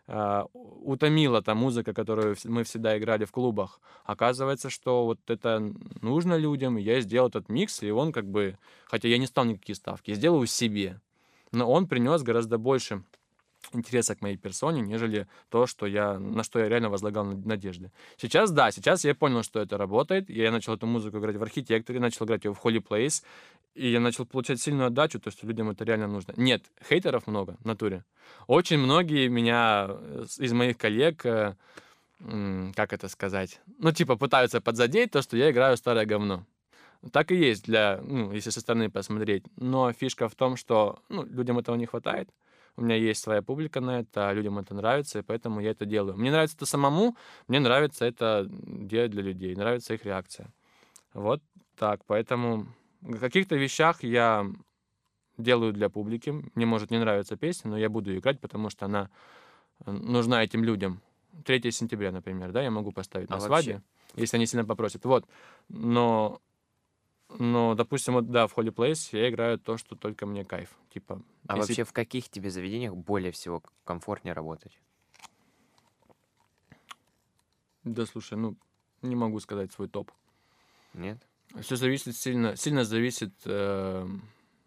а, 0.08 0.46
утомила 0.54 1.42
та 1.42 1.56
музыка, 1.56 1.94
которую 1.94 2.36
мы 2.46 2.64
всегда 2.64 2.98
играли 2.98 3.26
в 3.26 3.32
клубах. 3.32 3.80
Оказывается, 4.04 4.70
что 4.70 5.06
вот 5.06 5.20
это 5.28 5.74
нужно 6.02 6.38
людям, 6.38 6.78
я 6.78 7.00
сделал 7.02 7.30
этот 7.30 7.50
микс, 7.50 7.84
и 7.84 7.92
он 7.92 8.12
как 8.12 8.26
бы, 8.26 8.58
хотя 8.86 9.08
я 9.08 9.18
не 9.18 9.28
стал 9.28 9.46
никакие 9.46 9.76
ставки, 9.76 10.14
сделаю 10.14 10.48
себе, 10.48 11.00
но 11.52 11.72
он 11.72 11.88
принес 11.88 12.22
гораздо 12.22 12.58
больше 12.58 13.04
интереса 13.72 14.16
к 14.16 14.22
моей 14.22 14.38
персоне, 14.38 14.82
нежели 14.82 15.28
то, 15.50 15.68
что 15.68 15.86
я, 15.86 16.20
на 16.20 16.44
что 16.44 16.60
я 16.60 16.68
реально 16.68 16.90
возлагал 16.90 17.26
над- 17.26 17.46
надежды. 17.46 17.92
Сейчас, 18.18 18.52
да, 18.52 18.72
сейчас 18.72 19.06
я 19.06 19.16
понял, 19.16 19.44
что 19.44 19.60
это 19.62 19.78
работает, 19.78 20.30
я 20.30 20.52
начал 20.52 20.74
эту 20.74 20.86
музыку 20.86 21.20
играть 21.20 21.38
в 21.38 21.44
архитекторе, 21.44 22.00
начал 22.00 22.26
играть 22.26 22.44
ее 22.44 22.54
в 22.54 22.64
Holy 22.64 22.84
Place, 22.86 23.24
и 23.76 23.90
я 23.90 24.00
начал 24.00 24.26
получать 24.26 24.62
сильную 24.62 24.88
отдачу, 24.88 25.20
то, 25.20 25.32
что 25.32 25.48
людям 25.48 25.70
это 25.70 25.84
реально 25.84 26.08
нужно. 26.08 26.34
Нет, 26.38 26.64
хейтеров 26.88 27.28
много 27.28 27.58
в 27.60 27.66
натуре. 27.66 28.04
Очень 28.48 28.78
многие 28.78 29.28
меня 29.28 29.88
э, 29.90 30.26
из 30.38 30.54
моих 30.54 30.78
коллег, 30.78 31.26
э, 31.26 31.56
как 32.76 32.94
это 32.94 33.08
сказать, 33.10 33.60
ну, 33.80 33.92
типа 33.92 34.16
пытаются 34.16 34.62
подзадеть 34.62 35.12
то, 35.12 35.22
что 35.22 35.36
я 35.36 35.52
играю 35.52 35.76
старое 35.78 36.06
говно. 36.06 36.46
Так 37.12 37.32
и 37.32 37.36
есть 37.36 37.66
для, 37.66 38.00
ну, 38.02 38.32
если 38.32 38.50
со 38.50 38.62
стороны 38.62 38.90
посмотреть. 38.90 39.44
Но 39.58 39.92
фишка 39.92 40.30
в 40.30 40.36
том, 40.36 40.56
что 40.56 41.00
ну, 41.10 41.26
людям 41.26 41.60
этого 41.60 41.76
не 41.76 41.86
хватает. 41.86 42.30
У 42.76 42.82
меня 42.82 42.96
есть 42.96 43.22
своя 43.22 43.42
публика 43.42 43.82
на 43.82 44.00
это, 44.00 44.30
а 44.30 44.34
людям 44.34 44.58
это 44.58 44.74
нравится, 44.74 45.20
и 45.20 45.22
поэтому 45.22 45.60
я 45.60 45.72
это 45.72 45.86
делаю. 45.86 46.18
Мне 46.18 46.32
нравится 46.32 46.56
это 46.56 46.66
самому, 46.66 47.16
мне 47.48 47.60
нравится 47.60 48.06
это 48.06 48.48
делать 48.50 49.12
для 49.12 49.22
людей, 49.22 49.56
нравится 49.56 49.94
их 49.94 50.06
реакция. 50.06 50.48
Вот 51.14 51.42
так, 51.78 52.04
поэтому 52.06 52.68
в 53.04 53.20
каких-то 53.20 53.56
вещах 53.56 54.04
я 54.04 54.46
делаю 55.38 55.74
для 55.74 55.90
публики. 55.90 56.34
Мне 56.56 56.66
может 56.66 56.92
не 56.92 57.00
нравиться 57.00 57.36
песня, 57.38 57.72
но 57.72 57.78
я 57.78 57.90
буду 57.90 58.16
играть, 58.16 58.40
потому 58.40 58.70
что 58.70 58.86
она 58.86 59.10
э, 59.86 59.92
нужна 59.92 60.44
этим 60.44 60.64
людям. 60.64 61.02
3 61.46 61.72
сентября, 61.72 62.12
например, 62.12 62.52
да, 62.52 62.62
я 62.62 62.72
могу 62.72 62.92
поставить 62.92 63.30
А 63.30 63.34
на 63.34 63.40
вообще? 63.40 63.48
свадьбе, 63.48 63.82
если 64.16 64.38
они 64.38 64.46
сильно 64.46 64.66
попросят. 64.66 65.04
Вот. 65.06 65.28
Но, 65.70 66.40
но, 67.40 67.74
допустим, 67.76 68.14
вот, 68.14 68.30
да, 68.30 68.48
в 68.48 68.56
Holy 68.58 68.72
Place 68.72 69.10
я 69.18 69.30
играю 69.30 69.58
то, 69.60 69.78
что 69.78 69.96
только 69.96 70.26
мне 70.26 70.46
кайф. 70.46 70.78
Типа, 70.94 71.22
А 71.48 71.58
если- 71.58 71.72
вообще 71.74 71.84
в 71.84 71.92
каких 71.94 72.30
тебе 72.30 72.50
заведениях 72.52 72.96
более 72.96 73.32
всего 73.32 73.64
комфортнее 73.84 74.34
работать? 74.34 74.80
Да, 77.84 78.06
слушай, 78.06 78.38
ну, 78.38 78.56
не 79.02 79.16
могу 79.16 79.40
сказать 79.40 79.72
свой 79.74 79.90
топ. 79.90 80.12
Нет? 80.94 81.18
Все 81.62 81.76
зависит 81.76 82.16
сильно, 82.18 82.56
сильно 82.56 82.84
зависит, 82.84 83.34
э, 83.46 84.08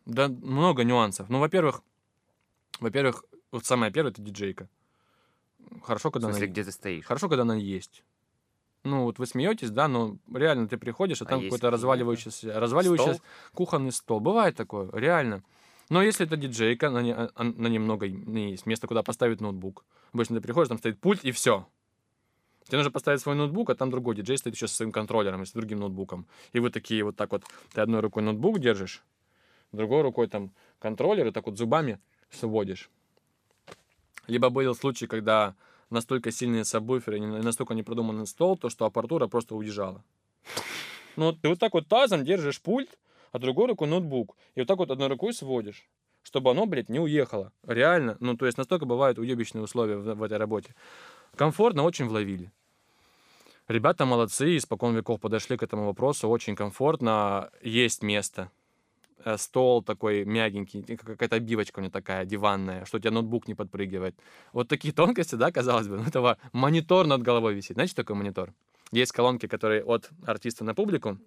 да, 0.07 0.29
много 0.29 0.85
нюансов. 0.85 1.29
Ну, 1.29 1.41
во-первых, 1.41 1.83
во-первых, 2.81 3.25
вот 3.51 3.65
самое 3.65 3.91
первое 3.93 4.13
это 4.13 4.23
диджейка. 4.23 4.69
Хорошо, 5.83 6.11
В 6.11 6.13
когда 6.13 6.29
смысле, 6.29 6.45
она, 6.45 6.53
где 6.53 6.65
ты 6.65 6.71
стоишь? 6.73 7.05
хорошо, 7.05 7.29
когда 7.29 7.43
она 7.43 7.57
есть. 7.57 8.05
Ну, 8.85 9.03
вот 9.03 9.19
вы 9.19 9.27
смеетесь, 9.27 9.71
да, 9.71 9.89
но 9.89 10.17
реально 10.33 10.69
ты 10.69 10.77
приходишь, 10.79 11.21
а 11.23 11.25
А 11.25 11.29
там 11.29 11.43
какой-то 11.43 11.71
разваливающийся, 11.71 12.59
разваливающийся 12.61 13.15
Стол? 13.15 13.27
кухонный 13.53 13.91
стол. 13.91 14.21
Бывает 14.21 14.55
такое, 14.57 14.89
реально. 14.93 15.43
Но 15.89 16.03
если 16.03 16.25
это 16.25 16.37
диджейка, 16.37 16.91
на, 16.91 17.01
а- 17.01 17.31
а- 17.35 17.45
на 17.45 17.67
немного 17.67 18.09
не 18.09 18.53
есть 18.53 18.65
место, 18.67 18.87
куда 18.87 19.03
поставить 19.03 19.41
ноутбук. 19.41 19.85
Обычно 20.13 20.37
ты 20.37 20.43
приходишь, 20.43 20.69
там 20.69 20.79
стоит 20.79 21.01
пульт 21.01 21.25
и 21.25 21.33
все. 21.33 21.67
Тебе 22.67 22.79
нужно 22.79 22.91
поставить 22.91 23.21
свой 23.21 23.37
ноутбук, 23.37 23.71
а 23.71 23.75
там 23.75 23.91
другой 23.91 24.17
диджей 24.17 24.39
стоит 24.39 24.57
еще 24.57 24.67
со 24.67 24.75
своим 24.75 24.91
контроллером 24.91 25.43
и 25.43 25.47
с 25.47 25.53
другим 25.53 25.79
ноутбуком. 25.79 26.27
И 26.53 26.59
вы 26.59 26.71
такие 26.71 27.05
вот 27.05 27.17
так 27.17 27.31
вот, 27.31 27.45
ты 27.73 27.81
одной 27.81 28.01
рукой 28.01 28.23
ноутбук 28.25 28.59
держишь, 28.59 29.05
другой 29.73 30.03
рукой 30.03 30.27
там 30.27 30.53
контроллер, 30.81 31.29
и 31.29 31.31
так 31.31 31.47
вот 31.47 31.57
зубами 31.57 32.01
сводишь. 32.31 32.91
Либо 34.27 34.51
был 34.51 34.75
случай, 34.75 35.07
когда 35.07 35.55
настолько 35.91 36.33
сильные 36.33 36.65
сабвуферы, 36.65 37.21
настолько 37.21 37.75
непродуманный 37.75 38.27
стол, 38.27 38.57
то 38.57 38.69
что 38.69 38.85
аппаратура 38.85 39.29
просто 39.29 39.55
уезжала. 39.55 40.03
Ну, 41.15 41.33
ты 41.33 41.49
вот 41.49 41.61
так 41.61 41.73
вот 41.75 41.87
тазом 41.87 42.25
держишь 42.25 42.61
пульт, 42.61 42.99
а 43.33 43.39
другой 43.39 43.69
рукой 43.69 43.89
ноутбук. 43.89 44.37
И 44.55 44.61
вот 44.61 44.69
так 44.69 44.79
вот 44.79 44.91
одной 44.91 45.09
рукой 45.09 45.33
сводишь, 45.33 45.89
чтобы 46.23 46.51
оно, 46.51 46.67
блядь, 46.67 46.89
не 46.89 46.99
уехало. 46.99 47.53
Реально. 47.67 48.17
Ну, 48.21 48.37
то 48.37 48.47
есть 48.47 48.59
настолько 48.59 48.85
бывают 48.85 49.19
уебищные 49.19 49.63
условия 49.63 49.97
в, 49.97 50.15
в 50.15 50.23
этой 50.23 50.39
работе. 50.39 50.75
Комфортно 51.37 51.83
очень 51.83 52.07
вловили. 52.07 52.51
Ребята 53.69 54.07
молодцы, 54.07 54.57
испокон 54.57 54.97
веков 54.97 55.21
подошли 55.21 55.57
к 55.57 55.63
этому 55.63 55.87
вопросу. 55.87 56.29
Очень 56.29 56.57
комфортно. 56.57 57.51
Есть 57.63 58.03
место. 58.03 58.51
Э, 59.25 59.37
Стол 59.37 59.83
такой 59.83 60.25
мягенький, 60.25 60.83
какая-то 60.97 61.37
обивочка 61.37 61.81
у 61.81 61.83
него 61.83 61.91
такая 61.91 62.25
диванная, 62.25 62.85
что 62.85 62.97
у 62.97 63.01
тебя 63.01 63.11
ноутбук 63.11 63.49
не 63.49 63.55
подпрыгивает. 63.55 64.17
Вот 64.53 64.69
такие 64.69 64.95
тонкости, 64.95 65.35
да, 65.35 65.53
казалось 65.53 65.89
бы. 65.89 65.97
Ну, 65.97 66.05
этого 66.05 66.39
монитор 66.53 67.07
над 67.07 67.23
головой 67.23 67.55
висит. 67.55 67.75
Знаете, 67.75 67.91
что 67.91 68.03
такое 68.03 68.17
монитор? 68.17 68.55
Есть 68.93 69.13
колонки, 69.13 69.47
которые 69.47 69.85
от 69.85 70.11
артиста 70.25 70.65
на 70.65 70.75
публику, 70.75 71.19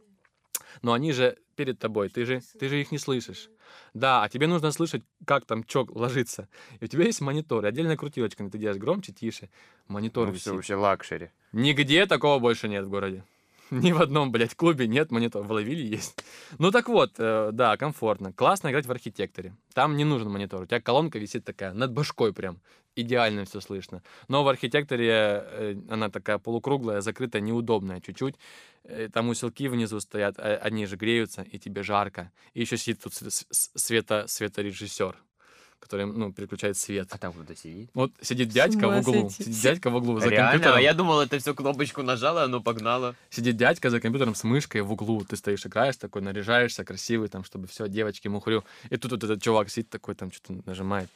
но 0.82 0.94
они 0.94 1.12
же 1.12 1.38
перед 1.56 1.80
тобой, 1.80 2.10
ты 2.10 2.26
же, 2.26 2.42
ты 2.60 2.70
же 2.70 2.80
их 2.80 2.92
не 2.92 2.98
слышишь. 2.98 3.50
Да, 3.94 4.24
а 4.24 4.30
тебе 4.30 4.48
нужно 4.48 4.72
слышать, 4.72 5.04
как 5.26 5.46
там 5.46 5.64
чок 5.64 5.96
ложится. 5.96 6.48
И 6.80 6.86
у 6.86 6.88
тебя 6.88 7.06
есть 7.06 7.22
монитор, 7.22 7.66
отдельная 7.66 7.98
крутилочка, 7.98 8.48
ты 8.50 8.58
делаешь 8.58 8.80
громче, 8.80 9.12
тише. 9.12 9.50
Монитор 9.88 10.28
Ну, 10.28 10.32
висит. 10.34 10.42
все 10.44 10.56
вообще 10.56 10.76
luxury. 10.76 11.32
Нигде 11.52 12.06
такого 12.06 12.40
больше 12.40 12.68
нет 12.68 12.86
в 12.86 12.90
городе. 12.90 13.24
Ни 13.84 13.92
в 13.92 14.02
одном, 14.02 14.32
блядь, 14.32 14.56
клубе 14.56 14.88
нет 14.88 15.12
монитора. 15.12 15.44
В 15.44 15.52
Лавиле 15.52 15.86
есть. 15.86 16.24
Ну 16.58 16.72
так 16.72 16.90
вот, 16.90 17.14
э, 17.18 17.50
да, 17.54 17.78
комфортно. 17.78 18.34
Классно 18.34 18.70
играть 18.70 18.86
в 18.86 18.92
архитекторе. 18.92 19.56
Там 19.74 19.96
не 19.98 20.06
нужен 20.06 20.30
монитор. 20.32 20.62
У 20.64 20.66
тебя 20.66 20.82
колонка 20.82 21.20
висит 21.20 21.46
такая, 21.46 21.74
над 21.74 21.92
башкой 21.92 22.34
прям. 22.34 22.60
Идеально 22.96 23.46
все 23.46 23.62
слышно. 23.62 24.02
Но 24.28 24.44
в 24.44 24.48
архитекторе 24.48 25.10
э, 25.12 25.76
она 25.90 26.10
такая 26.10 26.38
полукруглая, 26.40 27.02
закрытая, 27.02 27.42
неудобная 27.42 28.02
чуть-чуть. 28.02 28.36
Э, 28.84 29.08
Там 29.14 29.30
усилки 29.30 29.68
внизу 29.68 30.00
стоят, 30.00 30.40
а- 30.40 30.58
они 30.64 30.86
же 30.86 30.96
греются, 30.96 31.44
и 31.44 31.60
тебе 31.60 31.84
жарко. 31.84 32.32
И 32.54 32.62
еще 32.62 32.78
сидит 32.78 33.02
тут 33.04 33.14
света, 33.14 34.26
светорежиссер, 34.28 35.16
который, 35.80 36.06
ну, 36.06 36.32
переключает 36.32 36.78
свет. 36.78 37.08
А 37.12 37.18
там 37.18 37.34
кто-то 37.34 37.56
сидит? 37.56 37.90
Вот 37.94 38.12
сидит 38.22 38.50
дядька 38.50 38.88
в 38.88 39.00
углу. 39.00 39.30
сойти. 39.30 39.44
Сидит 39.44 39.62
дядька 39.62 39.90
в 39.90 39.96
углу 39.96 40.20
за 40.20 40.28
Реально? 40.30 40.52
компьютером. 40.52 40.78
А 40.78 40.82
я 40.82 40.94
думал, 40.94 41.22
это 41.22 41.40
все 41.40 41.54
кнопочку 41.54 42.04
нажала, 42.04 42.44
оно 42.44 42.62
погнало. 42.62 43.16
Сидит 43.30 43.58
дядька 43.58 43.90
за 43.90 44.00
компьютером 44.00 44.36
с 44.36 44.44
мышкой 44.44 44.82
в 44.82 44.92
углу. 44.92 45.24
Ты 45.24 45.36
стоишь, 45.36 45.66
играешь 45.66 45.98
такой, 45.98 46.22
наряжаешься, 46.22 46.84
красивый, 46.84 47.30
там, 47.30 47.44
чтобы 47.44 47.68
все, 47.68 47.88
девочки, 47.88 48.28
мухрю. 48.28 48.64
И 48.90 48.98
тут 48.98 49.12
вот 49.12 49.24
этот 49.24 49.42
чувак 49.42 49.70
сидит 49.70 49.90
такой, 49.90 50.16
там, 50.16 50.32
что-то 50.32 50.62
нажимает. 50.66 51.10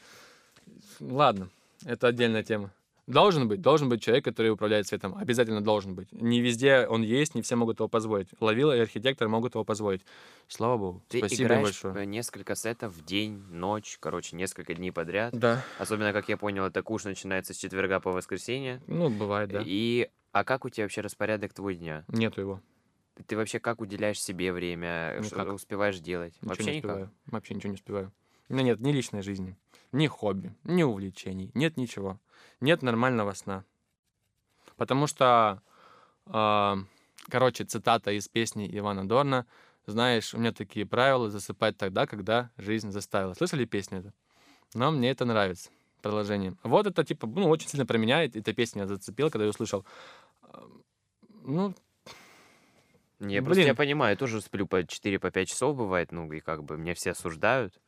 Ладно, 1.00 1.50
это 1.86 2.08
отдельная 2.08 2.44
тема. 2.44 2.72
Должен 3.06 3.50
быть, 3.50 3.60
должен 3.62 3.90
быть 3.90 4.02
человек, 4.02 4.24
который 4.24 4.50
управляет 4.52 4.88
светом. 4.88 5.16
Обязательно 5.18 5.62
должен 5.62 5.94
быть. 5.94 6.12
Не 6.14 6.40
везде 6.40 6.88
он 6.88 7.02
есть, 7.02 7.36
не 7.36 7.42
все 7.42 7.56
могут 7.58 7.80
его 7.80 7.90
позволить. 7.90 8.30
Ловила 8.40 8.76
и 8.76 8.80
архитектор 8.80 9.28
могут 9.28 9.56
его 9.56 9.66
позволить. 9.66 10.06
Слава 10.48 10.78
богу. 10.78 11.04
Ты 11.10 11.18
Спасибо 11.20 11.42
им 11.42 11.48
играешь 11.48 11.64
большое. 11.64 11.96
э, 11.96 12.06
несколько 12.06 12.56
сетов 12.56 12.94
в 12.94 13.04
день, 13.04 13.44
ночь, 13.50 13.98
короче, 14.00 14.38
несколько 14.38 14.74
дней 14.74 14.92
подряд. 14.92 15.38
Да. 15.38 15.64
Особенно, 15.80 16.14
как 16.14 16.30
я 16.30 16.38
понял, 16.38 16.64
это 16.66 16.82
куш 16.82 17.04
начинается 17.04 17.54
с 17.54 17.58
четверга 17.58 18.00
по 18.00 18.12
воскресенье. 18.12 18.82
Ну, 18.88 19.10
бывает, 19.10 19.50
да. 19.50 19.62
И 19.66 20.10
а 20.32 20.44
как 20.46 20.64
у 20.64 20.70
тебя 20.70 20.86
вообще 20.86 21.02
распорядок 21.02 21.54
твой 21.54 21.76
дня? 21.76 22.06
Нету 22.08 22.40
его. 22.42 22.62
Ты 23.28 23.36
вообще 23.36 23.60
как 23.60 23.82
уделяешь 23.82 24.20
себе 24.22 24.52
время? 24.52 25.22
Что 25.24 25.42
Никак. 25.42 25.54
успеваешь 25.54 26.00
делать? 26.00 26.34
Ничего 26.42 26.50
вообще 26.50 26.64
не 26.72 26.78
никак. 26.78 26.90
успеваю. 26.92 27.12
Вообще 27.28 27.54
ничего 27.54 27.70
не 27.70 27.76
успеваю. 27.76 28.12
У 28.50 28.54
меня 28.54 28.64
нет 28.64 28.80
ни 28.80 28.92
личной 28.92 29.22
жизни, 29.22 29.56
ни 29.94 30.08
хобби, 30.08 30.54
ни 30.64 30.84
увлечений, 30.84 31.52
нет 31.54 31.78
ничего. 31.78 32.20
Нет 32.60 32.82
нормального 32.82 33.34
сна. 33.34 33.64
Потому 34.76 35.08
что, 35.08 35.62
а, 36.26 36.78
короче, 37.30 37.64
цитата 37.64 38.12
из 38.12 38.28
песни 38.28 38.68
Ивана 38.78 39.08
Дорна, 39.08 39.46
знаешь, 39.86 40.34
у 40.34 40.40
меня 40.40 40.52
такие 40.52 40.86
правила 40.86 41.30
засыпать 41.30 41.78
тогда, 41.78 42.08
когда 42.08 42.50
жизнь 42.58 42.92
заставила. 42.92 43.34
Слышали 43.34 43.66
песню 43.66 44.00
эту? 44.00 44.14
Но 44.74 44.92
мне 44.92 45.12
это 45.12 45.26
нравится. 45.26 45.70
Продолжение. 46.02 46.56
Вот 46.64 46.88
это, 46.88 47.04
типа, 47.04 47.28
ну, 47.28 47.48
очень 47.48 47.70
сильно 47.70 47.86
про 47.86 47.98
меня. 47.98 48.24
Эта 48.24 48.54
песня 48.54 48.88
зацепила, 48.88 49.30
когда 49.30 49.46
я 49.46 49.52
услышал. 49.52 49.86
Ну, 51.44 51.74
Не, 53.20 53.42
просто 53.42 53.64
я 53.64 53.76
понимаю, 53.76 54.12
я 54.12 54.18
тоже 54.18 54.42
сплю 54.42 54.66
по 54.66 54.84
4-5 54.84 55.46
часов 55.46 55.78
бывает, 55.78 56.12
ну 56.12 56.32
и 56.32 56.40
как 56.40 56.64
бы 56.64 56.78
меня 56.78 56.94
все 56.94 57.12
осуждают. 57.12 57.80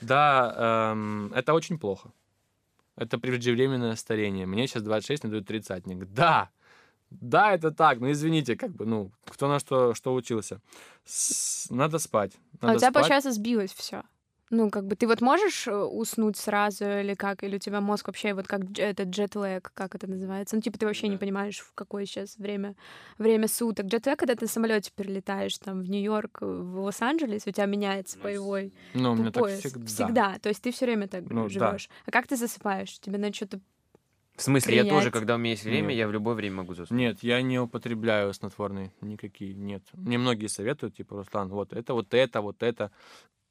Да, 0.00 0.92
эм, 0.92 1.32
это 1.34 1.54
очень 1.54 1.78
плохо. 1.78 2.12
Это 2.96 3.18
преждевременное 3.18 3.96
старение. 3.96 4.46
Мне 4.46 4.66
сейчас 4.66 4.82
26, 4.82 5.24
мне 5.24 5.30
дают 5.30 5.46
тридцатник. 5.46 6.04
Да, 6.12 6.50
да, 7.10 7.52
это 7.54 7.70
так. 7.70 7.98
Ну, 8.00 8.10
извините, 8.10 8.56
как 8.56 8.70
бы, 8.72 8.84
ну, 8.86 9.10
кто 9.24 9.48
на 9.48 9.58
что, 9.58 9.94
что 9.94 10.14
учился. 10.14 10.60
С- 11.04 11.70
надо 11.70 11.98
спать. 11.98 12.32
А 12.60 12.66
Надо 12.66 12.76
у 12.76 12.80
тебя, 12.80 12.90
спать. 12.90 13.02
получается, 13.02 13.32
сбилось 13.32 13.72
все. 13.72 14.02
Ну, 14.52 14.68
как 14.68 14.84
бы 14.86 14.96
ты 14.96 15.06
вот 15.06 15.20
можешь 15.20 15.68
э, 15.68 15.72
уснуть 15.76 16.36
сразу 16.36 16.84
или 16.84 17.14
как? 17.14 17.44
Или 17.44 17.54
у 17.56 17.58
тебя 17.60 17.80
мозг 17.80 18.08
вообще 18.08 18.34
вот 18.34 18.48
как 18.48 18.62
этот 18.78 19.08
джетлэг, 19.08 19.70
как 19.74 19.94
это 19.94 20.08
называется? 20.08 20.56
Ну, 20.56 20.62
типа 20.62 20.76
ты 20.76 20.86
вообще 20.86 21.06
не 21.06 21.14
Да. 21.14 21.20
понимаешь, 21.20 21.60
в 21.60 21.72
какое 21.74 22.04
сейчас 22.04 22.36
время, 22.36 22.74
время 23.16 23.46
суток. 23.46 23.86
Джетлэг, 23.86 24.18
когда 24.18 24.34
ты 24.34 24.46
на 24.46 24.48
самолете 24.48 24.90
перелетаешь 24.94 25.56
там 25.58 25.82
в 25.82 25.88
Нью-Йорк, 25.88 26.38
э, 26.42 26.46
в 26.46 26.80
Лос-Анджелес, 26.80 27.46
у 27.46 27.50
тебя 27.52 27.66
меняется 27.66 28.18
боевой 28.18 28.72
Ну, 28.92 29.12
у 29.12 29.14
меня 29.14 29.30
так 29.30 29.44
пояс. 29.44 29.60
всегда. 29.60 30.38
То 30.40 30.48
есть 30.48 30.60
ты 30.62 30.72
все 30.72 30.86
время 30.86 31.06
так 31.06 31.30
Ну, 31.30 31.44
да. 31.44 31.48
живешь. 31.48 31.88
А 32.06 32.10
как 32.10 32.26
ты 32.26 32.34
засыпаешь? 32.36 32.98
Тебе 32.98 33.18
надо 33.18 33.32
что-то... 33.32 33.60
В 34.34 34.42
смысле, 34.42 34.74
я 34.74 34.82
тоже, 34.84 34.94
Принять. 34.94 35.12
когда 35.12 35.34
у 35.34 35.38
меня 35.38 35.50
есть 35.50 35.64
время, 35.64 35.88
Нет. 35.88 35.98
я 35.98 36.08
в 36.08 36.12
любое 36.12 36.34
время 36.34 36.56
могу 36.56 36.74
заснуть. 36.74 36.98
Нет, 36.98 37.22
я 37.22 37.40
не 37.42 37.58
употребляю 37.60 38.32
снотворные 38.34 38.90
никакие, 39.00 39.54
нет. 39.54 39.82
Мне 39.92 40.18
многие 40.18 40.46
советуют, 40.48 40.96
типа, 40.96 41.16
Руслан, 41.18 41.50
вот 41.50 41.72
это, 41.72 41.92
вот 41.94 42.14
это, 42.14 42.40
вот 42.40 42.62
это. 42.62 42.90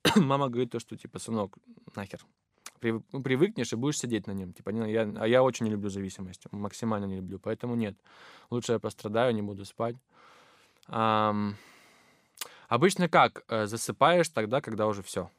Мама 0.15 0.49
говорит 0.49 0.71
то, 0.71 0.79
что, 0.79 0.97
типа, 0.97 1.19
сынок, 1.19 1.57
нахер. 1.95 2.19
Ну, 2.81 3.21
Привыкнешь 3.21 3.73
и 3.73 3.75
будешь 3.75 3.99
сидеть 3.99 4.27
на 4.27 4.31
нем. 4.31 4.53
Типа, 4.53 4.69
я, 4.69 5.01
а 5.19 5.27
я 5.27 5.43
очень 5.43 5.65
не 5.65 5.71
люблю 5.71 5.89
зависимость, 5.89 6.43
максимально 6.51 7.05
не 7.05 7.17
люблю, 7.17 7.39
поэтому 7.39 7.75
нет. 7.75 7.95
Лучше 8.49 8.73
я 8.73 8.79
пострадаю, 8.79 9.33
не 9.33 9.41
буду 9.41 9.65
спать. 9.65 9.95
Ам, 10.87 11.55
обычно 12.69 13.09
как? 13.09 13.43
Э, 13.49 13.65
Засыпаешь 13.65 14.29
тогда, 14.29 14.61
когда 14.61 14.87
уже 14.87 15.03
все. 15.03 15.29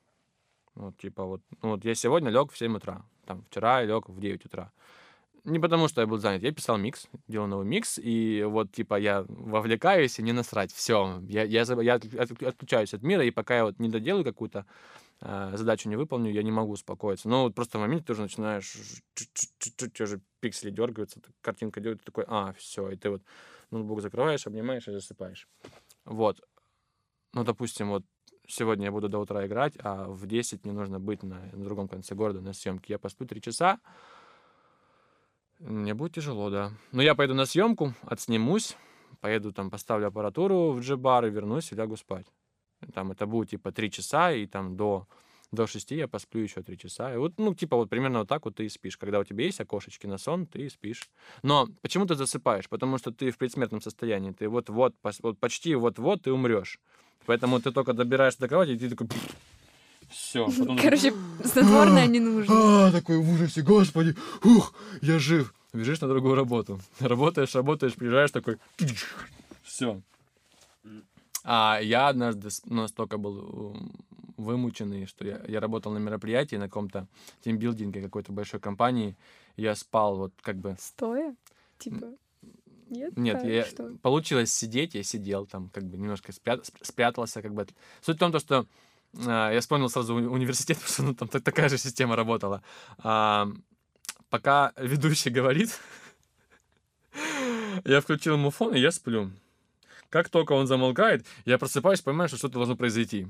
Вот, 0.75 0.97
типа, 0.99 1.25
вот, 1.25 1.41
ну, 1.63 1.71
вот 1.71 1.85
я 1.85 1.95
сегодня 1.95 2.31
лег 2.31 2.53
в 2.53 2.59
7 2.59 2.77
утра, 2.77 3.03
там, 3.25 3.43
вчера 3.51 3.81
я 3.81 3.87
лег 3.87 4.09
в 4.09 4.21
9 4.21 4.45
утра. 4.45 4.71
Не 5.45 5.59
потому, 5.59 5.89
что 5.89 6.01
я 6.01 6.07
был 6.07 6.19
занят. 6.19 6.43
Я 6.43 6.53
писал 6.53 6.79
микс, 6.79 7.07
делал 7.29 7.47
новый 7.47 7.67
микс, 7.67 7.99
и 7.99 8.45
вот, 8.47 8.73
типа, 8.73 8.99
я 8.99 9.25
вовлекаюсь 9.29 10.19
и 10.19 10.23
не 10.23 10.33
насрать. 10.33 10.73
Все. 10.73 11.23
Я, 11.29 11.45
я, 11.45 11.63
я 11.63 11.95
от- 11.95 12.15
от- 12.15 12.43
отключаюсь 12.43 12.95
от 12.95 13.03
мира, 13.03 13.25
и 13.25 13.31
пока 13.31 13.57
я 13.57 13.65
вот 13.65 13.79
не 13.79 13.89
доделаю 13.89 14.25
какую-то 14.25 14.67
э, 15.21 15.53
задачу, 15.57 15.89
не 15.89 15.97
выполню, 15.97 16.31
я 16.31 16.43
не 16.43 16.51
могу 16.51 16.73
успокоиться. 16.73 17.29
Но 17.29 17.45
вот 17.45 17.55
просто 17.55 17.79
в 17.79 17.81
моменте 17.81 18.07
ты 18.07 18.13
уже 18.13 18.23
начинаешь... 18.23 18.77
чуть-чуть, 19.15 19.93
Те 19.95 20.07
же 20.07 20.21
пиксели 20.41 20.71
дергаются, 20.71 21.21
картинка 21.41 21.81
делает, 21.81 22.05
такой, 22.05 22.25
а, 22.27 22.53
все, 22.55 22.91
и 22.91 22.97
ты 22.97 23.11
вот 23.11 23.23
ноутбук 23.71 24.03
закрываешь, 24.03 24.47
обнимаешь 24.47 24.89
и 24.89 24.93
засыпаешь. 24.93 25.49
Вот. 26.05 26.41
Ну, 27.33 27.45
допустим, 27.45 27.91
вот 27.91 28.05
сегодня 28.47 28.87
я 28.87 28.93
буду 28.93 29.09
до 29.09 29.19
утра 29.19 29.47
играть, 29.47 29.75
а 29.79 30.07
в 30.09 30.27
10 30.27 30.65
мне 30.65 30.73
нужно 30.73 30.99
быть 30.99 31.23
на, 31.23 31.41
на 31.53 31.65
другом 31.65 31.89
конце 31.89 32.15
города 32.15 32.41
на 32.41 32.53
съемке. 32.53 32.95
Я 32.95 32.99
посплю 32.99 33.27
3 33.27 33.41
часа, 33.41 33.79
Мне 35.61 35.93
будет 35.93 36.15
тяжело, 36.15 36.49
да. 36.49 36.73
Но 36.91 37.03
я 37.03 37.15
поеду 37.15 37.35
на 37.35 37.45
съемку, 37.45 37.95
отснимусь, 38.03 38.77
поеду 39.21 39.53
там, 39.53 39.71
поставлю 39.71 40.09
аппаратуру 40.09 40.73
в 40.73 40.81
джи-бар 40.81 41.27
и 41.27 41.31
вернусь 41.31 41.71
и 41.71 41.75
лягу 41.75 41.97
спать. 41.97 42.27
Там 42.95 43.13
это 43.13 43.27
будет 43.27 43.51
типа 43.51 43.71
три 43.71 43.91
часа, 43.91 44.33
и 44.33 44.47
там 44.47 44.75
до, 44.75 45.07
до 45.53 45.67
шести 45.67 45.97
я 45.97 46.09
посплю 46.09 46.43
еще 46.43 46.63
три 46.63 46.79
часа. 46.79 47.13
И 47.13 47.19
вот, 47.19 47.35
ну, 47.37 47.55
типа 47.55 47.77
вот 47.77 47.91
примерно 47.91 48.21
вот 48.21 48.29
так 48.29 48.47
вот 48.47 48.57
ты 48.57 48.65
и 48.65 48.69
спишь. 48.71 48.97
Когда 48.97 49.21
у 49.21 49.25
тебя 49.25 49.45
есть 49.45 49.61
окошечки 49.61 50.07
на 50.07 50.17
сон, 50.17 50.47
ты 50.47 50.63
и 50.63 50.71
спишь. 50.71 51.11
Но 51.43 51.69
почему 51.83 52.07
ты 52.07 52.15
засыпаешь? 52.15 52.69
Потому 52.69 52.97
что 52.97 53.13
ты 53.13 53.31
в 53.31 53.37
предсмертном 53.37 53.83
состоянии. 53.83 54.33
Ты 54.33 54.49
вот-вот, 54.49 54.95
вот 55.23 55.39
почти 55.39 55.75
вот-вот 55.75 56.23
ты 56.23 56.33
умрешь. 56.33 56.81
Поэтому 57.27 57.61
ты 57.61 57.71
только 57.71 57.93
добираешься 57.93 58.41
до 58.41 58.49
кровати, 58.49 58.71
и 58.71 58.79
ты 58.79 58.89
такой... 58.89 59.09
Все. 60.11 60.49
Короче, 60.81 61.15
снотворное 61.45 62.07
не 62.07 62.21
нужно. 62.21 62.89
А, 62.89 62.93
такой 62.93 63.19
в 63.19 63.33
ужасе, 63.33 63.63
господи, 63.63 64.17
ух, 64.45 64.75
я 65.01 65.19
жив. 65.19 65.55
Бежишь 65.73 66.01
на 66.01 66.09
другую 66.09 66.35
работу. 66.35 66.81
Работаешь, 66.99 67.55
работаешь, 67.55 67.95
приезжаешь 67.95 68.33
такой, 68.33 68.59
все. 69.63 70.01
А 71.45 71.79
я 71.81 72.09
однажды 72.09 72.49
настолько 72.67 73.19
был 73.19 73.77
вымученный, 74.37 75.07
что 75.07 75.25
я, 75.25 75.41
я 75.47 75.61
работал 75.61 75.93
на 75.93 75.99
мероприятии 75.99 76.57
на 76.57 76.67
каком-то 76.67 77.07
тимбилдинге 77.43 78.03
какой-то 78.03 78.33
большой 78.33 78.59
компании. 78.59 79.17
Я 79.57 79.75
спал 79.75 80.17
вот 80.17 80.33
как 80.43 80.57
бы... 80.57 80.77
Стоя? 80.81 81.37
Типа, 81.79 82.09
нет? 82.89 83.17
Нет, 83.17 83.45
я, 83.45 83.65
что? 83.65 83.97
получилось 84.03 84.53
сидеть, 84.53 84.95
я 84.95 85.03
сидел 85.03 85.47
там, 85.47 85.69
как 85.69 85.85
бы 85.85 85.97
немножко 85.97 86.33
спря- 86.33 86.63
сп- 86.63 86.83
спрятался, 86.83 87.43
как 87.43 87.55
бы. 87.55 87.67
Суть 88.01 88.17
в 88.17 88.19
том, 88.19 88.33
то, 88.33 88.41
что 88.41 88.67
я 89.15 89.59
вспомнил 89.61 89.89
сразу 89.89 90.15
уни- 90.17 90.27
университет, 90.29 90.77
потому 90.81 90.93
что 90.93 91.03
ну, 91.03 91.15
там 91.15 91.29
так- 91.29 91.43
такая 91.43 91.69
же 91.69 91.79
система 91.79 92.17
работала. 92.17 92.63
А, 92.99 93.49
пока 94.29 94.73
ведущий 94.77 95.31
говорит, 95.31 95.79
я 97.85 98.01
включил 98.01 98.35
ему 98.35 98.51
фон, 98.51 98.75
и 98.75 98.81
я 98.81 98.91
сплю. 98.91 99.31
Как 100.09 100.29
только 100.29 100.53
он 100.53 100.67
замолкает, 100.67 101.25
я 101.45 101.57
просыпаюсь, 101.59 102.01
понимаю, 102.01 102.29
что 102.29 102.37
что-то 102.37 102.55
должно 102.55 102.75
произойти. 102.77 103.29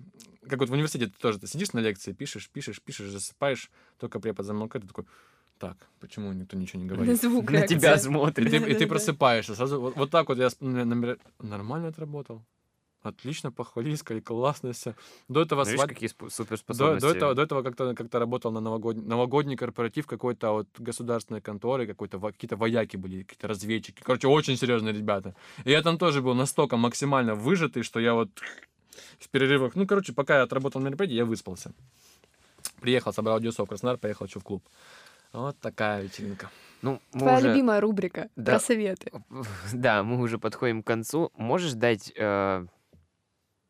Как 0.48 0.58
вот 0.60 0.70
в 0.70 0.72
университете 0.72 1.12
ты 1.12 1.18
тоже 1.20 1.38
ты 1.38 1.46
сидишь 1.46 1.72
на 1.74 1.80
лекции, 1.80 2.12
пишешь, 2.12 2.48
пишешь, 2.48 2.80
пишешь, 2.80 3.10
засыпаешь, 3.10 3.70
только 3.98 4.18
препод 4.18 4.46
замолкает, 4.46 4.82
ты 4.84 4.88
такой, 4.88 5.04
так, 5.58 5.76
почему 6.00 6.32
никто 6.32 6.56
ничего 6.56 6.80
не 6.82 6.88
На 6.88 6.94
говорит? 6.94 7.20
звук 7.20 7.50
На 7.50 7.66
тебя 7.66 7.90
реакция. 7.90 8.10
И 8.10 8.12
смотрит. 8.12 8.50
ты, 8.50 8.56
и 8.56 8.74
ты 8.74 8.86
просыпаешься 8.86 9.54
сразу. 9.54 9.78
Вот, 9.80 9.94
вот 9.96 10.10
так 10.10 10.28
вот 10.28 10.38
я 10.38 10.48
на- 10.60 10.84
на 10.86 11.16
нормально 11.38 11.88
отработал. 11.88 12.42
Отлично, 13.02 13.50
похвалили, 13.50 13.94
сказали, 13.96 14.20
классно 14.20 14.72
все. 14.72 14.94
До 15.28 15.40
этого 15.40 15.60
Ну, 15.60 15.64
видишь, 15.64 15.78
свадьба. 15.78 15.94
какие 15.94 16.10
спо- 16.10 16.24
До, 16.24 16.30
суперспособности. 16.30 17.00
до 17.08 17.14
этого, 17.14 17.34
до 17.34 17.42
этого 17.42 17.62
как-то, 17.62 17.94
как-то 17.94 18.18
работал 18.18 18.52
на 18.52 18.60
новогодний, 18.60 19.04
новогодний 19.06 19.56
корпоратив 19.56 20.06
какой-то 20.06 20.50
от 20.54 20.68
государственной 20.78 21.40
конторы, 21.40 21.86
какой-то, 21.86 22.18
какие-то 22.20 22.56
вояки 22.56 22.96
были, 22.98 23.22
какие-то 23.22 23.48
разведчики. 23.48 24.02
Короче, 24.02 24.28
очень 24.28 24.56
серьезные 24.56 24.92
ребята. 24.92 25.34
И 25.64 25.70
я 25.70 25.80
там 25.82 25.96
тоже 25.96 26.20
был 26.20 26.34
настолько 26.34 26.76
максимально 26.76 27.34
выжатый, 27.34 27.82
что 27.82 28.00
я 28.00 28.12
вот 28.12 28.28
в 29.18 29.28
перерывах... 29.30 29.76
Ну, 29.76 29.86
короче, 29.86 30.12
пока 30.12 30.36
я 30.36 30.42
отработал 30.42 30.80
на 30.82 30.88
мероприятии, 30.88 31.16
я 31.16 31.24
выспался. 31.24 31.72
Приехал, 32.80 33.12
собрал 33.12 33.36
аудиосов 33.36 33.66
в 33.66 33.68
Краснодар, 33.68 33.96
поехал 33.98 34.26
еще 34.26 34.40
в 34.40 34.44
клуб. 34.44 34.62
Вот 35.32 35.58
такая 35.60 36.02
вечеринка. 36.02 36.50
Ну, 36.82 37.00
мы 37.12 37.20
Твоя 37.20 37.38
уже- 37.38 37.48
любимая 37.48 37.80
рубрика 37.80 38.28
Да. 38.36 38.52
про 38.52 38.60
советы. 38.60 39.10
Да, 39.72 40.02
мы 40.02 40.20
уже 40.20 40.38
подходим 40.38 40.82
к 40.82 40.86
концу. 40.86 41.30
Можешь 41.36 41.72
дать, 41.74 42.12
э, 42.16 42.66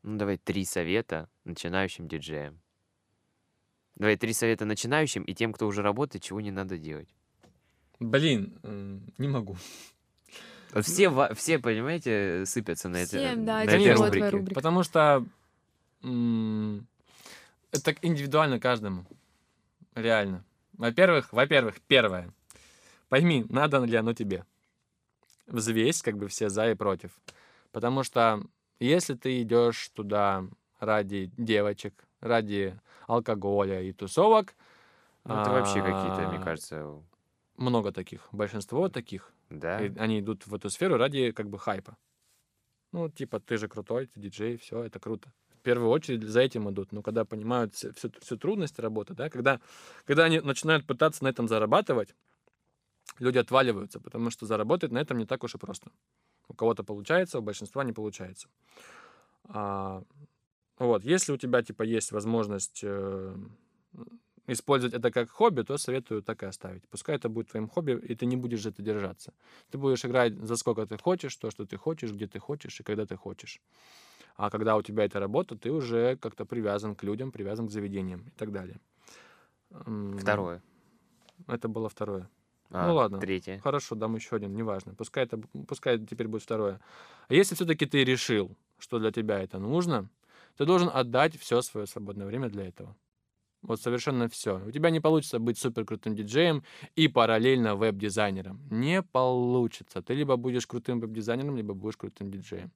ну, 0.03 0.17
давай, 0.17 0.39
три 0.39 0.65
совета 0.65 1.29
начинающим 1.45 2.09
диджеям? 2.09 2.61
Давай, 3.97 4.17
три 4.17 4.33
совета 4.33 4.65
начинающим 4.65 5.23
и 5.25 5.35
тем, 5.35 5.53
кто 5.53 5.67
уже 5.67 5.83
работает, 5.83 6.25
чего 6.25 6.41
не 6.41 6.51
надо 6.51 6.79
делать. 6.79 7.09
Блин, 7.99 8.59
не 9.19 9.29
могу. 9.29 9.57
Все, 10.83 11.35
все, 11.35 11.59
понимаете, 11.59 12.45
сыпятся 12.47 12.89
на, 12.89 12.99
это, 12.99 13.19
Всем, 13.19 13.45
да, 13.45 13.57
на 13.59 13.63
это 13.65 13.73
этой 13.73 13.93
рубрике. 13.95 14.17
твоя 14.17 14.31
рубрика. 14.31 14.55
Потому 14.55 14.83
что 14.85 15.27
это 17.73 17.95
индивидуально 18.03 18.61
каждому. 18.61 19.05
Реально. 19.95 20.45
Во-первых, 20.75 21.33
во-первых, 21.33 21.81
первое. 21.87 22.33
Пойми, 23.09 23.45
надо 23.49 23.85
ли 23.85 23.97
оно 23.97 24.15
тебе. 24.15 24.47
Взвесь 25.47 26.01
как 26.01 26.17
бы 26.17 26.29
все 26.29 26.49
за 26.49 26.71
и 26.71 26.75
против. 26.75 27.11
Потому 27.73 28.05
что 28.05 28.41
если 28.87 29.15
ты 29.15 29.43
идешь 29.43 29.91
туда 29.91 30.45
ради 30.79 31.31
девочек, 31.37 32.07
ради 32.21 32.79
алкоголя 33.07 33.83
и 33.83 33.93
тусовок, 33.93 34.55
Ну, 35.25 35.41
это 35.41 35.51
вообще 35.51 35.81
какие-то, 35.81 36.29
мне 36.29 36.39
а, 36.39 36.43
кажется, 36.43 37.03
много 37.57 37.93
таких, 37.93 38.29
большинство 38.33 38.89
таких, 38.89 39.33
да. 39.51 39.85
и 39.85 39.97
они 39.99 40.21
идут 40.21 40.47
в 40.47 40.55
эту 40.55 40.71
сферу 40.71 40.97
ради 40.97 41.33
как 41.33 41.49
бы 41.49 41.59
хайпа. 41.59 41.97
Ну, 42.93 43.09
типа, 43.09 43.39
ты 43.39 43.57
же 43.57 43.69
крутой, 43.69 44.07
ты 44.07 44.19
диджей, 44.19 44.57
все, 44.57 44.83
это 44.83 44.99
круто. 44.99 45.33
В 45.55 45.63
первую 45.63 45.91
очередь 45.91 46.23
за 46.23 46.41
этим 46.41 46.71
идут. 46.71 46.91
Но 46.91 47.03
когда 47.03 47.25
понимают 47.25 47.75
всю, 47.75 47.93
всю, 47.93 48.11
всю 48.21 48.37
трудность 48.37 48.79
работы, 48.79 49.15
да, 49.15 49.29
когда, 49.29 49.61
когда 50.07 50.25
они 50.25 50.41
начинают 50.41 50.87
пытаться 50.87 51.23
на 51.23 51.29
этом 51.29 51.47
зарабатывать, 51.47 52.15
люди 53.19 53.39
отваливаются, 53.39 54.01
потому 54.01 54.31
что 54.31 54.47
заработать 54.47 54.91
на 54.91 54.99
этом 54.99 55.19
не 55.19 55.27
так 55.27 55.45
уж 55.45 55.55
и 55.55 55.59
просто. 55.59 55.91
У 56.51 56.55
кого-то 56.55 56.83
получается, 56.83 57.39
у 57.39 57.43
большинства 57.43 57.85
не 57.85 57.93
получается. 57.93 58.49
А, 59.45 60.03
вот, 60.79 61.05
если 61.05 61.33
у 61.33 61.37
тебя, 61.37 61.63
типа, 61.63 61.85
есть 61.85 62.13
возможность 62.13 62.81
э, 62.83 63.37
использовать 64.49 64.95
это 64.95 65.11
как 65.13 65.31
хобби, 65.31 65.63
то 65.63 65.79
советую 65.79 66.23
так 66.23 66.43
и 66.43 66.47
оставить. 66.47 66.89
Пускай 66.89 67.17
это 67.17 67.29
будет 67.29 67.51
твоим 67.51 67.69
хобби, 67.69 67.93
и 67.93 68.15
ты 68.17 68.27
не 68.27 68.37
будешь 68.37 68.63
за 68.63 68.71
это 68.71 68.83
держаться. 68.83 69.33
Ты 69.71 69.79
будешь 69.79 70.05
играть 70.05 70.35
за 70.35 70.57
сколько 70.57 70.87
ты 70.87 70.99
хочешь, 70.99 71.37
то, 71.37 71.51
что 71.51 71.65
ты 71.65 71.77
хочешь, 71.77 72.13
где 72.13 72.27
ты 72.27 72.41
хочешь 72.41 72.81
и 72.81 72.83
когда 72.83 73.07
ты 73.07 73.17
хочешь. 73.17 73.61
А 74.37 74.51
когда 74.51 74.77
у 74.77 74.83
тебя 74.83 75.05
эта 75.05 75.21
работа, 75.21 75.55
ты 75.55 75.71
уже 75.71 76.17
как-то 76.17 76.45
привязан 76.45 76.95
к 76.97 77.05
людям, 77.05 77.31
привязан 77.31 77.69
к 77.69 77.71
заведениям 77.71 78.21
и 78.21 78.31
так 78.31 78.51
далее. 78.51 78.81
Второе. 80.19 80.63
Это 81.47 81.69
было 81.69 81.89
второе. 81.89 82.29
А, 82.71 82.87
ну 82.87 82.95
ладно. 82.95 83.19
Третье. 83.19 83.59
Хорошо, 83.59 83.95
дам 83.95 84.15
еще 84.15 84.37
один, 84.37 84.55
неважно. 84.55 84.95
Пускай 84.95 85.25
это, 85.25 85.41
пускай 85.67 85.99
теперь 85.99 86.29
будет 86.29 86.43
второе. 86.43 86.81
А 87.29 87.35
если 87.35 87.55
все-таки 87.55 87.87
ты 87.87 88.05
решил, 88.05 88.57
что 88.79 88.99
для 88.99 89.11
тебя 89.11 89.41
это 89.41 89.59
нужно, 89.59 90.09
ты 90.57 90.65
должен 90.65 90.91
отдать 90.93 91.37
все 91.37 91.63
свое 91.63 91.87
свободное 91.87 92.27
время 92.27 92.49
для 92.49 92.69
этого. 92.69 92.97
Вот 93.63 93.81
совершенно 93.81 94.29
все. 94.29 94.63
У 94.67 94.71
тебя 94.71 94.91
не 94.91 95.01
получится 95.01 95.39
быть 95.39 95.59
супер 95.59 95.85
крутым 95.85 96.15
диджеем 96.15 96.65
и 96.97 97.09
параллельно 97.09 97.77
веб-дизайнером. 97.77 98.61
Не 98.71 99.03
получится. 99.03 100.01
Ты 100.01 100.15
либо 100.15 100.37
будешь 100.37 100.67
крутым 100.67 101.01
веб-дизайнером, 101.01 101.57
либо 101.57 101.75
будешь 101.75 101.97
крутым 101.97 102.31
диджеем. 102.31 102.71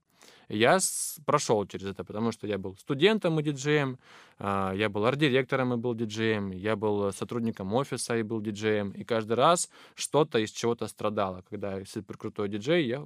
Я 0.49 0.79
прошел 1.25 1.65
через 1.65 1.87
это, 1.87 2.03
потому 2.03 2.31
что 2.31 2.47
я 2.47 2.57
был 2.57 2.75
студентом 2.77 3.39
и 3.39 3.43
диджеем, 3.43 3.97
а, 4.37 4.73
я 4.73 4.89
был 4.89 5.05
арт-директором 5.05 5.73
и 5.73 5.77
был 5.77 5.95
диджеем, 5.95 6.51
я 6.51 6.75
был 6.75 7.11
сотрудником 7.11 7.73
офиса 7.73 8.17
и 8.17 8.23
был 8.23 8.41
диджеем. 8.41 8.91
И 8.91 9.03
каждый 9.03 9.33
раз 9.33 9.69
что-то 9.95 10.39
из 10.39 10.51
чего-то 10.51 10.87
страдало. 10.87 11.43
Когда 11.49 11.79
я 11.79 11.85
супер 11.85 12.17
крутой 12.17 12.49
диджей, 12.49 12.85
я 12.85 13.05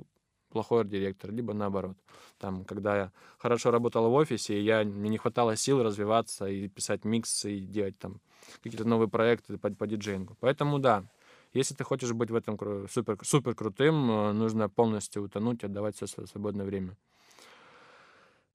плохой 0.50 0.82
арт-директор, 0.82 1.32
либо 1.32 1.54
наоборот. 1.54 1.98
Там, 2.40 2.66
когда 2.66 2.98
я 2.98 3.12
хорошо 3.38 3.72
работал 3.72 4.10
в 4.10 4.14
офисе, 4.14 4.60
и 4.60 4.64
я, 4.64 4.84
мне 4.84 5.10
не 5.10 5.18
хватало 5.18 5.56
сил 5.56 5.84
развиваться 5.84 6.48
и 6.48 6.68
писать 6.68 7.06
миксы, 7.06 7.58
и 7.58 7.60
делать 7.60 7.98
там 8.00 8.20
какие-то 8.64 8.88
новые 8.88 9.10
проекты 9.10 9.58
по, 9.58 9.70
по 9.70 9.88
диджеингу. 9.88 10.36
Поэтому 10.40 10.80
да, 10.80 11.06
если 11.54 11.74
ты 11.76 11.84
хочешь 11.84 12.14
быть 12.14 12.32
в 12.32 12.36
этом 12.36 12.58
супер, 12.90 13.18
супер 13.24 13.56
крутым, 13.56 14.10
э, 14.12 14.32
нужно 14.34 14.70
полностью 14.70 15.24
утонуть, 15.24 15.64
отдавать 15.64 15.96
все 15.96 16.08
свое 16.08 16.28
свободное 16.28 16.66
время. 16.66 16.96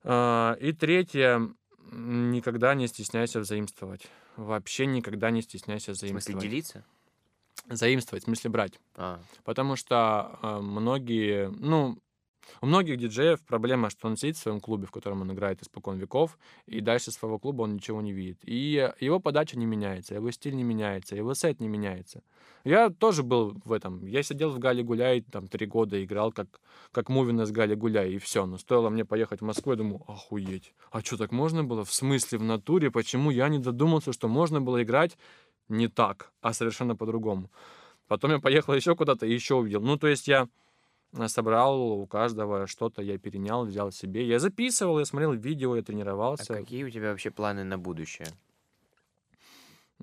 А, 0.02 0.56
И 0.60 0.72
третье, 0.72 1.48
никогда 1.92 2.74
не 2.74 2.86
стесняйся 2.88 3.40
взаимствовать. 3.40 4.06
Вообще 4.36 4.86
никогда 4.86 5.30
не 5.30 5.42
стесняйся 5.42 5.92
В 5.92 5.96
смысле, 5.96 6.08
заимствовать. 6.10 6.42
делиться? 6.42 6.84
Заимствовать, 7.68 8.24
в 8.24 8.26
смысле 8.26 8.50
брать. 8.50 8.78
А, 8.96 9.20
Потому 9.44 9.76
что 9.76 10.38
а, 10.42 10.60
многие, 10.60 11.48
ну, 11.50 11.98
у 12.60 12.66
многих 12.66 12.98
диджеев 12.98 13.42
проблема, 13.42 13.90
что 13.90 14.08
он 14.08 14.16
сидит 14.16 14.36
в 14.36 14.40
своем 14.40 14.60
клубе, 14.60 14.86
в 14.86 14.90
котором 14.90 15.22
он 15.22 15.32
играет 15.32 15.62
испокон 15.62 15.98
веков, 15.98 16.38
и 16.66 16.80
дальше 16.80 17.10
своего 17.10 17.38
клуба 17.38 17.62
он 17.62 17.74
ничего 17.74 18.00
не 18.00 18.12
видит. 18.12 18.38
И 18.42 18.90
его 19.00 19.20
подача 19.20 19.58
не 19.58 19.66
меняется, 19.66 20.14
его 20.14 20.30
стиль 20.30 20.54
не 20.54 20.64
меняется, 20.64 21.16
его 21.16 21.34
сет 21.34 21.60
не 21.60 21.68
меняется. 21.68 22.22
Я 22.64 22.88
тоже 22.88 23.22
был 23.22 23.60
в 23.64 23.72
этом. 23.72 24.06
Я 24.06 24.22
сидел 24.22 24.50
в 24.50 24.58
Гале 24.58 24.82
Гуляй 24.82 25.20
там 25.20 25.48
три 25.48 25.66
года, 25.66 26.02
играл 26.02 26.32
как, 26.32 26.60
как 26.92 27.10
Мувина 27.10 27.44
с 27.44 27.50
Гали 27.50 27.74
Гуляй, 27.74 28.12
и 28.12 28.18
все. 28.18 28.46
Но 28.46 28.56
стоило 28.56 28.88
мне 28.88 29.04
поехать 29.04 29.42
в 29.42 29.44
Москву, 29.44 29.72
я 29.72 29.76
думаю, 29.76 30.02
охуеть. 30.08 30.72
А 30.90 31.00
что, 31.00 31.18
так 31.18 31.30
можно 31.30 31.62
было? 31.62 31.84
В 31.84 31.92
смысле, 31.92 32.38
в 32.38 32.42
натуре? 32.42 32.90
Почему 32.90 33.30
я 33.30 33.48
не 33.48 33.58
додумался, 33.58 34.14
что 34.14 34.28
можно 34.28 34.62
было 34.62 34.82
играть 34.82 35.18
не 35.68 35.88
так, 35.88 36.32
а 36.40 36.54
совершенно 36.54 36.96
по-другому? 36.96 37.50
Потом 38.08 38.30
я 38.30 38.38
поехал 38.38 38.74
еще 38.74 38.96
куда-то 38.96 39.26
и 39.26 39.34
еще 39.34 39.56
увидел. 39.56 39.82
Ну, 39.82 39.98
то 39.98 40.06
есть 40.06 40.26
я 40.26 40.48
собрал 41.28 41.80
у 41.80 42.06
каждого 42.06 42.66
что-то, 42.66 43.02
я 43.02 43.18
перенял, 43.18 43.64
взял 43.64 43.90
себе. 43.92 44.26
Я 44.26 44.38
записывал, 44.38 44.98
я 44.98 45.04
смотрел 45.04 45.32
видео, 45.32 45.76
я 45.76 45.82
а 45.82 45.84
тренировался. 45.84 46.54
какие 46.54 46.84
у 46.84 46.90
тебя 46.90 47.10
вообще 47.10 47.30
планы 47.30 47.64
на 47.64 47.78
будущее? 47.78 48.26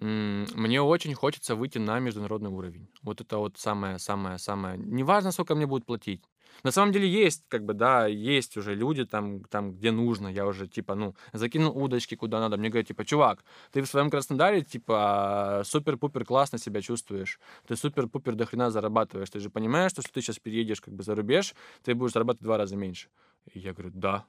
Мне 0.01 0.81
очень 0.81 1.13
хочется 1.13 1.55
выйти 1.55 1.77
на 1.77 1.99
международный 1.99 2.49
уровень. 2.49 2.87
Вот 3.03 3.21
это 3.21 3.37
вот 3.37 3.57
самое-самое-самое. 3.57 4.77
Неважно, 4.77 5.31
сколько 5.31 5.55
мне 5.55 5.67
будут 5.67 5.85
платить. 5.85 6.23
На 6.63 6.71
самом 6.71 6.91
деле 6.91 7.07
есть, 7.07 7.43
как 7.47 7.65
бы, 7.65 7.73
да, 7.73 8.07
есть 8.07 8.57
уже 8.57 8.75
люди 8.75 9.05
там, 9.05 9.43
там, 9.45 9.73
где 9.73 9.91
нужно. 9.91 10.27
Я 10.27 10.45
уже, 10.45 10.67
типа, 10.67 10.95
ну, 10.95 11.15
закинул 11.33 11.77
удочки 11.77 12.15
куда 12.15 12.39
надо. 12.39 12.57
Мне 12.57 12.69
говорят, 12.69 12.87
типа, 12.87 13.05
чувак, 13.05 13.43
ты 13.71 13.81
в 13.81 13.87
своем 13.87 14.09
Краснодаре, 14.09 14.61
типа, 14.61 15.61
супер-пупер 15.65 16.25
классно 16.25 16.57
себя 16.57 16.81
чувствуешь. 16.81 17.39
Ты 17.67 17.75
супер-пупер 17.75 18.35
до 18.35 18.45
хрена 18.45 18.71
зарабатываешь. 18.71 19.29
Ты 19.29 19.39
же 19.39 19.49
понимаешь, 19.49 19.91
что, 19.91 20.01
что 20.01 20.11
ты 20.11 20.21
сейчас 20.21 20.39
переедешь, 20.39 20.81
как 20.81 20.93
бы, 20.93 21.03
за 21.03 21.15
рубеж, 21.15 21.53
ты 21.83 21.93
будешь 21.93 22.13
зарабатывать 22.13 22.41
в 22.41 22.45
два 22.45 22.57
раза 22.57 22.75
меньше. 22.75 23.07
И 23.53 23.59
я 23.59 23.73
говорю, 23.73 23.91
да, 23.93 24.25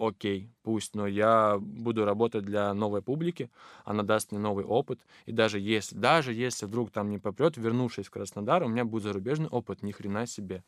окей, 0.00 0.48
пусть, 0.62 0.94
но 0.94 1.06
я 1.06 1.58
буду 1.60 2.04
работать 2.04 2.44
для 2.44 2.72
новой 2.72 3.02
публики, 3.02 3.50
она 3.84 4.02
даст 4.02 4.32
мне 4.32 4.40
новый 4.40 4.64
опыт, 4.64 4.98
и 5.26 5.32
даже 5.32 5.60
если, 5.60 5.94
даже 5.94 6.32
если 6.32 6.66
вдруг 6.66 6.90
там 6.90 7.10
не 7.10 7.18
попрет, 7.18 7.56
вернувшись 7.56 8.06
в 8.06 8.10
Краснодар, 8.10 8.62
у 8.62 8.68
меня 8.68 8.84
будет 8.84 9.02
зарубежный 9.02 9.48
опыт, 9.48 9.82
ни 9.82 9.92
хрена 9.92 10.26
себе. 10.26 10.64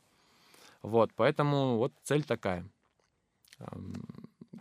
Вот, 0.83 1.11
поэтому 1.17 1.79
вот 1.79 1.93
цель 2.03 2.25
такая. 2.25 2.69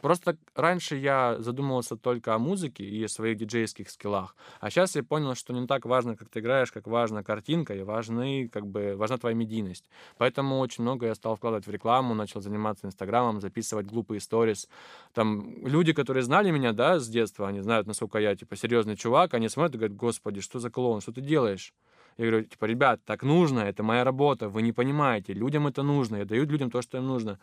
Просто 0.01 0.37
раньше 0.55 0.95
я 0.95 1.37
задумывался 1.39 1.95
только 1.95 2.33
о 2.33 2.39
музыке 2.39 2.83
и 2.83 3.03
о 3.03 3.07
своих 3.07 3.37
диджейских 3.37 3.89
скиллах, 3.89 4.35
а 4.59 4.69
сейчас 4.69 4.95
я 4.95 5.03
понял, 5.03 5.35
что 5.35 5.53
не 5.53 5.67
так 5.67 5.85
важно, 5.85 6.15
как 6.15 6.29
ты 6.29 6.39
играешь, 6.39 6.71
как 6.71 6.87
важна 6.87 7.23
картинка 7.23 7.75
и 7.75 7.83
важны, 7.83 8.49
как 8.49 8.65
бы, 8.65 8.95
важна 8.95 9.17
твоя 9.17 9.35
медийность. 9.35 9.89
Поэтому 10.17 10.59
очень 10.59 10.83
много 10.83 11.05
я 11.05 11.15
стал 11.15 11.35
вкладывать 11.35 11.67
в 11.67 11.71
рекламу, 11.71 12.15
начал 12.15 12.41
заниматься 12.41 12.87
Инстаграмом, 12.87 13.41
записывать 13.41 13.85
глупые 13.85 14.19
сторис. 14.19 14.67
Там 15.13 15.65
люди, 15.65 15.93
которые 15.93 16.23
знали 16.23 16.49
меня, 16.49 16.73
да, 16.73 16.99
с 16.99 17.07
детства, 17.07 17.47
они 17.47 17.61
знают, 17.61 17.85
насколько 17.85 18.17
я, 18.17 18.35
типа, 18.35 18.55
серьезный 18.55 18.95
чувак, 18.95 19.35
они 19.35 19.49
смотрят 19.49 19.75
и 19.75 19.77
говорят, 19.77 19.97
господи, 19.97 20.41
что 20.41 20.59
за 20.59 20.71
клоун, 20.71 21.01
что 21.01 21.11
ты 21.11 21.21
делаешь? 21.21 21.73
Я 22.17 22.27
говорю, 22.27 22.45
типа, 22.45 22.65
ребят, 22.65 23.01
так 23.05 23.23
нужно, 23.23 23.59
это 23.59 23.83
моя 23.83 24.03
работа, 24.03 24.49
вы 24.49 24.63
не 24.63 24.73
понимаете, 24.73 25.33
людям 25.33 25.67
это 25.67 25.83
нужно, 25.83 26.17
я 26.17 26.25
даю 26.25 26.45
людям 26.45 26.71
то, 26.71 26.81
что 26.81 26.97
им 26.97 27.07
нужно. 27.07 27.39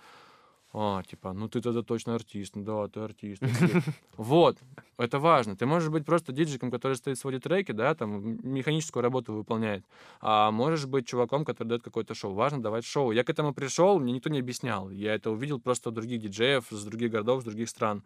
А, 0.72 1.02
типа, 1.02 1.32
ну 1.32 1.48
ты 1.48 1.62
тогда 1.62 1.82
точно 1.82 2.14
артист, 2.14 2.54
ну 2.54 2.62
да, 2.62 2.88
ты 2.88 3.00
артист. 3.00 3.42
Вот, 4.16 4.58
это 4.98 5.18
важно. 5.18 5.56
Ты 5.56 5.64
можешь 5.64 5.88
быть 5.88 6.04
просто 6.04 6.32
диджиком, 6.32 6.70
который 6.70 6.94
стоит, 6.96 7.18
сводит 7.18 7.44
треки, 7.44 7.72
да, 7.72 7.94
там, 7.94 8.38
механическую 8.42 9.02
работу 9.02 9.32
выполняет. 9.32 9.84
А 10.20 10.50
можешь 10.50 10.86
быть 10.86 11.06
чуваком, 11.06 11.44
который 11.44 11.68
дает 11.68 11.82
какое-то 11.82 12.14
шоу. 12.14 12.34
Важно 12.34 12.62
давать 12.62 12.84
шоу. 12.84 13.12
Я 13.12 13.24
к 13.24 13.30
этому 13.30 13.54
пришел, 13.54 13.98
мне 13.98 14.12
никто 14.12 14.28
не 14.28 14.40
объяснял. 14.40 14.90
Я 14.90 15.14
это 15.14 15.30
увидел 15.30 15.58
просто 15.58 15.88
у 15.88 15.92
других 15.92 16.20
диджеев, 16.20 16.66
с 16.70 16.84
других 16.84 17.12
городов, 17.12 17.42
с 17.42 17.44
других 17.44 17.70
стран. 17.70 18.02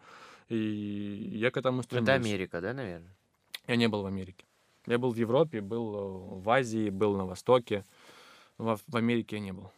И 0.47 0.57
я 1.35 1.51
к 1.51 1.57
этому 1.57 1.83
стремился. 1.83 2.13
Это 2.13 2.21
Америка, 2.23 2.61
да, 2.61 2.73
наверное? 2.73 3.13
Я 3.67 3.75
не 3.75 3.87
был 3.87 4.03
в 4.03 4.05
Америке. 4.05 4.45
Я 4.85 4.97
был 4.97 5.11
в 5.11 5.17
Европе, 5.17 5.61
был 5.61 5.95
э, 5.95 6.41
в 6.41 6.49
Азии, 6.49 6.89
был 6.89 7.15
на 7.17 7.25
Востоке. 7.25 7.83
В 8.57 8.77
Америке 8.93 9.37
я 9.37 9.41
не 9.41 9.53
был. 9.53 9.71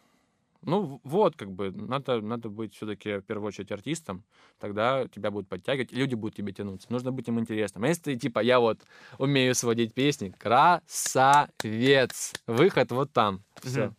Ну 0.66 1.00
вот, 1.04 1.36
как 1.36 1.52
бы, 1.52 1.72
надо, 1.72 2.22
надо 2.22 2.50
быть 2.50 2.74
все-таки 2.74 3.18
в 3.18 3.22
первую 3.22 3.48
очередь 3.48 3.72
артистом, 3.72 4.24
тогда 4.60 5.08
тебя 5.08 5.30
будут 5.30 5.48
подтягивать, 5.48 5.92
люди 5.92 6.16
будут 6.16 6.36
тебе 6.36 6.54
тянуться. 6.54 6.92
Нужно 6.92 7.12
быть 7.12 7.28
им 7.28 7.40
интересным. 7.40 7.84
А 7.84 7.88
если 7.88 8.02
ты, 8.02 8.16
типа, 8.16 8.40
я 8.40 8.60
вот 8.60 8.80
умею 9.20 9.54
сводить 9.54 9.94
песни, 9.94 10.34
красавец, 10.38 12.34
выход 12.48 12.92
вот 12.92 13.14
там, 13.14 13.44
все. 13.62 13.94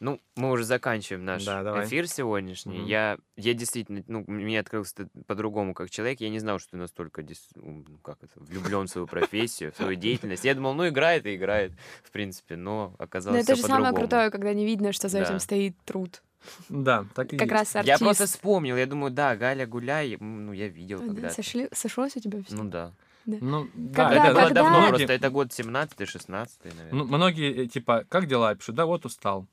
Ну, 0.00 0.18
мы 0.34 0.50
уже 0.50 0.64
заканчиваем 0.64 1.26
наш 1.26 1.44
Да, 1.44 1.62
давай. 1.62 1.84
эфир 1.86 2.08
сегодняшний. 2.08 2.78
Мгм. 2.78 2.86
Я, 2.86 3.18
я 3.36 3.52
действительно, 3.52 4.02
ну, 4.06 4.24
мне 4.26 4.58
открылся 4.58 5.08
по-другому 5.26 5.74
как 5.74 5.90
человек. 5.90 6.20
Я 6.22 6.30
не 6.30 6.38
знал, 6.38 6.58
что 6.58 6.70
ты 6.70 6.76
настолько 6.78 7.20
дис- 7.20 7.50
ну, 7.54 7.84
как 8.02 8.16
это, 8.22 8.32
влюблен 8.36 8.86
в 8.86 8.90
свою 8.90 9.06
профессию, 9.06 9.72
в 9.72 9.76
свою 9.76 9.96
деятельность. 9.96 10.44
Я 10.46 10.54
думал, 10.54 10.72
ну, 10.72 10.88
играет 10.88 11.26
и 11.26 11.36
играет, 11.36 11.72
в 12.02 12.10
принципе, 12.12 12.56
но 12.56 12.70
Но 12.70 12.94
оказалось 13.04 13.42
это 13.44 13.54
всё 13.54 13.62
же 13.62 13.68
самое 13.68 13.94
крутое, 13.94 14.30
когда 14.30 14.54
не 14.54 14.64
видно, 14.64 14.92
что 14.92 15.08
за 15.08 15.18
Да. 15.18 15.24
этим 15.24 15.38
стоит 15.38 15.76
труд. 15.84 16.22
Да, 16.70 17.04
так 17.14 17.34
и 17.34 17.36
Как 17.36 17.48
есть. 17.48 17.52
раз 17.52 17.76
артист. 17.76 18.00
Я 18.00 18.04
просто 18.04 18.24
вспомнил, 18.24 18.76
я 18.78 18.86
думаю, 18.86 19.10
да, 19.12 19.36
Галя 19.36 19.66
Гуляй, 19.66 20.16
ну, 20.18 20.52
я 20.52 20.68
видел 20.68 20.96
А, 20.96 21.02
да, 21.02 21.06
когда-то. 21.08 21.34
сошли- 21.34 21.68
сошлось 21.72 22.16
у 22.16 22.20
тебя 22.20 22.42
все? 22.42 22.54
Ну 22.56 22.64
да. 22.64 22.92
Ну, 23.26 23.68
да, 23.74 23.94
Когда- 24.08 24.24
это 24.24 24.32
было 24.34 24.42
когда- 24.44 24.62
давно, 24.62 24.78
многие- 24.78 24.90
просто 24.96 25.12
это 25.12 25.28
год 25.30 25.52
17-16, 25.52 26.64
наверное. 26.64 26.92
ну, 26.92 27.04
многие, 27.04 27.64
э, 27.64 27.66
типа, 27.66 28.06
как 28.08 28.26
дела? 28.26 28.54
Пишут, 28.54 28.76
да, 28.76 28.86
вот 28.86 29.04
устал. 29.04 29.46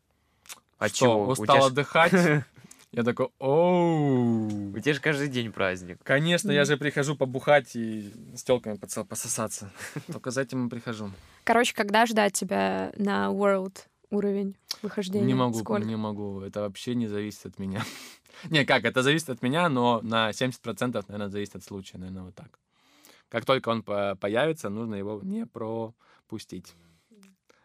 А 0.77 0.87
Что, 0.87 0.97
чего? 0.97 1.27
Устал 1.27 1.57
тебя, 1.57 1.65
отдыхать? 1.65 2.45
Я 2.91 3.03
такой, 3.03 3.27
оу. 3.37 4.47
у 4.47 4.79
тебя 4.79 4.93
же 4.93 5.01
каждый 5.01 5.27
день 5.27 5.51
праздник. 5.51 5.99
Конечно, 6.03 6.51
я 6.51 6.63
же 6.63 6.77
прихожу 6.77 7.15
побухать 7.17 7.75
и 7.75 8.11
с 8.33 8.43
телками 8.43 8.77
пососаться. 8.77 9.71
Только 10.07 10.31
за 10.31 10.41
этим 10.41 10.67
и 10.67 10.69
прихожу. 10.69 11.11
Короче, 11.43 11.75
когда 11.75 12.05
ждать 12.05 12.33
тебя 12.33 12.93
на 12.95 13.27
World 13.27 13.77
уровень 14.09 14.55
выхождения? 14.81 15.25
Не 15.25 15.33
могу, 15.33 15.59
Сколько? 15.59 15.85
не 15.85 15.97
могу. 15.97 16.39
Это 16.41 16.61
вообще 16.61 16.95
не 16.95 17.07
зависит 17.07 17.45
от 17.45 17.59
меня. 17.59 17.83
Не, 18.51 18.65
как, 18.65 18.85
это 18.85 19.01
зависит 19.01 19.29
от 19.29 19.41
меня, 19.41 19.67
но 19.67 19.99
на 20.03 20.29
70%, 20.29 21.03
наверное, 21.07 21.29
зависит 21.29 21.55
от 21.55 21.63
случая, 21.63 21.97
наверное, 21.97 22.23
вот 22.23 22.35
так. 22.35 22.59
Как 23.29 23.45
только 23.45 23.69
он 23.69 23.81
по- 23.81 24.15
появится, 24.15 24.69
нужно 24.69 24.93
его 24.95 25.19
не 25.23 25.45
пропустить. 25.47 26.73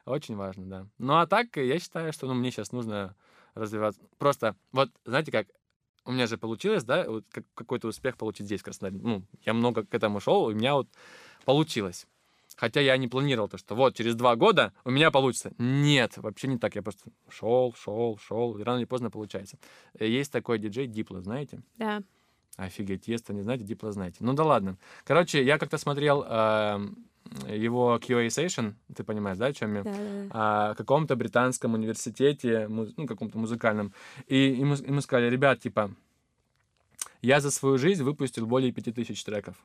Очень 0.05 0.37
важно, 0.37 0.67
да. 0.67 0.87
Ну, 0.99 1.15
а 1.15 1.27
так, 1.27 1.57
я 1.57 1.79
считаю, 1.79 2.13
что 2.13 2.27
ну, 2.27 2.35
мне 2.35 2.51
сейчас 2.51 2.73
нужно 2.73 3.15
развиваться. 3.55 4.01
Просто, 4.19 4.57
вот, 4.73 4.91
знаете 5.05 5.31
как, 5.31 5.47
у 6.05 6.13
меня 6.13 6.27
же 6.27 6.39
получилось, 6.39 6.85
да, 6.85 7.05
вот 7.09 7.25
как- 7.31 7.45
какой-то 7.55 7.89
успех 7.89 8.17
получить 8.17 8.47
здесь, 8.47 8.61
в 8.61 8.65
Краснодаре. 8.65 9.01
Ну, 9.03 9.23
я 9.43 9.55
много 9.55 9.85
к 9.85 9.95
этому 9.95 10.19
шел, 10.21 10.51
и 10.51 10.55
у 10.55 10.57
меня 10.57 10.75
вот 10.75 10.89
получилось. 11.45 12.07
Хотя 12.57 12.81
я 12.81 12.97
не 12.97 13.09
планировал 13.09 13.49
то, 13.49 13.57
что 13.57 13.75
вот 13.75 13.95
через 13.97 14.15
два 14.15 14.37
года 14.37 14.73
у 14.85 14.91
меня 14.91 15.11
получится. 15.11 15.53
Нет, 15.59 16.17
вообще 16.19 16.49
не 16.49 16.59
так. 16.59 16.75
Я 16.75 16.83
просто 16.83 17.11
шел, 17.31 17.73
шел, 17.75 18.19
шел, 18.19 18.59
и 18.59 18.63
рано 18.63 18.79
или 18.79 18.85
поздно 18.85 19.11
получается. 19.11 19.59
Э, 19.99 20.07
Есть 20.07 20.33
такой 20.33 20.59
диджей 20.59 20.87
Дипло, 20.87 21.23
знаете? 21.23 21.63
Да. 21.77 22.03
Офигеть, 22.57 23.09
если 23.09 23.33
не 23.33 23.41
знаете, 23.43 23.65
Дипло 23.65 23.91
знаете. 23.93 24.19
Ну 24.21 24.35
да 24.35 24.45
ладно. 24.45 24.77
Короче, 25.05 25.43
я 25.43 25.59
как-то 25.59 25.79
смотрел 25.79 26.23
эм, 26.29 27.07
его 27.49 27.99
QA 28.03 28.27
Session, 28.29 28.75
ты 28.95 29.05
понимаешь, 29.05 29.39
да, 29.39 29.47
о 29.47 29.53
чем 29.53 29.75
я? 29.75 29.83
Да, 29.83 29.91
да, 29.91 29.99
да. 29.99 30.29
а, 30.31 30.75
каком-то 30.75 31.17
британском 31.17 31.75
университете, 31.75 32.69
ну, 32.69 33.07
каком-то 33.07 33.39
музыкальном. 33.39 33.93
И 34.27 34.37
ему, 34.37 34.75
ему 34.75 35.01
сказали, 35.01 35.31
ребят, 35.31 35.61
типа, 35.61 35.91
я 37.23 37.41
за 37.41 37.51
свою 37.51 37.79
жизнь 37.79 38.03
выпустил 38.03 38.47
более 38.47 38.73
5000 38.73 39.25
треков. 39.25 39.57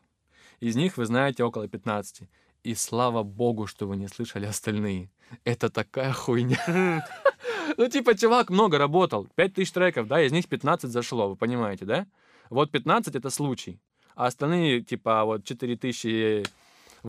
Из 0.59 0.75
них 0.75 0.97
вы 0.97 1.05
знаете 1.05 1.43
около 1.43 1.67
15. 1.67 2.21
И 2.63 2.75
слава 2.75 3.23
богу, 3.23 3.67
что 3.67 3.87
вы 3.87 3.95
не 3.95 4.07
слышали 4.07 4.45
остальные. 4.45 5.09
Это 5.43 5.69
такая 5.69 6.13
хуйня. 6.13 7.03
Ну, 7.75 7.89
типа, 7.89 8.15
чувак 8.15 8.49
много 8.49 8.77
работал. 8.77 9.27
5000 9.35 9.71
треков, 9.71 10.07
да, 10.07 10.21
из 10.21 10.31
них 10.31 10.47
15 10.47 10.89
зашло, 10.89 11.29
вы 11.29 11.35
понимаете, 11.35 11.85
да? 11.85 12.07
Вот 12.49 12.71
15 12.71 13.13
это 13.15 13.29
случай. 13.29 13.77
А 14.15 14.27
остальные, 14.27 14.81
типа, 14.81 15.25
вот 15.25 15.43
4000, 15.43 16.07
вы- 16.07 16.43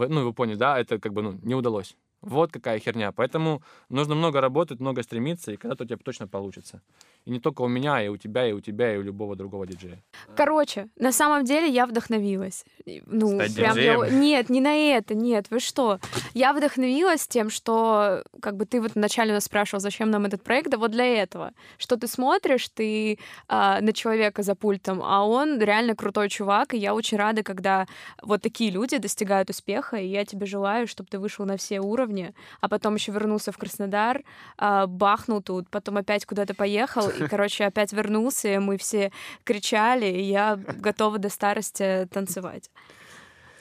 ну, 0.06 0.24
вы 0.24 0.32
поняли, 0.32 0.56
да, 0.56 0.78
это 0.78 0.98
как 0.98 1.12
бы, 1.12 1.22
ну, 1.22 1.38
не 1.42 1.54
удалось. 1.54 1.96
Вот 2.20 2.52
какая 2.52 2.78
херня. 2.78 3.12
Поэтому 3.12 3.62
нужно 3.88 4.14
много 4.14 4.40
работать, 4.40 4.80
много 4.80 5.02
стремиться, 5.02 5.52
и 5.52 5.56
когда-то 5.56 5.84
у 5.84 5.86
тебя 5.86 5.98
точно 5.98 6.26
получится. 6.28 6.82
И 7.28 7.30
не 7.30 7.40
только 7.40 7.60
у 7.60 7.68
меня, 7.68 8.02
и 8.02 8.08
у 8.08 8.16
тебя, 8.16 8.48
и 8.48 8.52
у 8.52 8.60
тебя, 8.60 8.94
и 8.94 8.96
у 8.96 9.02
любого 9.02 9.36
другого 9.36 9.66
диджея. 9.66 10.02
Короче, 10.34 10.88
на 10.96 11.12
самом 11.12 11.44
деле 11.44 11.68
я 11.68 11.84
вдохновилась. 11.86 12.64
Ну, 13.04 13.34
Стать 13.34 13.54
прям 13.54 13.76
я-? 13.76 14.08
Нет, 14.08 14.48
не 14.48 14.62
на 14.62 14.74
это, 14.74 15.14
нет, 15.14 15.50
вы 15.50 15.60
что? 15.60 16.00
Я 16.32 16.54
вдохновилась 16.54 17.28
тем, 17.28 17.50
что, 17.50 18.22
как 18.40 18.56
бы 18.56 18.64
ты 18.64 18.80
вот 18.80 18.92
вначале 18.94 19.34
нас 19.34 19.44
спрашивал, 19.44 19.80
зачем 19.80 20.10
нам 20.10 20.24
этот 20.24 20.42
проект, 20.42 20.70
да 20.70 20.78
вот 20.78 20.90
для 20.90 21.04
этого. 21.04 21.52
Что 21.76 21.98
ты 21.98 22.06
смотришь, 22.06 22.70
ты 22.70 23.18
а, 23.46 23.82
на 23.82 23.92
человека 23.92 24.42
за 24.42 24.54
пультом, 24.54 25.02
а 25.02 25.26
он 25.26 25.60
реально 25.60 25.94
крутой 25.94 26.30
чувак, 26.30 26.72
и 26.72 26.78
я 26.78 26.94
очень 26.94 27.18
рада, 27.18 27.42
когда 27.42 27.86
вот 28.22 28.40
такие 28.40 28.70
люди 28.70 28.96
достигают 28.96 29.50
успеха, 29.50 29.98
и 29.98 30.06
я 30.06 30.24
тебе 30.24 30.46
желаю, 30.46 30.86
чтобы 30.86 31.10
ты 31.10 31.18
вышел 31.18 31.44
на 31.44 31.58
все 31.58 31.80
уровни, 31.80 32.32
а 32.62 32.70
потом 32.70 32.94
еще 32.94 33.12
вернулся 33.12 33.52
в 33.52 33.58
Краснодар, 33.58 34.22
а, 34.56 34.86
бахнул 34.86 35.42
тут, 35.42 35.68
потом 35.68 35.98
опять 35.98 36.24
куда-то 36.24 36.54
поехал, 36.54 37.10
и, 37.20 37.28
короче, 37.28 37.64
опять 37.64 37.92
вернулся, 37.92 38.48
и 38.48 38.58
мы 38.58 38.76
все 38.78 39.10
кричали, 39.44 40.06
и 40.06 40.22
я 40.22 40.56
готова 40.56 41.18
до 41.18 41.28
старости 41.28 42.08
танцевать. 42.12 42.70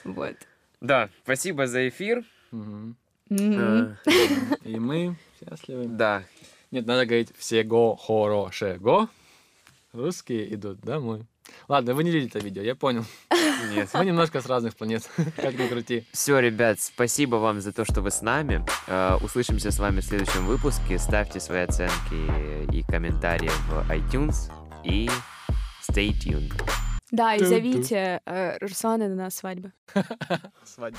Вот. 0.04 0.36
Да, 0.80 1.10
спасибо 1.24 1.66
за 1.66 1.88
эфир. 1.88 2.24
Э, 3.30 3.94
И 4.64 4.78
мы 4.78 5.16
счастливы. 5.38 5.86
Да, 5.86 6.24
Нет, 6.70 6.86
надо 6.86 7.04
говорить 7.06 7.36
всего 7.36 7.96
хорошего. 7.96 9.08
Русские 9.92 10.54
идут 10.54 10.80
домой. 10.80 11.24
Ладно, 11.68 11.94
вы 11.94 12.04
не 12.04 12.10
видели 12.10 12.28
это 12.28 12.38
видео, 12.38 12.62
я 12.62 12.74
понял. 12.74 13.04
нет. 13.70 13.88
Мы 13.94 14.04
немножко 14.04 14.40
с 14.40 14.46
разных 14.46 14.76
планет, 14.76 15.08
как 15.36 15.58
ни 15.58 15.66
крути. 15.66 16.04
Все, 16.12 16.38
ребят, 16.38 16.80
спасибо 16.80 17.36
вам 17.36 17.60
за 17.60 17.72
то, 17.72 17.84
что 17.84 18.00
вы 18.00 18.10
с 18.10 18.22
нами. 18.22 18.64
Э, 18.86 19.16
Услышимся 19.22 19.70
с 19.70 19.78
вами 19.78 20.00
в 20.00 20.04
следующем 20.04 20.46
выпуске. 20.46 20.98
Ставьте 20.98 21.40
свои 21.40 21.60
оценки 21.60 22.72
и 22.72 22.82
комментарии 22.82 23.50
в 23.68 23.90
iTunes. 23.90 24.50
И 24.84 25.10
stay 25.88 26.10
tuned. 26.10 26.52
Да, 27.10 27.34
и 27.34 27.44
зовите 27.44 28.20
э, 28.26 28.58
Руслана 28.58 29.08
на 29.08 29.30
свадьбу. 29.30 29.72
Свадьба. 30.64 30.98